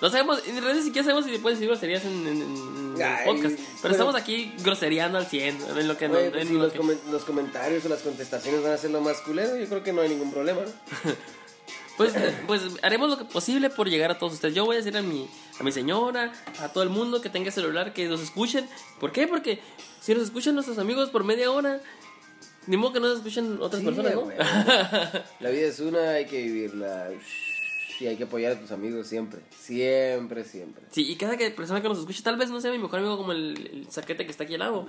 No 0.00 0.10
sabemos, 0.10 0.40
en 0.46 0.56
realidad 0.56 0.74
ni 0.76 0.82
siquiera 0.82 1.04
sabemos 1.04 1.24
si 1.24 1.32
se 1.32 1.38
puede 1.38 1.56
decir 1.56 1.68
groserías 1.68 2.04
en, 2.04 2.26
en- 2.26 2.42
en 2.42 2.94
el 2.96 3.02
Ay, 3.02 3.24
podcast, 3.26 3.58
pero 3.82 3.92
estamos 3.92 4.14
aquí 4.14 4.52
grosereando 4.62 5.18
al 5.18 5.26
100, 5.26 5.58
en 5.78 5.88
lo 5.88 5.96
que 5.96 6.08
pues 6.08 6.34
en 6.34 6.48
si 6.48 6.54
lo 6.54 6.60
los, 6.64 6.72
que- 6.72 6.98
los 7.10 7.24
comentarios 7.24 7.84
o 7.84 7.88
las 7.88 8.00
contestaciones 8.02 8.62
van 8.62 8.72
a 8.72 8.76
ser 8.78 8.90
lo 8.90 9.00
más 9.00 9.18
culero, 9.20 9.56
yo 9.56 9.66
creo 9.66 9.82
que 9.82 9.92
no 9.92 10.00
hay 10.02 10.08
ningún 10.08 10.32
problema, 10.32 10.60
¿no? 10.62 11.12
Pues, 11.98 12.12
pues 12.46 12.62
haremos 12.82 13.10
lo 13.10 13.18
que 13.18 13.24
posible 13.24 13.70
por 13.70 13.88
llegar 13.90 14.12
a 14.12 14.18
todos 14.20 14.34
ustedes. 14.34 14.54
Yo 14.54 14.64
voy 14.64 14.76
a 14.76 14.78
decir 14.78 14.96
a 14.96 15.02
mi, 15.02 15.28
a 15.58 15.64
mi 15.64 15.72
señora, 15.72 16.32
a 16.60 16.68
todo 16.68 16.84
el 16.84 16.90
mundo 16.90 17.20
que 17.20 17.28
tenga 17.28 17.50
celular, 17.50 17.92
que 17.92 18.06
nos 18.06 18.20
escuchen. 18.20 18.68
¿Por 19.00 19.10
qué? 19.10 19.26
Porque 19.26 19.58
si 20.00 20.14
nos 20.14 20.22
escuchan 20.22 20.54
nuestros 20.54 20.78
amigos 20.78 21.10
por 21.10 21.24
media 21.24 21.50
hora, 21.50 21.80
ni 22.68 22.76
modo 22.76 22.92
que 22.92 23.00
no 23.00 23.08
nos 23.08 23.16
escuchen 23.16 23.58
otras 23.60 23.80
Sí, 23.82 23.86
personas, 23.86 24.14
¿no? 24.14 24.28
La 25.40 25.50
vida 25.50 25.66
es 25.66 25.80
una, 25.80 26.10
hay 26.10 26.26
que 26.26 26.40
vivirla. 26.40 27.08
Y 28.00 28.06
hay 28.06 28.16
que 28.16 28.24
apoyar 28.24 28.52
a 28.52 28.60
tus 28.60 28.70
amigos 28.70 29.06
siempre. 29.08 29.40
Siempre, 29.50 30.44
siempre. 30.44 30.84
Sí, 30.90 31.10
y 31.10 31.16
cada 31.16 31.36
que- 31.36 31.50
persona 31.50 31.82
que 31.82 31.88
nos 31.88 31.98
escuche, 31.98 32.22
tal 32.22 32.36
vez 32.36 32.50
no 32.50 32.60
sea 32.60 32.70
mi 32.70 32.78
mejor 32.78 33.00
amigo 33.00 33.16
como 33.16 33.32
el, 33.32 33.56
el 33.72 33.90
saquete 33.90 34.24
que 34.24 34.30
está 34.30 34.44
aquí 34.44 34.54
al 34.54 34.60
lado. 34.60 34.86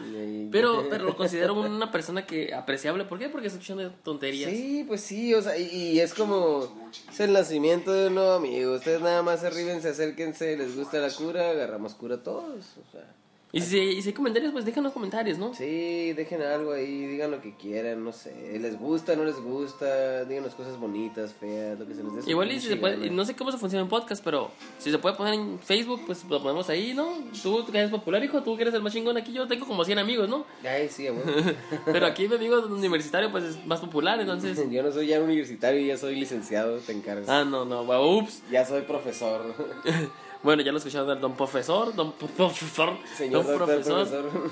Pero, 0.51 0.85
pero 0.89 1.05
lo 1.05 1.15
considero 1.15 1.53
una 1.55 1.91
persona 1.91 2.25
que 2.25 2.53
apreciable. 2.53 3.05
¿Por 3.05 3.17
qué? 3.19 3.29
Porque 3.29 3.47
está 3.47 3.59
escuchando 3.59 3.91
tonterías. 4.03 4.51
Sí, 4.51 4.83
pues 4.87 5.01
sí, 5.01 5.33
o 5.33 5.41
sea, 5.41 5.57
y, 5.57 5.63
y 5.69 5.99
es 5.99 6.13
como 6.13 6.89
es 7.11 7.19
el 7.19 7.33
nacimiento 7.33 7.91
de 7.91 8.07
un 8.07 8.15
nuevo 8.15 8.33
amigo. 8.33 8.73
Ustedes 8.75 9.01
nada 9.01 9.23
más 9.23 9.43
arríbense, 9.43 9.89
acérquense, 9.89 10.55
les 10.57 10.75
gusta 10.75 10.99
la 10.99 11.09
cura, 11.11 11.49
agarramos 11.51 11.95
cura 11.95 12.21
todos. 12.21 12.77
O 12.77 12.91
sea, 12.91 13.15
Y 13.51 13.61
si, 13.61 13.79
y 13.79 14.01
si 14.03 14.09
hay 14.09 14.13
comentarios, 14.13 14.51
pues 14.51 14.63
déjanos 14.63 14.93
comentarios, 14.93 15.39
¿no? 15.39 15.55
sí, 15.55 16.13
dejen 16.13 16.41
algo 16.43 16.71
ahí, 16.71 17.07
digan 17.07 17.31
lo 17.31 17.41
que 17.41 17.55
quieran, 17.55 18.03
no 18.03 18.11
sé, 18.11 18.59
les 18.59 18.77
gusta, 18.77 19.15
no 19.15 19.23
les 19.23 19.39
gusta, 19.41 20.23
díganos 20.25 20.53
cosas 20.53 20.79
bonitas, 20.79 21.33
feas, 21.33 21.79
lo 21.79 21.87
que 21.87 21.95
se 21.95 22.03
les 22.03 22.25
dé. 22.25 22.31
Igual 22.31 22.51
y 22.51 22.59
si 22.59 22.67
se 22.67 22.75
puede, 22.75 23.07
y 23.07 23.09
no 23.09 23.25
sé 23.25 23.35
cómo 23.35 23.51
se 23.51 23.57
funciona 23.57 23.81
en 23.81 23.89
podcast, 23.89 24.23
pero 24.23 24.51
si 24.77 24.91
se 24.91 24.99
puede 24.99 25.15
poner 25.15 25.33
en 25.33 25.57
Facebook, 25.57 26.03
pues 26.05 26.23
lo 26.25 26.43
ponemos 26.43 26.69
ahí, 26.69 26.93
¿no? 26.93 27.11
Tú 27.41 27.65
que 27.65 27.75
eres 27.75 27.89
popular, 27.89 28.23
hijo, 28.23 28.43
tú 28.43 28.55
que 28.55 28.61
eres 28.61 28.73
el 28.75 28.83
más 28.83 28.93
chingón 28.93 29.17
aquí, 29.17 29.33
yo 29.33 29.47
tengo 29.47 29.65
como 29.65 29.83
100 29.83 29.97
amigos, 29.97 30.29
¿no? 30.29 30.45
Ay, 30.63 30.87
sí, 30.89 31.07
amor. 31.07 31.23
Pero 31.85 32.05
aquí 32.05 32.27
mi 32.27 32.35
amigo 32.35 32.59
universitario, 32.67 33.31
pues 33.31 33.45
es 33.45 33.65
más 33.65 33.79
popular, 33.79 34.19
entonces... 34.19 34.59
Yo 34.69 34.83
no 34.83 34.91
soy 34.91 35.07
ya 35.07 35.19
universitario, 35.19 35.83
ya 35.83 35.97
soy 35.97 36.15
licenciado, 36.15 36.77
te 36.77 36.91
encargas. 36.91 37.27
Ah, 37.27 37.43
no, 37.43 37.65
no, 37.65 37.81
ups. 38.17 38.43
Ya 38.51 38.63
soy 38.63 38.81
profesor. 38.83 39.55
Bueno, 40.41 40.61
ya 40.61 40.71
lo 40.71 40.77
escucharon 40.77 41.07
del 41.07 41.19
don 41.19 41.35
profesor, 41.35 41.93
don 41.93 42.13
profesor, 42.13 42.97
Señor 43.17 43.43
don 43.45 43.57
doctor, 43.57 43.67
profesor, 43.67 44.07
profesor. 44.21 44.51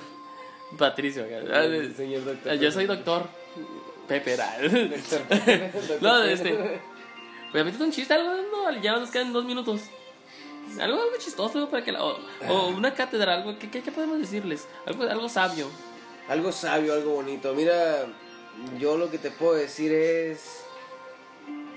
Patricio. 0.77 1.23
De- 1.23 1.93
Señor 1.95 2.25
doctor. 2.25 2.53
Yo 2.55 2.71
soy 2.71 2.85
doctor 2.85 3.27
Pepe. 4.07 4.35
Doctor. 4.61 6.01
No, 6.01 6.23
este... 6.23 6.79
Pues 7.51 7.79
a 7.79 7.83
un 7.83 7.91
chiste, 7.91 8.13
algo, 8.13 8.31
no, 8.51 8.81
ya 8.81 8.97
nos 8.97 9.09
quedan 9.09 9.31
dos 9.31 9.45
minutos. 9.45 9.81
Algo, 10.79 11.01
algo 11.01 11.15
chistoso 11.17 11.69
para 11.69 11.83
que 11.83 11.93
la, 11.93 12.03
o, 12.03 12.17
o 12.49 12.67
una 12.67 12.93
cátedra, 12.93 13.35
algo, 13.35 13.57
¿qué, 13.57 13.69
qué, 13.69 13.81
qué 13.81 13.91
podemos 13.91 14.19
decirles? 14.19 14.67
Algo, 14.85 15.03
algo 15.03 15.29
sabio. 15.29 15.69
Algo 16.27 16.51
sabio, 16.51 16.93
algo 16.93 17.11
bonito. 17.15 17.53
Mira, 17.53 18.05
yo 18.77 18.97
lo 18.97 19.09
que 19.09 19.17
te 19.17 19.31
puedo 19.31 19.53
decir 19.53 19.93
es, 19.93 20.61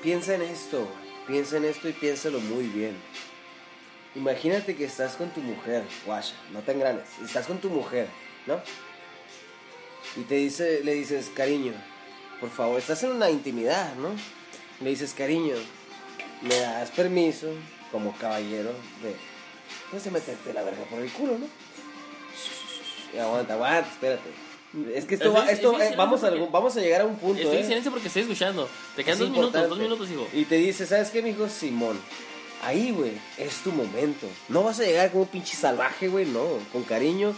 piensa 0.03 0.35
en 0.35 0.43
esto, 0.43 0.87
piensa 1.29 1.57
en 1.59 1.65
esto 1.67 1.89
y 1.89 1.93
piénsalo 1.93 2.41
muy 2.41 2.65
bien. 2.67 2.97
Imagínate 4.17 4.75
que 4.75 4.85
estás 4.85 5.15
con 5.17 5.31
tu 5.31 5.41
mujer, 5.41 5.85
guacha, 6.05 6.35
no 6.53 6.61
tan 6.61 6.81
grandes, 6.81 7.05
estás 7.25 7.47
con 7.47 7.59
tu 7.59 7.69
mujer, 7.71 8.09
¿no? 8.47 8.61
Y 10.17 10.23
te 10.25 10.35
dice, 10.35 10.81
le 10.83 10.95
dices, 10.95 11.31
cariño, 11.35 11.73
por 12.41 12.51
favor, 12.51 12.79
estás 12.79 13.03
en 13.05 13.13
una 13.13 13.31
intimidad, 13.31 13.95
¿no? 13.95 14.09
Le 14.83 14.91
dices, 14.91 15.15
cariño, 15.15 15.55
me 16.43 16.57
das 16.59 16.91
permiso, 16.91 17.53
como 17.93 18.13
caballero, 18.17 18.71
de, 19.03 19.15
pues 19.93 20.03
de 20.05 20.11
meterte 20.11 20.53
la 20.53 20.63
verga 20.65 20.83
por 20.91 20.99
el 21.01 21.11
culo, 21.13 21.39
¿no? 21.39 21.47
Y 23.15 23.19
aguanta, 23.19 23.55
aguanta, 23.55 23.89
espérate. 23.91 24.31
Es 24.95 25.05
que 25.05 25.15
esto 25.15 25.29
Es- 25.29 25.35
va, 25.35 25.45
es- 25.47 25.53
esto, 25.53 25.79
es 25.81 25.93
eh, 25.93 25.95
vamos, 25.97 26.25
a, 26.25 26.31
vamos 26.31 26.77
a 26.77 26.81
llegar 26.81 27.03
a 27.03 27.05
un 27.05 27.17
punto, 27.17 27.41
Estoy 27.41 27.57
¿eh? 27.59 27.61
en 27.61 27.67
silencio 27.67 27.91
porque 27.93 28.09
estoy 28.09 28.23
escuchando. 28.23 28.69
Te 28.97 29.05
quedan 29.05 29.15
Es 29.15 29.21
dos 29.21 29.31
minutos, 29.31 29.69
dos 29.69 29.79
minutos, 29.79 30.11
hijo. 30.11 30.27
Y 30.33 30.45
te 30.47 30.57
dice, 30.57 30.87
¿sabes 30.87 31.11
qué, 31.11 31.23
mijo? 31.23 31.49
Simón. 31.49 32.01
Ahí, 32.63 32.91
güey, 32.91 33.13
es 33.39 33.57
tu 33.63 33.73
momento. 33.73 34.27
No 34.49 34.63
vas 34.65 34.79
a 34.81 34.85
llegar 34.85 35.11
como 35.11 35.23
un 35.23 35.29
pinche 35.29 35.57
salvaje, 35.57 36.09
güey, 36.09 36.27
no. 36.27 36.45
Con 36.73 36.83
cariño, 36.85 37.35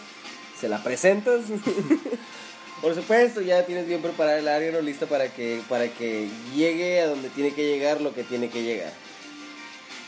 se 0.60 0.68
la 0.68 0.82
presentas. 0.82 1.42
Por 2.82 2.94
supuesto, 2.96 3.40
ya 3.40 3.64
tienes 3.64 3.86
bien 3.86 4.02
preparada 4.02 4.38
el 4.38 4.48
área, 4.48 4.72
¿no? 4.72 4.80
Lista 4.80 5.06
para 5.06 5.28
que, 5.32 5.60
para 5.68 5.86
que 5.88 6.28
llegue 6.54 7.00
a 7.00 7.06
donde 7.06 7.28
tiene 7.30 7.52
que 7.54 7.64
llegar 7.64 8.00
lo 8.00 8.12
que 8.12 8.24
tiene 8.24 8.48
que 8.50 8.62
llegar. 8.64 8.92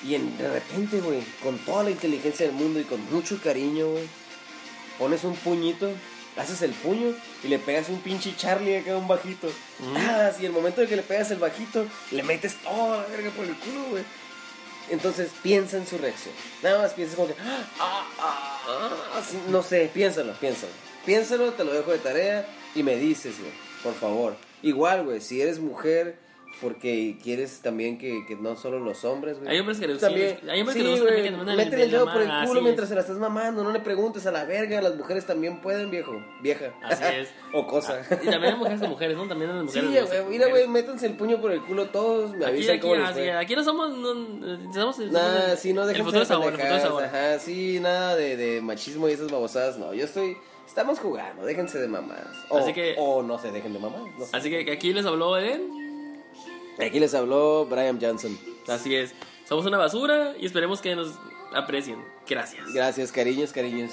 Y 0.05 0.17
en- 0.17 0.37
de 0.37 0.51
repente, 0.51 1.01
güey, 1.01 1.21
con 1.43 1.57
toda 1.59 1.85
la 1.85 1.91
inteligencia 1.91 2.47
del 2.47 2.55
mundo 2.57 2.81
y 2.81 2.85
con 2.85 3.01
mucho 3.13 3.41
cariño, 3.41 3.87
güey, 3.93 4.05
pones 4.99 5.23
un 5.23 5.37
puñito, 5.37 5.89
haces 6.37 6.63
el 6.63 6.73
puño 6.73 7.15
y 7.45 7.49
le 7.49 7.61
pegas 7.61 7.89
un 7.89 8.01
pinche 8.01 8.35
Charlie 8.37 8.77
acá 8.79 8.97
un 8.97 9.07
bajito. 9.07 9.49
Ah, 9.97 10.33
y 10.41 10.45
el 10.45 10.51
momento 10.53 10.81
de 10.81 10.89
que 10.89 10.97
le 10.97 11.03
pegas 11.03 11.31
el 11.31 11.39
bajito, 11.39 11.87
le 12.11 12.23
metes 12.25 12.57
toda 12.57 13.03
la 13.03 13.07
verga 13.07 13.31
por 13.31 13.45
el 13.45 13.55
culo, 13.55 13.85
güey. 13.91 14.03
Entonces 14.91 15.31
piensa 15.43 15.77
en 15.77 15.87
su 15.87 15.99
reacción. 15.99 16.35
Nada 16.63 16.83
más 16.83 16.93
piensa 16.93 17.17
como 17.17 17.29
que, 17.29 17.35
ah, 17.41 17.67
ah, 17.81 18.07
ah, 18.19 19.23
no 19.49 19.63
sé, 19.63 19.91
piénsalo, 19.93 20.35
piénsalo. 20.35 20.73
Piénsalo, 21.07 21.53
te 21.53 21.65
lo 21.65 21.73
dejo 21.73 21.93
de 21.93 21.99
tarea 21.99 22.47
y 22.75 22.83
me 22.83 22.97
dices, 22.97 23.39
güey, 23.39 23.53
por 23.83 23.95
favor. 23.95 24.37
Igual, 24.63 25.05
güey, 25.05 25.21
si 25.21 25.41
eres 25.41 25.59
mujer, 25.59 26.17
porque 26.61 27.17
quieres 27.23 27.61
también 27.61 27.99
que, 27.99 28.25
que 28.27 28.37
no 28.37 28.57
solo 28.57 28.79
los 28.79 29.05
hombres, 29.05 29.39
güey. 29.39 29.51
Hay 29.51 29.61
hombres 29.61 29.79
que 29.79 29.87
les- 29.89 29.99
también. 30.01 30.39
hay 30.49 30.61
hombres 30.61 30.77
que 30.77 30.83
Sí, 30.97 31.23
que 31.23 31.31
mandan 31.33 31.57
Métele 31.57 31.77
el 31.77 31.83
el 31.83 31.91
dedo 31.91 32.05
por 32.13 32.23
el 32.23 32.31
culo 32.47 32.63
mientras 32.63 32.85
es. 32.85 32.89
se 32.91 32.95
la 32.95 33.01
estás 33.03 33.17
mamando. 33.19 33.63
No 33.65 33.71
le 33.73 33.81
preguntes 33.81 34.27
a 34.27 34.31
la 34.33 34.45
verga. 34.45 34.81
Las 34.81 34.97
mujeres 34.97 35.27
también 35.27 35.61
pueden, 35.61 35.91
viejo. 35.91 36.13
Vieja. 36.43 36.73
Así 36.83 37.03
es. 37.05 37.29
o 37.53 37.67
cosa. 37.67 38.01
Y 38.23 38.27
también 38.31 38.55
hay 38.55 38.59
mujeres 38.59 38.81
de 38.81 38.89
mujeres, 38.89 39.17
¿no? 39.17 39.27
También 39.29 39.51
hay 39.51 39.69
Sí, 39.69 39.81
mujeres. 39.83 40.11
de 40.11 40.21
güey. 40.21 40.31
Mira, 40.31 40.49
güey, 40.49 40.69
métanse 40.69 41.07
el 41.07 41.17
puño 41.17 41.41
por 41.41 41.53
el 41.53 41.61
culo 41.63 41.87
todos. 41.91 42.31
Me 42.33 42.45
Aquí, 42.45 42.55
avisan 42.55 42.73
aquí, 42.77 42.81
cómo 42.81 42.95
les 42.97 43.11
fue. 43.11 43.33
aquí 43.33 43.57
no 43.57 43.65
somos. 43.65 43.91
No, 43.97 44.73
somos 44.73 44.99
el, 45.01 45.13
Nada, 45.13 45.53
el- 45.53 45.59
sí, 45.59 45.73
no 45.73 45.89
el 45.89 45.97
futuro 46.03 46.23
es 46.23 46.31
ahora, 46.31 46.57
el 46.57 46.81
futuro. 46.81 46.99
Ajá, 47.01 47.39
sí, 47.39 47.79
nada 47.81 48.17
de, 48.17 48.37
de 48.37 48.61
machismo 48.61 49.09
y 49.09 49.13
esas 49.13 49.31
babosadas. 49.31 49.79
No, 49.79 49.93
yo 49.95 50.05
estoy. 50.05 50.37
Estamos 50.67 50.99
jugando, 50.99 51.45
déjense 51.45 51.79
de 51.79 51.89
mamás. 51.89 52.25
O, 52.49 52.57
Así 52.57 52.73
que- 52.73 52.95
o 52.99 53.23
no 53.23 53.39
se 53.39 53.53
dejen 53.53 53.75
de 53.75 53.79
mamás. 53.79 54.01
No 54.19 54.25
sé. 54.25 54.35
Así 54.35 54.49
que 54.49 54.73
aquí 54.73 54.95
les 54.95 55.05
habló 55.05 55.37
Eden. 55.37 55.84
Aquí 56.79 57.01
les 57.01 57.15
habló 57.15 57.67
Brian 57.67 57.99
Johnson. 58.01 58.37
Así 58.69 58.95
es. 58.95 59.15
Somos 59.49 59.67
una 59.67 59.79
basura 59.79 60.35
y 60.39 60.47
esperemos 60.47 60.81
que 60.81 60.97
nos 60.97 61.19
aprecien. 61.55 61.99
Gracias. 62.29 62.73
Gracias, 62.73 63.13
cariños, 63.13 63.53
cariños. 63.53 63.91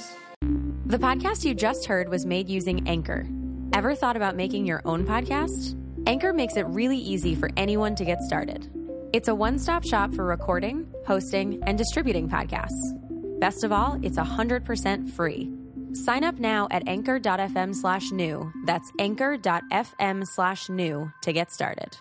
The 0.86 0.98
podcast 0.98 1.46
you 1.46 1.54
just 1.54 1.86
heard 1.86 2.10
was 2.10 2.26
made 2.26 2.50
using 2.50 2.88
Anchor. 2.88 3.26
Ever 3.74 3.96
thought 3.96 4.18
about 4.18 4.36
making 4.36 4.66
your 4.66 4.82
own 4.84 5.06
podcast? 5.06 5.76
Anchor 6.06 6.34
makes 6.34 6.58
it 6.58 6.66
really 6.68 6.98
easy 6.98 7.36
for 7.36 7.50
anyone 7.56 7.96
to 7.96 8.04
get 8.04 8.22
started. 8.22 8.70
It's 9.14 9.28
a 9.28 9.36
one 9.36 9.60
stop 9.60 9.86
shop 9.86 10.14
for 10.14 10.26
recording, 10.26 10.88
hosting, 11.06 11.62
and 11.66 11.78
distributing 11.78 12.28
podcasts. 12.28 12.98
Best 13.40 13.64
of 13.64 13.72
all, 13.72 14.00
it's 14.02 14.18
100% 14.18 15.10
free. 15.12 15.50
Sign 15.94 16.24
up 16.24 16.40
now 16.40 16.68
at 16.72 16.88
anchor.fm 16.88 17.76
slash 17.76 18.12
new. 18.12 18.52
That's 18.66 18.92
anchor.fm 19.00 20.28
slash 20.28 20.70
new 20.70 21.12
to 21.22 21.34
get 21.34 21.52
started. 21.52 21.98